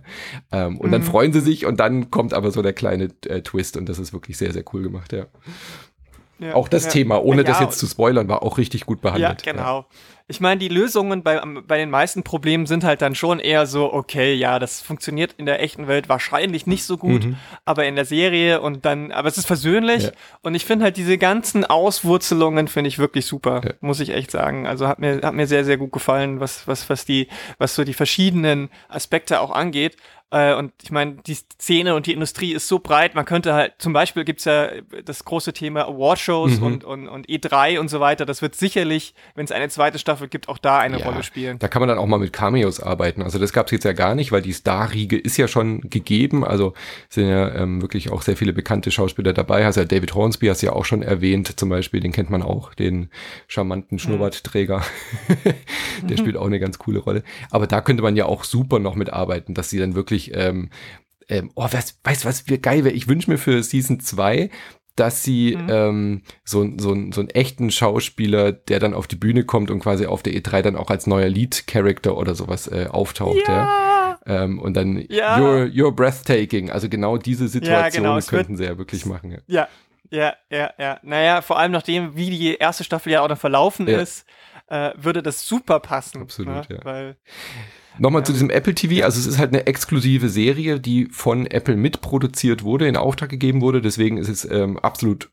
Ähm, 0.51 0.77
und 0.77 0.87
mhm. 0.87 0.91
dann 0.91 1.03
freuen 1.03 1.33
sie 1.33 1.41
sich 1.41 1.65
und 1.65 1.79
dann 1.79 2.11
kommt 2.11 2.35
aber 2.35 2.51
so 2.51 2.61
der 2.61 2.73
kleine 2.73 3.09
äh, 3.25 3.41
Twist 3.41 3.77
und 3.77 3.89
das 3.89 3.97
ist 3.97 4.13
wirklich 4.13 4.37
sehr, 4.37 4.53
sehr 4.53 4.63
cool 4.73 4.83
gemacht, 4.83 5.11
ja. 5.11 5.25
Ja, 6.43 6.55
auch 6.55 6.67
das 6.67 6.85
ja. 6.85 6.91
Thema, 6.91 7.23
ohne 7.23 7.37
ja, 7.37 7.43
das 7.43 7.59
jetzt 7.59 7.79
zu 7.79 7.87
spoilern, 7.87 8.27
war 8.27 8.43
auch 8.43 8.57
richtig 8.57 8.85
gut 8.85 9.01
behandelt. 9.01 9.45
Ja, 9.45 9.51
genau. 9.51 9.85
Ich 10.27 10.39
meine, 10.39 10.57
die 10.57 10.69
Lösungen 10.69 11.21
bei, 11.21 11.41
bei 11.67 11.77
den 11.77 11.89
meisten 11.89 12.23
Problemen 12.23 12.65
sind 12.65 12.85
halt 12.85 13.01
dann 13.01 13.13
schon 13.13 13.39
eher 13.39 13.65
so, 13.65 13.91
okay, 13.91 14.33
ja, 14.33 14.57
das 14.57 14.79
funktioniert 14.79 15.33
in 15.37 15.45
der 15.45 15.61
echten 15.61 15.87
Welt 15.89 16.07
wahrscheinlich 16.07 16.65
nicht 16.65 16.85
so 16.85 16.97
gut, 16.97 17.25
mhm. 17.25 17.35
aber 17.65 17.85
in 17.85 17.95
der 17.95 18.05
Serie 18.05 18.61
und 18.61 18.85
dann, 18.85 19.11
aber 19.11 19.27
es 19.27 19.37
ist 19.37 19.47
versöhnlich 19.47 20.11
und 20.41 20.55
ich 20.55 20.63
finde 20.63 20.85
halt 20.85 20.95
diese 20.95 21.17
ganzen 21.17 21.65
Auswurzelungen 21.65 22.69
finde 22.69 22.87
ich 22.87 22.99
wirklich 22.99 23.25
super, 23.25 23.75
muss 23.81 23.99
ich 23.99 24.11
echt 24.11 24.31
sagen. 24.31 24.65
Also 24.65 24.87
hat 24.87 24.99
mir, 24.99 25.19
hat 25.21 25.33
mir 25.33 25.45
sehr, 25.45 25.65
sehr 25.65 25.77
gut 25.77 25.91
gefallen, 25.91 26.39
was, 26.39 26.69
was, 26.69 26.89
was 26.89 27.03
die, 27.03 27.27
was 27.57 27.75
so 27.75 27.83
die 27.83 27.93
verschiedenen 27.93 28.69
Aspekte 28.87 29.41
auch 29.41 29.51
angeht. 29.51 29.97
Äh, 30.33 30.55
und 30.55 30.73
ich 30.81 30.89
meine, 30.89 31.17
die 31.27 31.35
Szene 31.35 31.93
und 31.93 32.07
die 32.07 32.13
Industrie 32.13 32.53
ist 32.53 32.67
so 32.67 32.79
breit, 32.79 33.13
man 33.13 33.23
könnte 33.23 33.53
halt, 33.53 33.73
zum 33.77 33.93
Beispiel 33.93 34.23
gibt's 34.23 34.45
ja 34.45 34.69
das 35.05 35.25
große 35.25 35.53
Thema 35.53 35.87
Awardshows 35.87 36.57
mhm. 36.57 36.63
und, 36.63 36.83
und, 36.83 37.07
und 37.07 37.29
E3 37.29 37.79
und 37.79 37.87
so 37.87 37.99
weiter. 37.99 38.25
Das 38.25 38.41
wird 38.41 38.55
sicherlich, 38.55 39.13
wenn 39.35 39.45
es 39.45 39.51
eine 39.51 39.69
zweite 39.69 39.99
Staffel 39.99 40.27
gibt, 40.27 40.49
auch 40.49 40.57
da 40.57 40.79
eine 40.79 40.99
ja, 40.99 41.05
Rolle 41.05 41.21
spielen. 41.21 41.59
Da 41.59 41.67
kann 41.67 41.81
man 41.81 41.89
dann 41.89 41.99
auch 41.99 42.07
mal 42.07 42.17
mit 42.17 42.33
Cameos 42.33 42.79
arbeiten. 42.79 43.21
Also 43.21 43.37
das 43.37 43.53
gab's 43.53 43.71
jetzt 43.71 43.83
ja 43.83 43.93
gar 43.93 44.15
nicht, 44.15 44.31
weil 44.31 44.41
die 44.41 44.53
Star-Riege 44.53 45.19
ist 45.19 45.37
ja 45.37 45.47
schon 45.47 45.81
gegeben. 45.81 46.43
Also 46.43 46.73
sind 47.09 47.29
ja 47.29 47.53
ähm, 47.53 47.83
wirklich 47.83 48.11
auch 48.11 48.23
sehr 48.23 48.35
viele 48.35 48.53
bekannte 48.53 48.89
Schauspieler 48.89 49.33
dabei. 49.33 49.67
Also 49.67 49.81
ja 49.81 49.85
David 49.85 50.15
Hornsby 50.15 50.47
hast 50.47 50.63
du 50.63 50.65
ja 50.65 50.73
auch 50.73 50.85
schon 50.85 51.03
erwähnt, 51.03 51.59
zum 51.59 51.69
Beispiel, 51.69 51.99
den 51.99 52.11
kennt 52.11 52.31
man 52.31 52.41
auch, 52.41 52.73
den 52.73 53.09
charmanten 53.47 53.99
Schnurrbartträger. 53.99 54.81
Der 56.01 56.17
spielt 56.17 56.37
auch 56.37 56.47
eine 56.47 56.59
ganz 56.59 56.79
coole 56.79 56.99
Rolle. 56.99 57.23
Aber 57.51 57.67
da 57.67 57.81
könnte 57.81 58.01
man 58.01 58.15
ja 58.15 58.25
auch 58.25 58.43
super 58.43 58.79
noch 58.79 58.95
mitarbeiten, 58.95 59.53
dass 59.53 59.69
sie 59.69 59.77
dann 59.77 59.93
wirklich 59.93 60.22
wirklich, 60.27 60.31
ähm, 60.33 60.69
ähm, 61.29 61.51
oh, 61.55 61.63
weißt 61.63 61.99
du, 62.03 62.27
was 62.27 62.47
wie 62.47 62.57
geil 62.57 62.83
wäre? 62.83 62.93
Ich 62.93 63.07
wünsche 63.07 63.29
mir 63.29 63.37
für 63.37 63.63
Season 63.63 63.99
2, 63.99 64.49
dass 64.95 65.23
sie 65.23 65.55
mhm. 65.55 65.69
ähm, 65.69 66.21
so, 66.43 66.63
so, 66.77 66.95
so 67.11 67.21
einen 67.21 67.29
echten 67.29 67.71
Schauspieler, 67.71 68.51
der 68.51 68.79
dann 68.79 68.93
auf 68.93 69.07
die 69.07 69.15
Bühne 69.15 69.43
kommt 69.43 69.71
und 69.71 69.79
quasi 69.79 70.05
auf 70.05 70.21
der 70.21 70.33
E3 70.33 70.61
dann 70.61 70.75
auch 70.75 70.89
als 70.89 71.07
neuer 71.07 71.29
Lead-Character 71.29 72.15
oder 72.15 72.35
sowas 72.35 72.67
äh, 72.67 72.87
auftaucht, 72.91 73.47
ja. 73.47 73.53
ja. 73.53 74.19
Ähm, 74.25 74.59
und 74.59 74.75
dann 74.75 75.03
ja. 75.09 75.37
you're, 75.37 75.65
you're 75.65 75.91
breathtaking. 75.91 76.69
Also 76.69 76.89
genau 76.89 77.17
diese 77.17 77.47
Situation 77.47 78.03
ja, 78.05 78.19
genau. 78.19 78.25
könnten 78.27 78.55
sie 78.55 78.65
ja 78.65 78.77
wirklich 78.77 79.05
machen. 79.05 79.41
Ja. 79.47 79.67
ja, 80.09 80.33
ja, 80.49 80.49
ja, 80.49 80.73
ja. 80.77 80.99
Naja, 81.01 81.41
vor 81.41 81.57
allem 81.57 81.71
nachdem, 81.71 82.15
wie 82.15 82.29
die 82.29 82.55
erste 82.55 82.83
Staffel 82.83 83.11
ja 83.11 83.21
auch 83.21 83.29
noch 83.29 83.37
verlaufen 83.37 83.87
ist, 83.87 84.25
äh, 84.67 84.91
würde 84.95 85.23
das 85.23 85.45
super 85.45 85.79
passen. 85.79 86.21
Absolut, 86.21 86.69
ne? 86.69 86.77
ja. 86.77 86.85
Weil 86.85 87.17
Nochmal 87.99 88.25
zu 88.25 88.33
diesem 88.33 88.49
Apple 88.49 88.73
TV, 88.73 89.05
also 89.05 89.19
es 89.19 89.27
ist 89.27 89.37
halt 89.37 89.53
eine 89.53 89.67
exklusive 89.67 90.29
Serie, 90.29 90.79
die 90.79 91.05
von 91.05 91.45
Apple 91.45 91.75
mitproduziert 91.75 92.63
wurde, 92.63 92.87
in 92.87 92.97
Auftrag 92.97 93.29
gegeben 93.29 93.61
wurde, 93.61 93.81
deswegen 93.81 94.17
ist 94.17 94.29
es 94.29 94.49
ähm, 94.49 94.77
absolut 94.79 95.29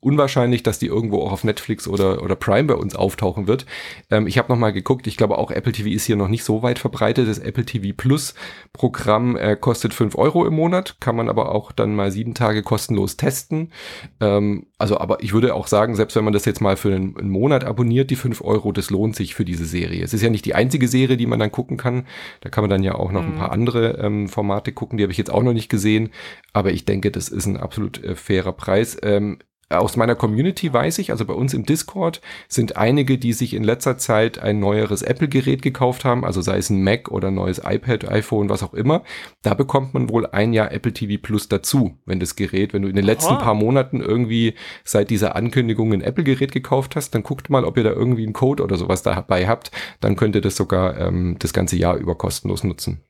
unwahrscheinlich, 0.00 0.62
dass 0.62 0.78
die 0.78 0.86
irgendwo 0.86 1.22
auch 1.22 1.32
auf 1.32 1.42
Netflix 1.42 1.88
oder, 1.88 2.22
oder 2.22 2.36
Prime 2.36 2.64
bei 2.64 2.74
uns 2.74 2.94
auftauchen 2.94 3.46
wird. 3.46 3.64
Ähm, 4.10 4.26
ich 4.26 4.36
habe 4.36 4.52
noch 4.52 4.58
mal 4.58 4.72
geguckt, 4.72 5.06
ich 5.06 5.16
glaube 5.16 5.38
auch 5.38 5.50
Apple 5.50 5.72
TV 5.72 5.88
ist 5.88 6.04
hier 6.04 6.16
noch 6.16 6.28
nicht 6.28 6.44
so 6.44 6.62
weit 6.62 6.78
verbreitet. 6.78 7.28
Das 7.28 7.38
Apple 7.38 7.64
TV 7.64 7.94
Plus 7.96 8.34
Programm 8.74 9.36
äh, 9.36 9.56
kostet 9.56 9.94
fünf 9.94 10.16
Euro 10.16 10.46
im 10.46 10.54
Monat, 10.54 10.98
kann 11.00 11.16
man 11.16 11.30
aber 11.30 11.54
auch 11.54 11.72
dann 11.72 11.96
mal 11.96 12.12
sieben 12.12 12.34
Tage 12.34 12.62
kostenlos 12.62 13.16
testen. 13.16 13.72
Ähm, 14.20 14.66
also 14.76 14.98
aber 14.98 15.22
ich 15.22 15.32
würde 15.32 15.54
auch 15.54 15.66
sagen, 15.66 15.96
selbst 15.96 16.14
wenn 16.14 16.24
man 16.24 16.34
das 16.34 16.44
jetzt 16.44 16.60
mal 16.60 16.76
für 16.76 16.94
einen, 16.94 17.16
einen, 17.16 17.30
Monat 17.30 17.64
abonniert, 17.64 18.10
die 18.10 18.16
fünf 18.16 18.42
Euro, 18.42 18.72
das 18.72 18.90
lohnt 18.90 19.16
sich 19.16 19.34
für 19.34 19.46
diese 19.46 19.64
Serie. 19.64 20.04
Es 20.04 20.12
ist 20.12 20.22
ja 20.22 20.28
nicht 20.28 20.44
die 20.44 20.54
einzige 20.54 20.88
Serie, 20.88 21.16
die 21.16 21.26
man 21.26 21.38
dann 21.38 21.52
gucken 21.52 21.78
kann. 21.78 22.06
Da 22.42 22.50
kann 22.50 22.62
man 22.62 22.70
dann 22.70 22.82
ja 22.82 22.96
auch 22.96 23.12
noch 23.12 23.22
mhm. 23.22 23.32
ein 23.32 23.38
paar 23.38 23.52
andere 23.52 23.98
ähm, 23.98 24.28
Formate 24.28 24.72
gucken, 24.72 24.98
die 24.98 25.04
habe 25.04 25.12
ich 25.12 25.18
jetzt 25.18 25.32
auch 25.32 25.42
noch 25.42 25.54
nicht 25.54 25.70
gesehen. 25.70 26.10
Aber 26.52 26.70
ich 26.70 26.84
denke, 26.84 27.10
das 27.10 27.30
ist 27.30 27.46
ein 27.46 27.56
absolut 27.56 28.02
äh, 28.04 28.14
fairer 28.14 28.52
Preis. 28.52 28.98
Ähm, 29.02 29.38
aus 29.70 29.96
meiner 29.96 30.16
Community 30.16 30.72
weiß 30.72 30.98
ich, 30.98 31.12
also 31.12 31.24
bei 31.24 31.34
uns 31.34 31.54
im 31.54 31.64
Discord 31.64 32.20
sind 32.48 32.76
einige, 32.76 33.18
die 33.18 33.32
sich 33.32 33.54
in 33.54 33.62
letzter 33.62 33.98
Zeit 33.98 34.38
ein 34.40 34.58
neueres 34.58 35.02
Apple-Gerät 35.02 35.62
gekauft 35.62 36.04
haben, 36.04 36.24
also 36.24 36.40
sei 36.40 36.58
es 36.58 36.70
ein 36.70 36.82
Mac 36.82 37.08
oder 37.10 37.28
ein 37.28 37.34
neues 37.34 37.60
iPad, 37.64 38.08
iPhone, 38.10 38.48
was 38.48 38.64
auch 38.64 38.74
immer. 38.74 39.04
Da 39.42 39.54
bekommt 39.54 39.94
man 39.94 40.10
wohl 40.10 40.26
ein 40.26 40.52
Jahr 40.52 40.72
Apple 40.72 40.92
TV 40.92 41.22
Plus 41.22 41.48
dazu, 41.48 41.96
wenn 42.04 42.18
das 42.18 42.34
Gerät, 42.34 42.72
wenn 42.72 42.82
du 42.82 42.88
in 42.88 42.96
den 42.96 43.04
letzten 43.04 43.34
Aha. 43.34 43.44
paar 43.44 43.54
Monaten 43.54 44.00
irgendwie 44.00 44.54
seit 44.84 45.08
dieser 45.10 45.36
Ankündigung 45.36 45.92
ein 45.92 46.02
Apple-Gerät 46.02 46.50
gekauft 46.50 46.96
hast, 46.96 47.14
dann 47.14 47.22
guckt 47.22 47.48
mal, 47.48 47.64
ob 47.64 47.76
ihr 47.76 47.84
da 47.84 47.90
irgendwie 47.90 48.24
einen 48.24 48.32
Code 48.32 48.64
oder 48.64 48.76
sowas 48.76 49.02
dabei 49.02 49.46
habt. 49.46 49.70
Dann 50.00 50.16
könnt 50.16 50.34
ihr 50.34 50.40
das 50.40 50.56
sogar 50.56 50.98
ähm, 50.98 51.36
das 51.38 51.52
ganze 51.52 51.76
Jahr 51.76 51.96
über 51.96 52.16
kostenlos 52.16 52.64
nutzen. 52.64 53.02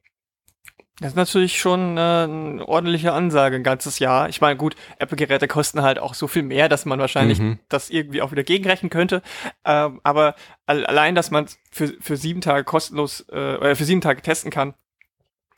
Das 1.01 1.13
ist 1.13 1.17
natürlich 1.17 1.59
schon 1.59 1.97
äh, 1.97 2.01
eine 2.01 2.69
ordentliche 2.69 3.13
Ansage, 3.13 3.57
ein 3.57 3.63
ganzes 3.63 3.99
Jahr. 3.99 4.29
Ich 4.29 4.41
meine, 4.41 4.57
gut, 4.57 4.77
Apple-Geräte 4.99 5.49
kosten 5.49 5.83
halt 5.83 5.99
auch 5.99 6.13
so 6.15 6.29
viel 6.29 6.43
mehr, 6.43 6.69
dass 6.69 6.85
man 6.85 6.99
wahrscheinlich 6.99 7.39
mhm. 7.39 7.59
das 7.69 7.89
irgendwie 7.89 8.21
auch 8.21 8.33
wieder 8.33 8.45
gegenrechnen 8.45 8.91
könnte. 8.91 9.23
Ähm, 9.65 10.01
aber 10.03 10.35
allein, 10.67 11.15
dass 11.15 11.31
man 11.31 11.47
für, 11.71 11.89
für 12.01 12.17
sieben 12.17 12.43
Tage 12.43 12.65
kostenlos 12.65 13.25
äh, 13.31 13.57
oder 13.57 13.77
für 13.77 13.85
sieben 13.85 14.03
Tage 14.03 14.21
testen 14.21 14.51
kann, 14.51 14.75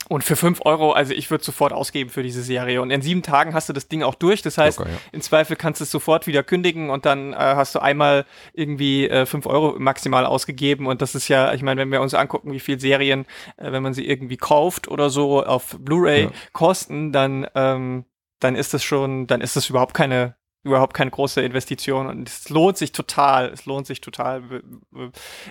und 0.09 0.25
für 0.25 0.37
fünf 0.37 0.61
Euro, 0.65 0.93
also 0.93 1.13
ich 1.13 1.31
würde 1.31 1.45
sofort 1.45 1.73
ausgeben 1.73 2.11
für 2.11 2.23
diese 2.23 2.43
Serie. 2.43 2.83
Und 2.83 2.91
in 2.91 3.03
sieben 3.03 3.23
Tagen 3.23 3.55
hast 3.55 3.69
du 3.69 3.73
das 3.73 3.89
Ding 3.89 4.03
auch 4.03 4.15
durch. 4.15 4.43
Das 4.43 4.59
heißt, 4.59 4.79
Locker, 4.79 4.91
ja. 4.91 4.99
im 5.13 5.21
Zweifel 5.21 5.57
kannst 5.57 5.81
du 5.81 5.85
es 5.85 5.91
sofort 5.91 6.27
wieder 6.27 6.43
kündigen 6.43 6.91
und 6.91 7.07
dann 7.07 7.33
äh, 7.33 7.37
hast 7.37 7.75
du 7.75 7.79
einmal 7.79 8.27
irgendwie 8.53 9.09
äh, 9.09 9.27
fünf 9.27 9.47
Euro 9.47 9.77
maximal 9.79 10.27
ausgegeben. 10.27 10.87
Und 10.87 11.03
das 11.03 11.15
ist 11.15 11.29
ja, 11.29 11.53
ich 11.55 11.63
meine, 11.63 11.81
wenn 11.81 11.93
wir 11.93 12.01
uns 12.01 12.15
angucken, 12.15 12.53
wie 12.53 12.61
viel 12.61 12.81
Serien, 12.81 13.27
äh, 13.57 13.73
wenn 13.73 13.83
man 13.83 13.95
sie 13.95 14.07
irgendwie 14.07 14.37
kauft 14.37 14.89
oder 14.89 15.11
so 15.11 15.45
auf 15.45 15.77
Blu-ray 15.79 16.25
ja. 16.25 16.31
kosten, 16.53 17.13
dann, 17.13 17.47
ähm, 17.55 18.05
dann 18.41 18.57
ist 18.57 18.75
das 18.75 18.83
schon, 18.83 19.27
dann 19.27 19.41
ist 19.41 19.57
das 19.57 19.69
überhaupt 19.71 19.95
keine 19.95 20.37
überhaupt 20.65 20.95
keine 20.95 21.11
große 21.11 21.43
Investition 21.43 22.07
und 22.07 22.29
es 22.29 22.49
lohnt 22.49 22.79
sich 22.79 22.93
total, 22.93 23.49
es 23.49 23.67
lohnt 23.67 23.87
sich 23.87 24.01
total. 24.01 24.63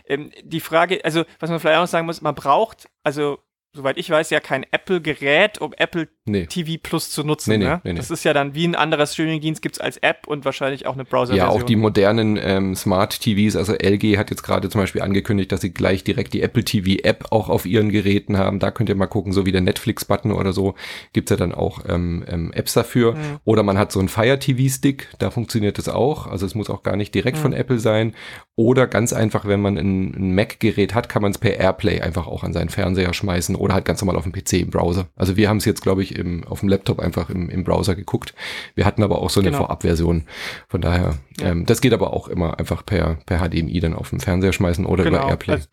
Ähm, 0.08 0.32
die 0.42 0.62
Frage, 0.62 1.04
also 1.04 1.26
was 1.40 1.50
man 1.50 1.60
vielleicht 1.60 1.78
auch 1.78 1.84
noch 1.84 1.90
sagen 1.90 2.06
muss, 2.06 2.22
man 2.22 2.34
braucht, 2.34 2.88
also 3.04 3.40
soweit 3.74 3.98
ich 3.98 4.10
weiß, 4.10 4.30
ja 4.30 4.40
kein 4.40 4.66
Apple-Gerät, 4.70 5.60
um 5.60 5.74
Apple 5.78 6.10
nee. 6.26 6.46
TV 6.46 6.80
Plus 6.82 7.10
zu 7.10 7.24
nutzen. 7.24 7.52
Nee, 7.52 7.58
nee, 7.58 7.66
ne? 7.66 7.82
nee, 7.84 7.94
Das 7.94 8.12
ist 8.12 8.24
ja 8.24 8.34
dann 8.34 8.54
wie 8.54 8.68
ein 8.68 8.76
anderer 8.76 9.08
Streaming-Dienst, 9.08 9.62
gibt's 9.62 9.80
als 9.80 9.98
App 9.98 10.28
und 10.28 10.44
wahrscheinlich 10.44 10.86
auch 10.86 10.94
eine 10.94 11.06
Browser-Version. 11.06 11.48
Ja, 11.48 11.50
auch 11.50 11.64
die 11.64 11.78
modernen 11.78 12.38
ähm, 12.42 12.76
Smart-TVs, 12.76 13.56
also 13.56 13.74
LG 13.74 14.18
hat 14.18 14.30
jetzt 14.30 14.44
gerade 14.44 14.70
zum 14.70 14.82
Beispiel 14.82 15.02
angekündigt, 15.02 15.52
dass 15.52 15.62
sie 15.62 15.74
gleich 15.74 16.04
direkt 16.04 16.34
die 16.34 16.42
Apple 16.42 16.64
TV-App 16.64 17.32
auch 17.32 17.50
auf 17.50 17.66
ihren 17.66 17.90
Geräten 17.90 18.38
haben. 18.38 18.60
Da 18.60 18.72
könnt 18.72 18.90
ihr 18.90 18.96
mal 18.96 19.08
gucken, 19.08 19.32
so 19.32 19.46
wie 19.46 19.52
der 19.52 19.62
Netflix-Button 19.62 20.32
oder 20.34 20.52
so, 20.52 20.76
gibt's 21.14 21.32
ja 21.32 21.38
dann 21.38 21.54
auch 21.54 21.86
ähm, 21.88 22.26
ähm, 22.28 22.52
Apps 22.54 22.74
dafür. 22.74 23.14
Mhm. 23.14 23.40
Oder 23.46 23.64
man 23.64 23.78
hat 23.78 23.92
so 23.92 24.00
einen 24.00 24.10
Fire 24.10 24.38
TV-Stick, 24.38 25.08
da 25.20 25.32
funktioniert 25.32 25.78
das 25.78 25.88
auch. 25.88 26.28
Also 26.28 26.46
es 26.46 26.56
muss 26.56 26.70
auch 26.70 26.84
gar 26.84 26.98
nicht 26.98 27.16
direkt 27.16 27.38
mhm. 27.38 27.42
von 27.42 27.54
Apple 27.54 27.80
sein. 27.80 28.14
Oder 28.62 28.86
ganz 28.86 29.12
einfach, 29.12 29.45
wenn 29.45 29.60
man 29.60 29.76
ein, 29.76 30.13
ein 30.13 30.36
Mac-Gerät 30.36 30.93
hat, 30.93 31.10
kann 31.10 31.24
man 31.24 31.32
es 31.32 31.39
per 31.39 31.60
Airplay 31.60 32.00
einfach 32.00 32.28
auch 32.28 32.43
an 32.43 32.54
seinen 32.54 32.69
Fernseher 32.69 33.12
schmeißen 33.12 33.56
oder 33.56 33.74
halt 33.74 33.86
ganz 33.86 34.04
normal 34.04 34.17
auf 34.17 34.24
dem 34.24 34.34
PC 34.34 34.54
im 34.54 34.69
Browser. 34.69 35.08
Also 35.15 35.36
wir 35.36 35.50
haben 35.50 35.58
es 35.58 35.65
jetzt, 35.65 35.82
glaube 35.82 36.04
ich, 36.04 36.15
im, 36.15 36.43
auf 36.43 36.60
dem 36.60 36.69
Laptop 36.69 37.00
einfach 37.00 37.32
im, 37.32 37.50
im 37.50 37.63
Browser 37.63 37.95
geguckt. 37.95 38.36
Wir 38.76 38.86
hatten 38.86 39.02
aber 39.02 39.19
auch 39.19 39.32
so 39.32 39.39
eine 39.39 39.50
genau. 39.50 39.63
Vorabversion. 39.63 40.26
Von 40.67 40.80
daher, 40.80 41.15
ja. 41.39 41.50
ähm, 41.50 41.65
das 41.65 41.82
geht 41.82 41.91
aber 41.91 42.13
auch 42.13 42.28
immer 42.28 42.60
einfach 42.60 42.86
per, 42.86 43.17
per 43.26 43.39
HDMI 43.39 43.80
dann 43.80 43.95
auf 43.95 44.12
dem 44.12 44.19
Fernseher 44.19 44.54
schmeißen 44.54 44.86
oder 44.86 45.06
genau. 45.06 45.17
über 45.17 45.30
Airplay. 45.30 45.54
Also 45.56 45.67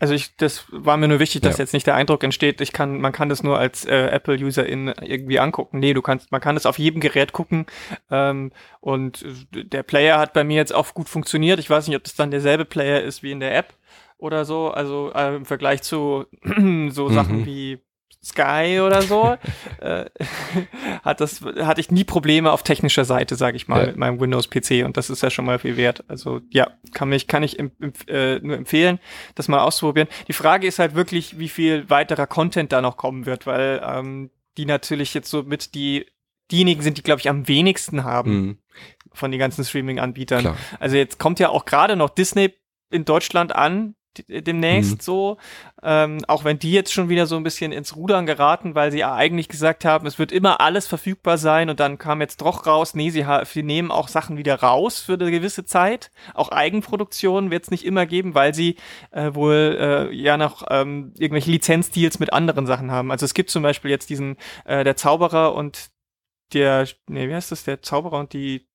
Also 0.00 0.14
ich, 0.14 0.34
das 0.36 0.64
war 0.70 0.96
mir 0.96 1.06
nur 1.08 1.20
wichtig, 1.20 1.42
dass 1.42 1.58
Ja. 1.58 1.62
jetzt 1.64 1.74
nicht 1.74 1.86
der 1.86 1.94
Eindruck 1.94 2.24
entsteht, 2.24 2.60
ich 2.60 2.72
kann, 2.72 3.00
man 3.00 3.12
kann 3.12 3.28
das 3.28 3.42
nur 3.42 3.58
als 3.58 3.84
äh, 3.84 4.06
Apple-Userin 4.06 4.88
irgendwie 5.02 5.38
angucken. 5.38 5.78
Nee, 5.78 5.94
du 5.94 6.02
kannst, 6.02 6.32
man 6.32 6.40
kann 6.40 6.56
es 6.56 6.66
auf 6.66 6.78
jedem 6.78 7.00
Gerät 7.00 7.32
gucken. 7.32 7.66
Ähm, 8.10 8.50
und 8.80 9.22
äh, 9.54 9.64
der 9.64 9.82
Player 9.84 10.18
hat 10.18 10.32
bei 10.32 10.42
mir 10.42 10.56
jetzt 10.56 10.74
auch 10.74 10.92
gut 10.94 11.08
funktioniert. 11.08 11.58
Ich 11.60 11.70
weiß 11.70 11.86
nicht, 11.86 11.96
ob 11.96 12.02
das 12.04 12.16
dann 12.16 12.30
derselbe 12.30 12.64
Player 12.64 13.02
ist 13.02 13.22
wie 13.22 13.30
in 13.30 13.40
der 13.40 13.54
App 13.56 13.74
oder 14.18 14.44
so. 14.44 14.70
Also 14.70 15.12
äh, 15.14 15.36
im 15.36 15.44
Vergleich 15.44 15.82
zu 15.82 16.26
so 16.88 17.08
Sachen 17.10 17.40
Mhm. 17.42 17.46
wie 17.46 17.78
Sky 18.22 18.80
oder 18.84 19.02
so, 19.02 19.36
äh, 19.80 20.04
hat 21.02 21.20
das, 21.20 21.40
hatte 21.42 21.80
ich 21.80 21.90
nie 21.90 22.04
Probleme 22.04 22.52
auf 22.52 22.62
technischer 22.62 23.04
Seite, 23.04 23.34
sage 23.36 23.56
ich 23.56 23.66
mal, 23.68 23.80
Ja. 23.80 23.86
mit 23.88 23.96
meinem 23.96 24.20
Windows-PC 24.20 24.84
und 24.84 24.96
das 24.96 25.08
ist 25.10 25.22
ja 25.22 25.30
schon 25.30 25.44
mal 25.46 25.58
viel 25.58 25.76
wert. 25.76 26.04
Also 26.08 26.40
ja, 26.50 26.68
kann 26.92 27.08
mich, 27.08 27.26
kann 27.26 27.42
ich 27.42 27.58
em- 27.58 27.72
em- 27.80 27.92
äh, 28.08 28.38
nur 28.40 28.56
empfehlen, 28.56 28.98
das 29.34 29.48
mal 29.48 29.60
auszuprobieren. 29.60 30.08
Die 30.28 30.32
Frage 30.34 30.66
ist 30.66 30.78
halt 30.78 30.94
wirklich, 30.94 31.38
wie 31.38 31.48
viel 31.48 31.88
weiterer 31.88 32.26
Content 32.26 32.72
da 32.72 32.82
noch 32.82 32.96
kommen 32.96 33.24
wird, 33.26 33.46
weil 33.46 33.80
ähm, 33.84 34.30
die 34.58 34.66
natürlich 34.66 35.14
jetzt 35.14 35.30
so 35.30 35.42
mit 35.42 35.74
die 35.74 36.06
diejenigen 36.50 36.82
sind, 36.82 36.98
die 36.98 37.02
glaube 37.02 37.20
ich 37.20 37.28
am 37.28 37.46
wenigsten 37.48 38.04
haben 38.04 38.32
Mhm, 38.32 38.58
von 39.12 39.30
den 39.30 39.38
ganzen 39.40 39.64
Streaming-Anbietern. 39.64 40.56
Also 40.78 40.96
jetzt 40.96 41.18
kommt 41.18 41.38
ja 41.40 41.48
auch 41.48 41.64
gerade 41.64 41.96
noch 41.96 42.10
Disney 42.10 42.54
in 42.90 43.04
Deutschland 43.04 43.54
an, 43.54 43.94
demnächst 44.28 44.92
Mhm. 44.92 45.00
so. 45.00 45.36
Ähm, 45.82 46.18
auch 46.26 46.44
wenn 46.44 46.58
die 46.58 46.72
jetzt 46.72 46.92
schon 46.92 47.08
wieder 47.08 47.26
so 47.26 47.36
ein 47.36 47.42
bisschen 47.42 47.72
ins 47.72 47.96
Rudern 47.96 48.26
geraten, 48.26 48.74
weil 48.74 48.90
sie 48.90 48.98
ja 48.98 49.14
eigentlich 49.14 49.48
gesagt 49.48 49.84
haben, 49.84 50.06
es 50.06 50.18
wird 50.18 50.32
immer 50.32 50.60
alles 50.60 50.86
verfügbar 50.86 51.38
sein 51.38 51.70
und 51.70 51.80
dann 51.80 51.96
kam 51.96 52.20
jetzt 52.20 52.40
doch 52.40 52.66
raus, 52.66 52.94
nee, 52.94 53.10
sie, 53.10 53.24
sie 53.44 53.62
nehmen 53.62 53.90
auch 53.90 54.08
Sachen 54.08 54.36
wieder 54.36 54.60
raus 54.60 55.00
für 55.00 55.14
eine 55.14 55.30
gewisse 55.30 55.64
Zeit. 55.64 56.10
Auch 56.34 56.50
Eigenproduktionen 56.50 57.50
wird 57.50 57.64
es 57.64 57.70
nicht 57.70 57.84
immer 57.86 58.04
geben, 58.06 58.34
weil 58.34 58.54
sie 58.54 58.76
äh, 59.12 59.34
wohl 59.34 59.76
äh, 59.80 60.14
ja 60.14 60.36
noch 60.36 60.64
ähm, 60.70 61.14
irgendwelche 61.18 61.50
Lizenzdeals 61.50 62.18
mit 62.18 62.32
anderen 62.32 62.66
Sachen 62.66 62.90
haben. 62.90 63.10
Also 63.10 63.24
es 63.24 63.34
gibt 63.34 63.50
zum 63.50 63.62
Beispiel 63.62 63.90
jetzt 63.90 64.10
diesen, 64.10 64.36
äh, 64.64 64.84
der 64.84 64.96
Zauberer 64.96 65.54
und 65.54 65.90
der, 66.52 66.88
nee, 67.08 67.28
wie 67.28 67.34
heißt 67.34 67.52
das, 67.52 67.64
der 67.64 67.80
Zauberer 67.80 68.18
und 68.18 68.32
die, 68.32 68.66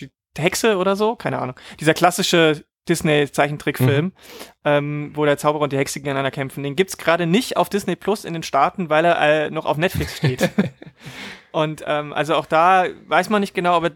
die 0.00 0.10
Hexe 0.36 0.76
oder 0.76 0.96
so, 0.96 1.14
keine 1.14 1.38
Ahnung. 1.38 1.54
Dieser 1.78 1.94
klassische 1.94 2.64
Disney-Zeichentrickfilm, 2.88 4.12
ähm, 4.64 5.12
wo 5.14 5.24
der 5.24 5.38
Zauberer 5.38 5.62
und 5.62 5.72
die 5.72 5.78
Hexe 5.78 6.00
gegeneinander 6.00 6.30
kämpfen. 6.30 6.62
Den 6.62 6.76
gibt's 6.76 6.98
gerade 6.98 7.26
nicht 7.26 7.56
auf 7.56 7.68
Disney 7.68 7.96
Plus 7.96 8.24
in 8.24 8.32
den 8.32 8.42
Staaten, 8.42 8.90
weil 8.90 9.04
er 9.04 9.20
äh, 9.20 9.50
noch 9.50 9.66
auf 9.66 9.76
Netflix 9.76 10.16
steht. 10.16 10.50
und 11.52 11.84
ähm, 11.86 12.12
also 12.12 12.34
auch 12.34 12.46
da 12.46 12.86
weiß 13.06 13.30
man 13.30 13.40
nicht 13.40 13.54
genau, 13.54 13.74
aber 13.74 13.90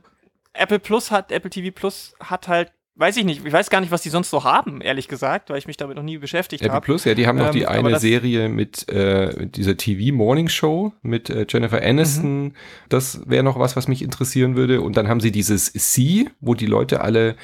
Apple 0.53 0.79
Plus 0.79 1.11
hat, 1.11 1.33
Apple 1.33 1.51
TV 1.51 1.75
Plus 1.75 2.14
hat 2.20 2.49
halt, 2.49 2.72
weiß 2.94 3.16
ich 3.16 3.25
nicht, 3.25 3.44
ich 3.44 3.53
weiß 3.53 3.70
gar 3.70 3.81
nicht, 3.81 3.90
was 3.90 4.03
die 4.03 4.09
sonst 4.09 4.31
so 4.31 4.44
haben, 4.44 4.81
ehrlich 4.81 5.09
gesagt, 5.09 5.51
weil 5.51 5.59
ich 5.59 5.66
mich 5.66 5.77
damit 5.77 5.96
noch 5.96 6.03
nie 6.03 6.18
beschäftigt 6.18 6.62
Apple 6.62 6.75
habe. 6.75 6.85
Plus, 6.85 7.05
ja, 7.05 7.14
die 7.14 7.27
haben 7.27 7.38
noch 7.38 7.49
Ähm, 7.49 7.53
die 7.53 7.66
aber 7.66 7.88
eine 7.88 7.99
Serie 7.99 8.49
mit 8.49 8.87
äh, 8.88 9.35
mit 9.38 9.57
dieser 9.57 9.77
TV 9.77 10.14
Morning 10.14 10.49
Show 10.49 10.92
mit 11.03 11.29
äh, 11.29 11.44
Jennifer 11.49 11.83
Aniston. 11.83 12.44
Mhm. 12.44 12.53
Das 12.88 13.29
wäre 13.29 13.42
noch 13.42 13.59
was, 13.59 13.77
was 13.77 13.88
mich 13.88 14.03
interessieren 14.03 14.57
würde. 14.57 14.81
Und 14.81 14.96
dann 14.96 15.09
haben 15.09 15.20
sie 15.20 15.33
dieses 15.33 15.66
Sie, 15.66 16.31
wo 16.40 16.55
die 16.55 16.66
Leute 16.66 17.03
alle 17.03 17.37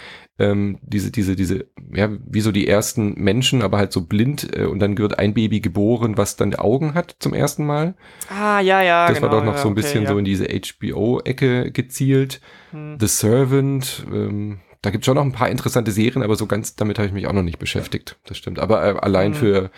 ähm, 0.43 0.79
diese 0.83 1.11
diese 1.13 1.37
diese 1.37 1.67
ja 1.95 2.11
wie 2.27 2.41
so 2.41 2.51
die 2.51 2.67
ersten 2.67 3.15
Menschen, 3.15 3.63
aber 3.63 3.79
halt 3.79 3.93
so 3.93 4.03
blind 4.03 4.57
äh, 4.57 4.65
und 4.65 4.81
dann 4.81 4.99
wird 4.99 5.19
ein 5.19 5.35
Baby 5.35 5.61
geboren, 5.61 6.17
was 6.17 6.37
dann 6.37 6.55
Augen 6.55 6.95
hat 6.95 7.17
zum 7.21 7.33
ersten 7.33 7.65
Mal. 7.65 7.95
Ah, 8.29 8.61
ja, 8.61 8.83
ja, 8.83 9.07
das 9.07 9.19
genau. 9.19 9.31
war 9.31 9.39
doch 9.39 9.45
noch 9.45 9.55
ja, 9.55 9.63
so 9.63 9.69
ein 9.69 9.73
okay, 9.73 9.83
bisschen 9.83 10.03
ja. 10.05 10.09
so 10.11 10.19
in 10.19 10.25
diese 10.25 10.47
HBO-Ecke 10.47 11.71
gezielt. 11.71 12.41
Hm. 12.73 12.97
The 12.99 13.07
Servant, 13.07 14.05
ähm, 14.13 14.59
da 14.83 14.91
gibt 14.91 15.03
es 15.03 15.07
schon 15.07 15.15
noch 15.15 15.25
ein 15.25 15.33
paar 15.33 15.49
interessante 15.49 15.93
Serien, 15.93 16.25
aber 16.25 16.35
so 16.35 16.47
ganz 16.47 16.75
damit 16.75 16.99
habe 16.99 17.07
ich 17.07 17.15
mich 17.15 17.29
auch 17.29 17.33
noch 17.33 17.45
nicht 17.45 17.61
beschäftigt. 17.61 18.19
Das 18.25 18.37
stimmt. 18.37 18.59
Aber 18.59 18.85
äh, 18.85 18.99
allein 18.99 19.31
Mhm. 19.31 19.37
für, 19.37 19.71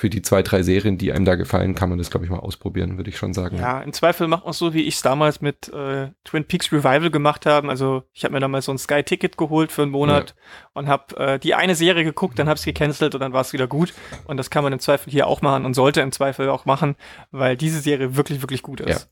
für 0.00 0.08
die 0.08 0.22
zwei, 0.22 0.42
drei 0.42 0.62
Serien, 0.62 0.96
die 0.96 1.12
einem 1.12 1.26
da 1.26 1.34
gefallen, 1.34 1.74
kann 1.74 1.90
man 1.90 1.98
das, 1.98 2.10
glaube 2.10 2.24
ich, 2.24 2.30
mal 2.30 2.38
ausprobieren, 2.38 2.96
würde 2.96 3.10
ich 3.10 3.18
schon 3.18 3.34
sagen. 3.34 3.58
Ja, 3.58 3.82
im 3.82 3.92
Zweifel 3.92 4.28
macht 4.28 4.44
man 4.44 4.52
es 4.52 4.58
so, 4.58 4.72
wie 4.72 4.80
ich 4.80 4.94
es 4.94 5.02
damals 5.02 5.42
mit 5.42 5.68
äh, 5.74 6.08
Twin 6.24 6.46
Peaks 6.46 6.72
Revival 6.72 7.10
gemacht 7.10 7.44
haben. 7.44 7.68
Also 7.68 8.04
ich 8.14 8.24
habe 8.24 8.32
mir 8.32 8.40
damals 8.40 8.64
so 8.64 8.72
ein 8.72 8.78
Sky-Ticket 8.78 9.36
geholt 9.36 9.70
für 9.70 9.82
einen 9.82 9.90
Monat 9.90 10.34
und 10.72 10.88
habe 10.88 11.16
äh, 11.18 11.38
die 11.38 11.54
eine 11.54 11.74
Serie 11.74 12.02
geguckt, 12.02 12.38
dann 12.38 12.48
habe 12.48 12.56
es 12.56 12.64
gecancelt 12.64 13.14
und 13.14 13.20
dann 13.20 13.34
war 13.34 13.42
es 13.42 13.52
wieder 13.52 13.66
gut. 13.66 13.92
Und 14.24 14.38
das 14.38 14.48
kann 14.48 14.64
man 14.64 14.72
im 14.72 14.78
Zweifel 14.78 15.10
hier 15.10 15.26
auch 15.26 15.42
machen 15.42 15.66
und 15.66 15.74
sollte 15.74 16.00
im 16.00 16.12
Zweifel 16.12 16.48
auch 16.48 16.64
machen, 16.64 16.96
weil 17.30 17.58
diese 17.58 17.80
Serie 17.80 18.16
wirklich, 18.16 18.40
wirklich 18.40 18.62
gut 18.62 18.80
ist. 18.80 19.10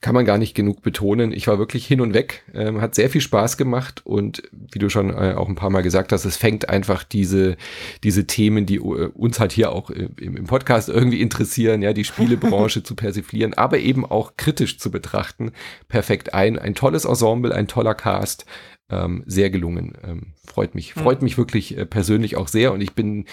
Kann 0.00 0.14
man 0.14 0.24
gar 0.24 0.38
nicht 0.38 0.54
genug 0.54 0.80
betonen. 0.80 1.32
Ich 1.32 1.48
war 1.48 1.58
wirklich 1.58 1.86
hin 1.86 2.00
und 2.00 2.14
weg, 2.14 2.44
ähm, 2.54 2.80
hat 2.80 2.94
sehr 2.94 3.10
viel 3.10 3.20
Spaß 3.20 3.56
gemacht 3.56 4.02
und 4.06 4.42
wie 4.52 4.78
du 4.78 4.88
schon 4.88 5.10
äh, 5.10 5.34
auch 5.34 5.48
ein 5.48 5.56
paar 5.56 5.70
Mal 5.70 5.82
gesagt 5.82 6.12
hast, 6.12 6.24
es 6.24 6.36
fängt 6.36 6.68
einfach 6.68 7.02
diese, 7.02 7.56
diese 8.04 8.28
Themen, 8.28 8.64
die 8.64 8.76
äh, 8.76 9.10
uns 9.12 9.40
halt 9.40 9.50
hier 9.50 9.72
auch 9.72 9.90
äh, 9.90 10.08
im, 10.20 10.36
im 10.36 10.44
Podcast 10.44 10.88
irgendwie 10.88 11.20
interessieren, 11.20 11.82
ja, 11.82 11.92
die 11.92 12.04
Spielebranche 12.04 12.82
zu 12.84 12.94
persiflieren, 12.94 13.54
aber 13.54 13.78
eben 13.78 14.04
auch 14.04 14.36
kritisch 14.36 14.78
zu 14.78 14.90
betrachten, 14.90 15.52
perfekt 15.88 16.34
ein. 16.34 16.58
Ein 16.58 16.74
tolles 16.74 17.04
Ensemble, 17.04 17.54
ein 17.54 17.68
toller 17.68 17.94
Cast, 17.94 18.46
ähm, 18.90 19.22
sehr 19.26 19.50
gelungen. 19.50 19.94
Ähm, 20.06 20.32
freut 20.44 20.74
mich, 20.74 20.96
Mhm. 20.96 21.00
freut 21.00 21.22
mich 21.22 21.38
wirklich 21.38 21.76
äh, 21.76 21.86
persönlich 21.86 22.36
auch 22.36 22.48
sehr 22.48 22.72
und 22.72 22.80
ich 22.80 22.94
bin 22.94 23.24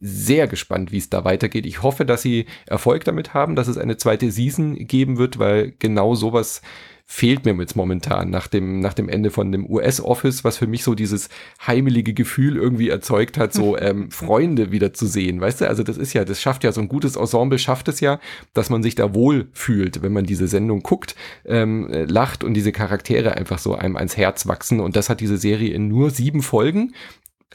sehr 0.00 0.46
gespannt, 0.46 0.92
wie 0.92 0.98
es 0.98 1.10
da 1.10 1.24
weitergeht. 1.24 1.66
Ich 1.66 1.82
hoffe, 1.82 2.04
dass 2.04 2.22
sie 2.22 2.46
Erfolg 2.66 3.04
damit 3.04 3.34
haben, 3.34 3.56
dass 3.56 3.66
es 3.66 3.78
eine 3.78 3.96
zweite 3.96 4.30
Season 4.30 4.76
geben 4.86 5.18
wird, 5.18 5.38
weil 5.40 5.74
genau 5.78 6.14
sowas 6.14 6.62
fehlt 7.10 7.46
mir 7.46 7.54
jetzt 7.54 7.74
momentan 7.74 8.28
nach 8.28 8.48
dem, 8.48 8.80
nach 8.80 8.92
dem 8.92 9.08
Ende 9.08 9.30
von 9.30 9.50
dem 9.50 9.68
US-Office, 9.68 10.44
was 10.44 10.58
für 10.58 10.66
mich 10.66 10.84
so 10.84 10.94
dieses 10.94 11.30
heimelige 11.66 12.12
Gefühl 12.12 12.56
irgendwie 12.56 12.90
erzeugt 12.90 13.38
hat, 13.38 13.54
so 13.54 13.78
ähm, 13.80 14.10
Freunde 14.10 14.72
wieder 14.72 14.92
zu 14.92 15.06
sehen. 15.06 15.40
Weißt 15.40 15.62
du, 15.62 15.68
also 15.68 15.82
das 15.82 15.96
ist 15.96 16.12
ja, 16.12 16.26
das 16.26 16.42
schafft 16.42 16.64
ja 16.64 16.70
so 16.70 16.82
ein 16.82 16.88
gutes 16.88 17.16
Ensemble, 17.16 17.58
schafft 17.58 17.88
es 17.88 18.00
ja, 18.00 18.20
dass 18.52 18.68
man 18.68 18.82
sich 18.82 18.94
da 18.94 19.14
wohl 19.14 19.48
fühlt, 19.54 20.02
wenn 20.02 20.12
man 20.12 20.24
diese 20.24 20.48
Sendung 20.48 20.82
guckt, 20.82 21.16
ähm, 21.46 21.88
äh, 21.90 22.04
lacht 22.04 22.44
und 22.44 22.52
diese 22.52 22.72
Charaktere 22.72 23.32
einfach 23.32 23.58
so 23.58 23.74
einem 23.74 23.96
ans 23.96 24.18
Herz 24.18 24.46
wachsen. 24.46 24.78
Und 24.78 24.94
das 24.94 25.08
hat 25.08 25.20
diese 25.20 25.38
Serie 25.38 25.72
in 25.72 25.88
nur 25.88 26.10
sieben 26.10 26.42
Folgen 26.42 26.92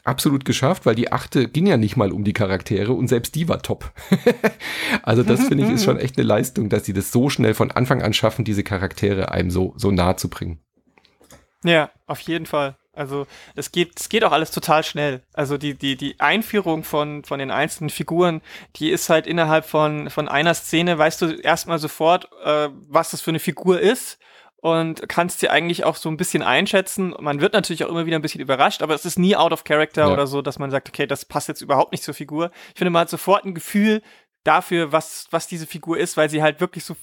absolut 0.02 0.44
geschafft, 0.44 0.86
weil 0.86 0.94
die 0.94 1.12
achte 1.12 1.48
ging 1.48 1.66
ja 1.66 1.76
nicht 1.76 1.96
mal 1.96 2.12
um 2.12 2.24
die 2.24 2.32
Charaktere 2.32 2.92
und 2.92 3.08
selbst 3.08 3.34
die 3.34 3.48
war 3.48 3.62
top. 3.62 3.92
also 5.02 5.22
das 5.22 5.46
finde 5.46 5.64
ich 5.64 5.70
ist 5.70 5.84
schon 5.84 5.98
echt 5.98 6.18
eine 6.18 6.26
Leistung, 6.26 6.68
dass 6.68 6.84
sie 6.84 6.92
das 6.92 7.12
so 7.12 7.30
schnell 7.30 7.54
von 7.54 7.70
Anfang 7.70 8.02
an 8.02 8.12
schaffen, 8.12 8.44
diese 8.44 8.64
Charaktere 8.64 9.30
einem 9.30 9.50
so, 9.50 9.72
so 9.76 9.90
nahe 9.90 10.16
zu 10.16 10.28
bringen. 10.28 10.58
Ja, 11.64 11.90
auf 12.06 12.20
jeden 12.20 12.46
Fall. 12.46 12.76
Also 12.92 13.26
es 13.56 13.72
geht, 13.72 13.98
es 13.98 14.08
geht 14.08 14.24
auch 14.24 14.32
alles 14.32 14.50
total 14.50 14.84
schnell. 14.84 15.22
Also 15.32 15.58
die, 15.58 15.74
die, 15.74 15.96
die 15.96 16.20
Einführung 16.20 16.84
von, 16.84 17.24
von 17.24 17.38
den 17.38 17.50
einzelnen 17.50 17.90
Figuren, 17.90 18.40
die 18.76 18.90
ist 18.90 19.08
halt 19.08 19.26
innerhalb 19.26 19.64
von, 19.64 20.10
von 20.10 20.28
einer 20.28 20.54
Szene, 20.54 20.96
weißt 20.96 21.22
du 21.22 21.30
erstmal 21.32 21.78
sofort, 21.78 22.28
äh, 22.44 22.68
was 22.88 23.10
das 23.10 23.20
für 23.20 23.30
eine 23.30 23.40
Figur 23.40 23.80
ist 23.80 24.18
und 24.64 25.06
kannst 25.10 25.40
sie 25.40 25.50
eigentlich 25.50 25.84
auch 25.84 25.94
so 25.96 26.08
ein 26.08 26.16
bisschen 26.16 26.42
einschätzen. 26.42 27.14
Man 27.20 27.42
wird 27.42 27.52
natürlich 27.52 27.84
auch 27.84 27.90
immer 27.90 28.06
wieder 28.06 28.18
ein 28.18 28.22
bisschen 28.22 28.40
überrascht, 28.40 28.80
aber 28.80 28.94
es 28.94 29.04
ist 29.04 29.18
nie 29.18 29.36
out 29.36 29.52
of 29.52 29.64
character 29.64 30.06
Ja. 30.06 30.12
oder 30.14 30.26
so, 30.26 30.40
dass 30.40 30.58
man 30.58 30.70
sagt, 30.70 30.88
okay, 30.88 31.06
das 31.06 31.26
passt 31.26 31.48
jetzt 31.48 31.60
überhaupt 31.60 31.92
nicht 31.92 32.02
zur 32.02 32.14
Figur. 32.14 32.50
Ich 32.72 32.78
finde, 32.78 32.88
man 32.90 33.00
hat 33.00 33.10
sofort 33.10 33.44
ein 33.44 33.52
Gefühl 33.54 34.00
dafür, 34.42 34.90
was, 34.90 35.26
was 35.30 35.46
diese 35.48 35.66
Figur 35.66 35.98
ist, 35.98 36.16
weil 36.16 36.30
sie 36.30 36.42
halt 36.42 36.62
wirklich 36.62 36.82
so 36.86 36.96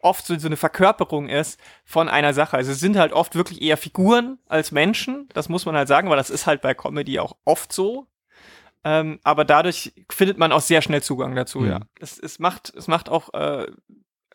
oft 0.00 0.24
so, 0.26 0.38
so 0.38 0.46
eine 0.46 0.56
Verkörperung 0.56 1.28
ist 1.28 1.60
von 1.84 2.08
einer 2.08 2.32
Sache. 2.32 2.56
Also 2.56 2.72
es 2.72 2.80
sind 2.80 2.96
halt 2.96 3.12
oft 3.12 3.34
wirklich 3.34 3.60
eher 3.60 3.76
Figuren 3.76 4.38
als 4.48 4.72
Menschen. 4.72 5.28
Das 5.34 5.50
muss 5.50 5.66
man 5.66 5.76
halt 5.76 5.88
sagen, 5.88 6.08
weil 6.08 6.16
das 6.16 6.30
ist 6.30 6.46
halt 6.46 6.62
bei 6.62 6.72
Comedy 6.72 7.18
auch 7.18 7.36
oft 7.44 7.74
so. 7.74 8.06
Ähm, 8.84 9.20
aber 9.22 9.44
dadurch 9.44 9.92
findet 10.10 10.38
man 10.38 10.50
auch 10.50 10.62
sehr 10.62 10.80
schnell 10.80 11.02
Zugang 11.02 11.34
dazu, 11.36 11.60
Mhm. 11.60 11.68
ja. 11.68 11.80
Es, 12.00 12.18
es 12.18 12.38
macht, 12.38 12.72
es 12.74 12.88
macht 12.88 13.10
auch 13.10 13.34
äh, 13.34 13.66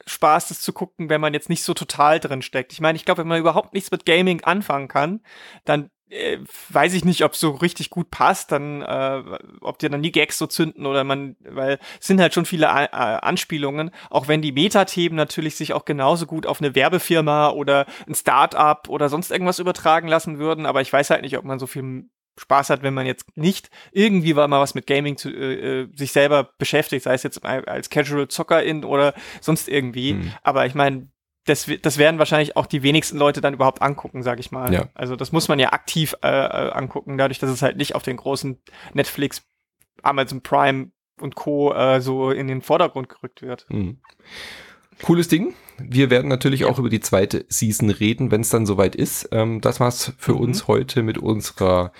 Spaß, 0.07 0.49
das 0.49 0.61
zu 0.61 0.73
gucken, 0.73 1.09
wenn 1.09 1.21
man 1.21 1.33
jetzt 1.33 1.49
nicht 1.49 1.63
so 1.63 1.73
total 1.73 2.19
drin 2.19 2.41
steckt. 2.41 2.73
Ich 2.73 2.81
meine, 2.81 2.95
ich 2.95 3.05
glaube, 3.05 3.21
wenn 3.21 3.27
man 3.27 3.39
überhaupt 3.39 3.73
nichts 3.73 3.91
mit 3.91 4.05
Gaming 4.05 4.43
anfangen 4.43 4.87
kann, 4.87 5.21
dann 5.65 5.89
äh, 6.09 6.37
weiß 6.69 6.93
ich 6.93 7.03
nicht, 7.03 7.23
ob 7.23 7.35
so 7.35 7.51
richtig 7.51 7.89
gut 7.89 8.09
passt, 8.11 8.51
dann 8.51 8.81
äh, 8.81 9.23
ob 9.61 9.79
dir 9.79 9.89
dann 9.89 10.01
die 10.01 10.11
Gags 10.11 10.37
so 10.37 10.47
zünden 10.47 10.85
oder 10.85 11.03
man, 11.03 11.35
weil 11.41 11.79
es 11.99 12.07
sind 12.07 12.21
halt 12.21 12.33
schon 12.33 12.45
viele 12.45 12.69
A 12.69 12.85
äh, 12.85 13.19
Anspielungen, 13.19 13.91
auch 14.09 14.27
wenn 14.27 14.41
die 14.41 14.53
Metathemen 14.53 15.17
natürlich 15.17 15.55
sich 15.55 15.73
auch 15.73 15.85
genauso 15.85 16.25
gut 16.25 16.45
auf 16.45 16.61
eine 16.61 16.75
Werbefirma 16.75 17.49
oder 17.49 17.85
ein 18.07 18.15
Start-up 18.15 18.87
oder 18.89 19.09
sonst 19.09 19.31
irgendwas 19.31 19.59
übertragen 19.59 20.07
lassen 20.07 20.39
würden, 20.39 20.65
aber 20.65 20.81
ich 20.81 20.93
weiß 20.93 21.09
halt 21.09 21.23
nicht, 21.23 21.37
ob 21.37 21.43
man 21.43 21.59
so 21.59 21.67
viel 21.67 22.09
Spaß 22.37 22.69
hat, 22.69 22.83
wenn 22.83 22.93
man 22.93 23.05
jetzt 23.05 23.35
nicht 23.35 23.69
irgendwie 23.91 24.33
mal 24.33 24.49
was 24.49 24.75
mit 24.75 24.87
Gaming 24.87 25.17
zu, 25.17 25.29
äh, 25.29 25.81
äh, 25.81 25.87
sich 25.95 26.11
selber 26.11 26.51
beschäftigt, 26.57 27.03
sei 27.03 27.13
es 27.13 27.23
jetzt 27.23 27.43
als 27.43 27.89
Casual 27.89 28.27
Zockerin 28.27 28.83
oder 28.83 29.13
sonst 29.41 29.67
irgendwie. 29.67 30.13
Mhm. 30.13 30.33
Aber 30.43 30.65
ich 30.65 30.75
meine, 30.75 31.09
das, 31.45 31.69
das 31.81 31.97
werden 31.97 32.19
wahrscheinlich 32.19 32.57
auch 32.57 32.65
die 32.65 32.83
wenigsten 32.83 33.17
Leute 33.17 33.41
dann 33.41 33.53
überhaupt 33.53 33.81
angucken, 33.81 34.21
sag 34.21 34.39
ich 34.39 34.51
mal. 34.51 34.73
Ja. 34.73 34.89
Also 34.93 35.15
das 35.15 35.31
muss 35.31 35.47
man 35.47 35.59
ja 35.59 35.71
aktiv 35.71 36.13
äh, 36.21 36.27
äh, 36.27 36.71
angucken, 36.71 37.17
dadurch, 37.17 37.39
dass 37.39 37.49
es 37.49 37.61
halt 37.61 37.77
nicht 37.77 37.95
auf 37.95 38.03
den 38.03 38.17
großen 38.17 38.61
Netflix, 38.93 39.43
Amazon 40.03 40.41
Prime 40.41 40.91
und 41.19 41.35
Co. 41.35 41.73
Äh, 41.73 42.01
so 42.01 42.31
in 42.31 42.47
den 42.47 42.61
Vordergrund 42.61 43.09
gerückt 43.09 43.41
wird. 43.41 43.65
Mhm. 43.69 43.99
Cooles 45.03 45.27
Ding. 45.27 45.53
wir 45.77 46.09
werden 46.09 46.27
natürlich 46.27 46.61
ja. 46.61 46.67
auch 46.67 46.79
über 46.79 46.89
die 46.89 46.99
zweite 46.99 47.45
Season 47.49 47.89
reden, 47.89 48.31
wenn 48.31 48.41
es 48.41 48.49
dann 48.49 48.65
soweit 48.65 48.95
ist. 48.95 49.29
Ähm, 49.31 49.61
das 49.61 49.79
war's 49.79 50.13
für 50.17 50.33
mhm. 50.33 50.39
uns 50.39 50.67
heute 50.67 51.03
mit 51.03 51.17
unserer 51.17 51.91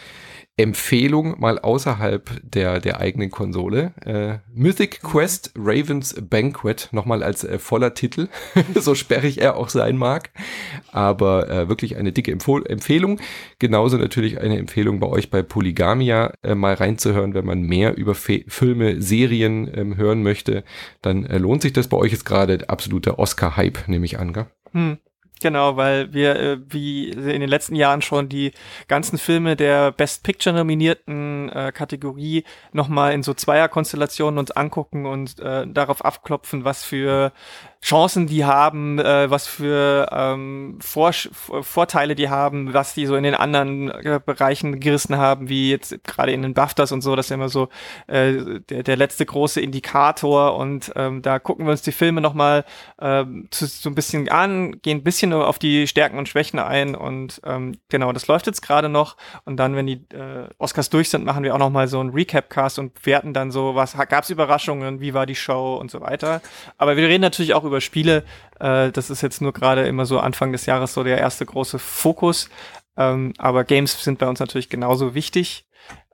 Empfehlung 0.58 1.40
mal 1.40 1.60
außerhalb 1.60 2.42
der, 2.42 2.79
der 2.79 3.00
eigenen 3.00 3.29
Konsole. 3.29 3.94
Äh, 4.04 4.40
Mythic 4.52 5.04
Quest 5.04 5.52
Ravens 5.56 6.15
Banquet, 6.19 6.90
nochmal 6.92 7.21
als 7.21 7.44
äh, 7.44 7.60
voller 7.60 7.94
Titel, 7.94 8.27
so 8.75 8.96
sperrig 8.96 9.40
er 9.40 9.56
auch 9.56 9.69
sein 9.69 9.98
mag. 9.98 10.32
Aber 10.92 11.48
äh, 11.48 11.69
wirklich 11.69 11.96
eine 11.98 12.12
dicke 12.12 12.32
Empf 12.32 12.48
Empfehlung. 12.48 13.19
Genauso 13.60 13.98
natürlich 13.98 14.40
eine 14.40 14.58
Empfehlung 14.58 15.00
bei 15.00 15.08
euch 15.08 15.29
bei 15.29 15.44
Polygamia 15.44 16.34
äh, 16.42 16.56
mal 16.56 16.73
reinzuhören, 16.73 17.36
wenn 17.36 17.46
man 17.46 17.62
mehr 17.62 17.96
über 17.96 18.15
Fe 18.15 18.44
Filme, 18.48 19.00
Serien 19.00 19.69
ähm, 19.73 19.96
hören 19.96 20.23
möchte. 20.23 20.63
Dann 21.04 21.25
äh, 21.25 21.38
lohnt 21.38 21.62
sich 21.62 21.73
das 21.73 21.88
bei 21.88 21.98
euch 21.98 22.13
jetzt 22.13 22.25
gerade 22.25 22.67
absoluter 22.67 23.19
Oscar-Hype, 23.19 23.88
nehme 23.88 24.06
ich 24.06 24.17
an, 24.17 24.34
gell? 24.34 24.48
Hm. 24.71 24.98
Genau, 25.42 25.77
weil 25.77 26.13
wir 26.13 26.35
äh, 26.35 26.58
wie 26.69 27.10
in 27.10 27.42
den 27.42 27.50
letzten 27.50 27.75
Jahren 27.75 28.02
schon 28.02 28.29
die 28.29 28.52
ganzen 28.88 29.17
Filme 29.17 29.56
der 29.56 29.92
Best 29.92 30.23
Picture 30.23 30.56
nominierten 30.56 31.50
äh, 31.50 31.71
Kategorie 31.71 32.44
nochmal 32.71 33.13
in 33.13 33.23
so 33.23 33.33
Zweierkonstellationen 33.33 34.40
uns 34.40 34.52
angucken 34.52 35.06
und 35.06 35.40
äh, 35.40 35.67
darauf 35.67 36.04
abklopfen, 36.04 36.65
was 36.65 36.83
für 36.83 37.31
Chancen 37.81 38.27
die 38.27 38.44
haben, 38.44 39.00
äh, 39.00 39.29
was 39.29 39.48
für 39.48 40.10
ähm, 40.12 40.79
Vor 40.81 41.13
Vorteile 41.13 42.15
die 42.15 42.27
haben, 42.27 42.73
was 42.73 42.94
die 42.94 43.06
so 43.06 43.15
in 43.15 43.23
den 43.23 43.35
anderen 43.35 43.90
äh, 43.90 44.19
Bereichen 44.23 44.79
gerissen 44.79 45.17
haben, 45.17 45.48
wie 45.48 45.69
jetzt 45.71 46.04
gerade 46.04 46.31
in 46.31 46.42
den 46.42 46.54
BAFTAs 46.54 46.92
und 46.92 47.02
so, 47.02 47.15
das 47.15 47.27
ist 47.27 47.29
ja 47.29 47.35
immer 47.35 47.50
so 47.50 47.69
äh, 48.08 48.60
der, 48.69 48.83
der 48.83 48.98
letzte 48.98 49.25
große 49.25 49.62
Indikator 49.62 50.58
und 50.58 50.92
ähm, 50.96 51.21
da 51.21 51.40
gucken 51.40 51.65
wir 51.65 51.71
uns 51.71 51.83
die 51.83 51.92
Filme 51.92 52.19
nochmal 52.19 52.65
äh, 52.98 53.23
so 53.52 53.90
ein 53.90 53.96
bisschen 53.96 54.27
an, 54.29 54.81
gehen 54.81 54.98
ein 54.98 55.04
bisschen 55.04 55.27
auf 55.34 55.60
die 55.60 55.88
Stärken 55.88 56.17
und 56.17 56.30
Schwächen 56.30 56.60
ein 56.60 56.96
und 56.96 57.42
ähm, 57.46 57.78
genau, 57.90 58.12
das 58.12 58.28
läuft 58.28 58.48
jetzt 58.48 58.62
gerade 58.62 58.90
noch 58.90 59.17
und 59.46 59.58
dann, 59.58 59.75
wenn 59.75 59.88
die 59.88 60.06
äh, 60.13 60.48
Oscars 60.58 60.90
durch 60.90 61.10
sind, 61.10 61.25
machen 61.25 61.44
wir 61.44 61.54
auch 61.54 61.60
nochmal 61.60 61.88
so 61.88 62.00
einen 62.00 62.12
Recap-Cast 62.12 62.80
und 62.80 63.06
werten 63.06 63.34
dann 63.34 63.52
so, 63.52 63.75
was 63.75 63.98
gab 64.10 64.23
es 64.23 64.30
Überraschungen, 64.30 65.02
wie 65.02 65.13
war 65.13 65.25
die 65.25 65.36
Show 65.36 65.75
und 65.75 65.92
so 65.92 66.02
weiter. 66.02 66.42
Aber 66.78 66.98
wir 66.98 67.08
reden 67.08 67.21
natürlich 67.21 67.54
auch 67.54 67.63
über 67.63 67.82
Spiele. 67.82 68.23
Äh, 68.60 68.92
das 68.92 69.10
ist 69.10 69.21
jetzt 69.21 69.42
nur 69.42 69.54
gerade 69.54 69.88
immer 69.88 70.06
so 70.06 70.19
Anfang 70.19 70.52
des 70.52 70.65
Jahres 70.65 70.94
so 70.94 71.04
der 71.04 71.17
erste 71.17 71.46
große 71.46 71.80
Fokus. 71.80 72.50
Ähm, 72.98 73.34
aber 73.38 73.63
Games 73.63 74.04
sind 74.04 74.19
bei 74.19 74.28
uns 74.28 74.40
natürlich 74.40 74.69
genauso 74.69 75.13
wichtig. 75.13 75.65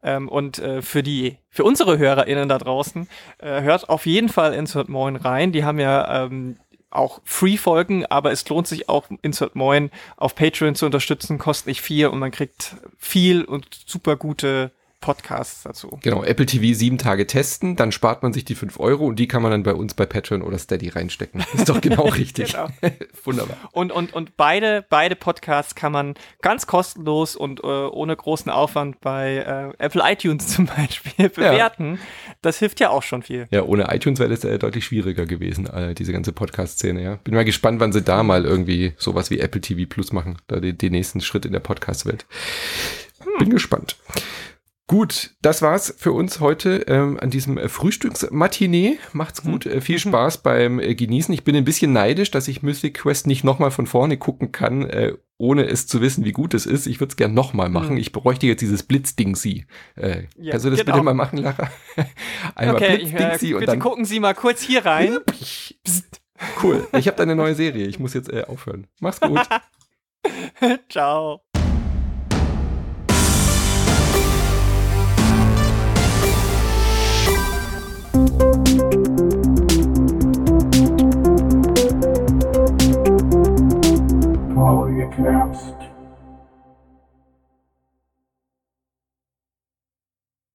Ähm, 0.03 0.28
und 0.28 0.59
äh, 0.59 0.82
für 0.82 1.01
die, 1.01 1.38
für 1.49 1.64
unsere 1.64 1.97
HörerInnen 1.97 2.49
da 2.49 2.57
draußen, 2.57 3.07
äh, 3.39 3.61
hört 3.61 3.88
auf 3.89 4.05
jeden 4.05 4.28
Fall 4.28 4.53
Insert 4.53 4.89
Moin 4.89 5.16
rein. 5.16 5.53
Die 5.53 5.64
haben 5.64 5.80
ja 5.80 6.26
ähm, 6.26 6.57
auch 6.96 7.22
Free-Folgen, 7.24 8.06
aber 8.06 8.32
es 8.32 8.48
lohnt 8.50 8.68
sich 8.68 8.89
auch 8.89 9.06
Insert 9.22 9.56
Moin 9.56 9.91
auf 10.18 10.36
Patreon 10.36 10.76
zu 10.76 10.86
unterstützen, 10.86 11.38
kostet 11.38 11.68
nicht 11.68 11.82
viel 11.82 12.08
und 12.08 12.20
man 12.20 12.32
kriegt 12.32 12.76
viel 12.98 13.44
und 13.44 13.68
super 13.86 14.16
gute 14.16 14.72
Podcasts 15.04 15.64
dazu. 15.64 15.99
Genau, 16.01 16.24
Apple 16.24 16.45
TV 16.45 16.74
sieben 16.78 16.97
Tage 16.97 17.28
testen, 17.28 17.76
dann 17.76 17.91
spart 17.91 18.24
man 18.24 18.32
sich 18.32 18.45
die 18.45 18.56
fünf 18.56 18.80
Euro 18.80 19.06
und 19.06 19.20
die 19.20 19.28
kann 19.28 19.41
man 19.41 19.51
dann 19.51 19.64
bei 19.64 19.74
uns 19.74 19.93
bei 19.95 20.06
Patreon 20.06 20.41
oder 20.41 20.58
Steady 20.58 20.88
reinstecken. 20.88 21.43
ist 21.54 21.68
doch 21.68 21.82
genau 21.82 22.04
richtig. 22.08 22.54
genau. 22.54 22.70
Wunderbar. 23.26 23.58
Und, 23.74 23.91
und, 23.91 24.14
und 24.14 24.38
beide, 24.38 24.86
beide 24.89 25.18
Podcasts 25.18 25.76
kann 25.76 25.91
man 25.91 26.14
ganz 26.41 26.68
kostenlos 26.68 27.36
und 27.36 27.62
äh, 27.62 27.68
ohne 27.68 28.16
großen 28.16 28.49
Aufwand 28.49 29.01
bei 29.01 29.74
äh, 29.78 29.84
Apple 29.84 30.01
iTunes 30.06 30.47
zum 30.47 30.68
Beispiel 30.68 31.28
bewerten. 31.28 31.95
Ja. 31.95 32.36
Das 32.41 32.60
hilft 32.60 32.80
ja 32.80 32.89
auch 32.89 33.04
schon 33.04 33.24
viel. 33.24 33.47
Ja, 33.51 33.64
ohne 33.64 33.93
iTunes 33.93 34.20
wäre 34.20 34.30
das 34.30 34.45
äh, 34.45 34.58
deutlich 34.58 34.86
schwieriger 34.86 35.26
gewesen, 35.26 35.68
äh, 35.68 35.93
diese 35.95 36.14
ganze 36.14 36.32
Podcast-Szene, 36.32 37.04
ja. 37.04 37.16
Bin 37.26 37.36
mal 37.36 37.43
gespannt, 37.43 37.82
wann 37.82 37.91
sie 37.91 38.04
da 38.04 38.24
mal 38.24 38.45
irgendwie 38.45 38.93
sowas 38.97 39.30
wie 39.30 39.41
Apple 39.41 39.60
TV 39.60 39.86
Plus 39.89 40.14
machen, 40.14 40.38
da 40.47 40.62
den, 40.62 40.78
den 40.78 40.93
nächsten 40.93 41.20
Schritt 41.20 41.45
in 41.45 41.51
der 41.51 41.60
Podcast-Welt. 41.60 42.26
Bin 43.38 43.47
hm. 43.47 43.54
gespannt. 43.54 43.97
Gut, 44.94 45.32
das 45.41 45.64
war's 45.64 45.91
für 45.98 46.12
uns 46.12 46.39
heute 46.39 46.86
ähm, 46.88 47.20
an 47.20 47.32
diesem 47.32 47.58
äh, 47.58 47.68
Frühstücksmatinee. 47.68 49.00
Macht's 49.12 49.41
gut, 49.41 49.66
äh, 49.66 49.82
viel 49.82 49.96
mhm. 49.96 50.02
Spaß 50.02 50.44
beim 50.44 50.80
äh, 50.80 50.94
Genießen. 50.94 51.34
Ich 51.34 51.44
bin 51.44 51.56
ein 51.56 51.66
bisschen 51.66 51.94
neidisch, 51.94 52.30
dass 52.30 52.48
ich 52.48 52.62
Mythic 52.62 53.00
Quest 53.00 53.26
nicht 53.26 53.44
nochmal 53.44 53.72
von 53.72 53.88
vorne 53.88 54.18
gucken 54.18 54.52
kann, 54.52 54.88
äh, 54.88 55.14
ohne 55.39 55.66
es 55.66 55.88
zu 55.88 56.00
wissen, 56.00 56.26
wie 56.26 56.32
gut 56.32 56.54
es 56.54 56.68
ist. 56.68 56.86
Ich 56.86 57.00
würde 57.00 57.10
es 57.10 57.16
gern 57.16 57.34
nochmal 57.34 57.70
machen. 57.70 57.94
Mhm. 57.94 58.02
Ich 58.02 58.12
bräuchte 58.12 58.46
jetzt 58.46 58.62
dieses 58.62 58.84
Blitzding 58.84 59.36
sie. 59.36 59.66
Äh, 59.96 60.26
ja, 60.38 60.52
kannst 60.52 60.68
du 60.68 60.70
das 60.70 60.82
genau. 60.82 60.91
bitte 60.91 61.06
mal 61.06 61.16
machen, 61.16 61.39
Lara? 61.39 61.72
Einmal 62.54 62.76
okay, 62.76 62.98
Blitzding 62.98 63.38
sie 63.39 63.52
äh, 63.54 63.56
und 63.56 63.68
dann 63.68 63.80
gucken 63.80 64.06
Sie 64.06 64.20
mal 64.20 64.36
kurz 64.36 64.62
hier 64.62 64.86
rein. 64.86 65.18
cool. 66.62 66.88
Ich 66.96 67.08
habe 67.08 67.18
da 67.18 67.24
eine 67.24 67.36
neue 67.36 67.56
Serie. 67.56 67.88
Ich 67.88 67.98
muss 67.98 68.14
jetzt 68.14 68.32
äh, 68.32 68.44
aufhören. 68.44 68.86
Mach's 69.00 69.20
gut. 69.20 69.41
Ciao. 70.88 71.41
knaps. 85.18 85.72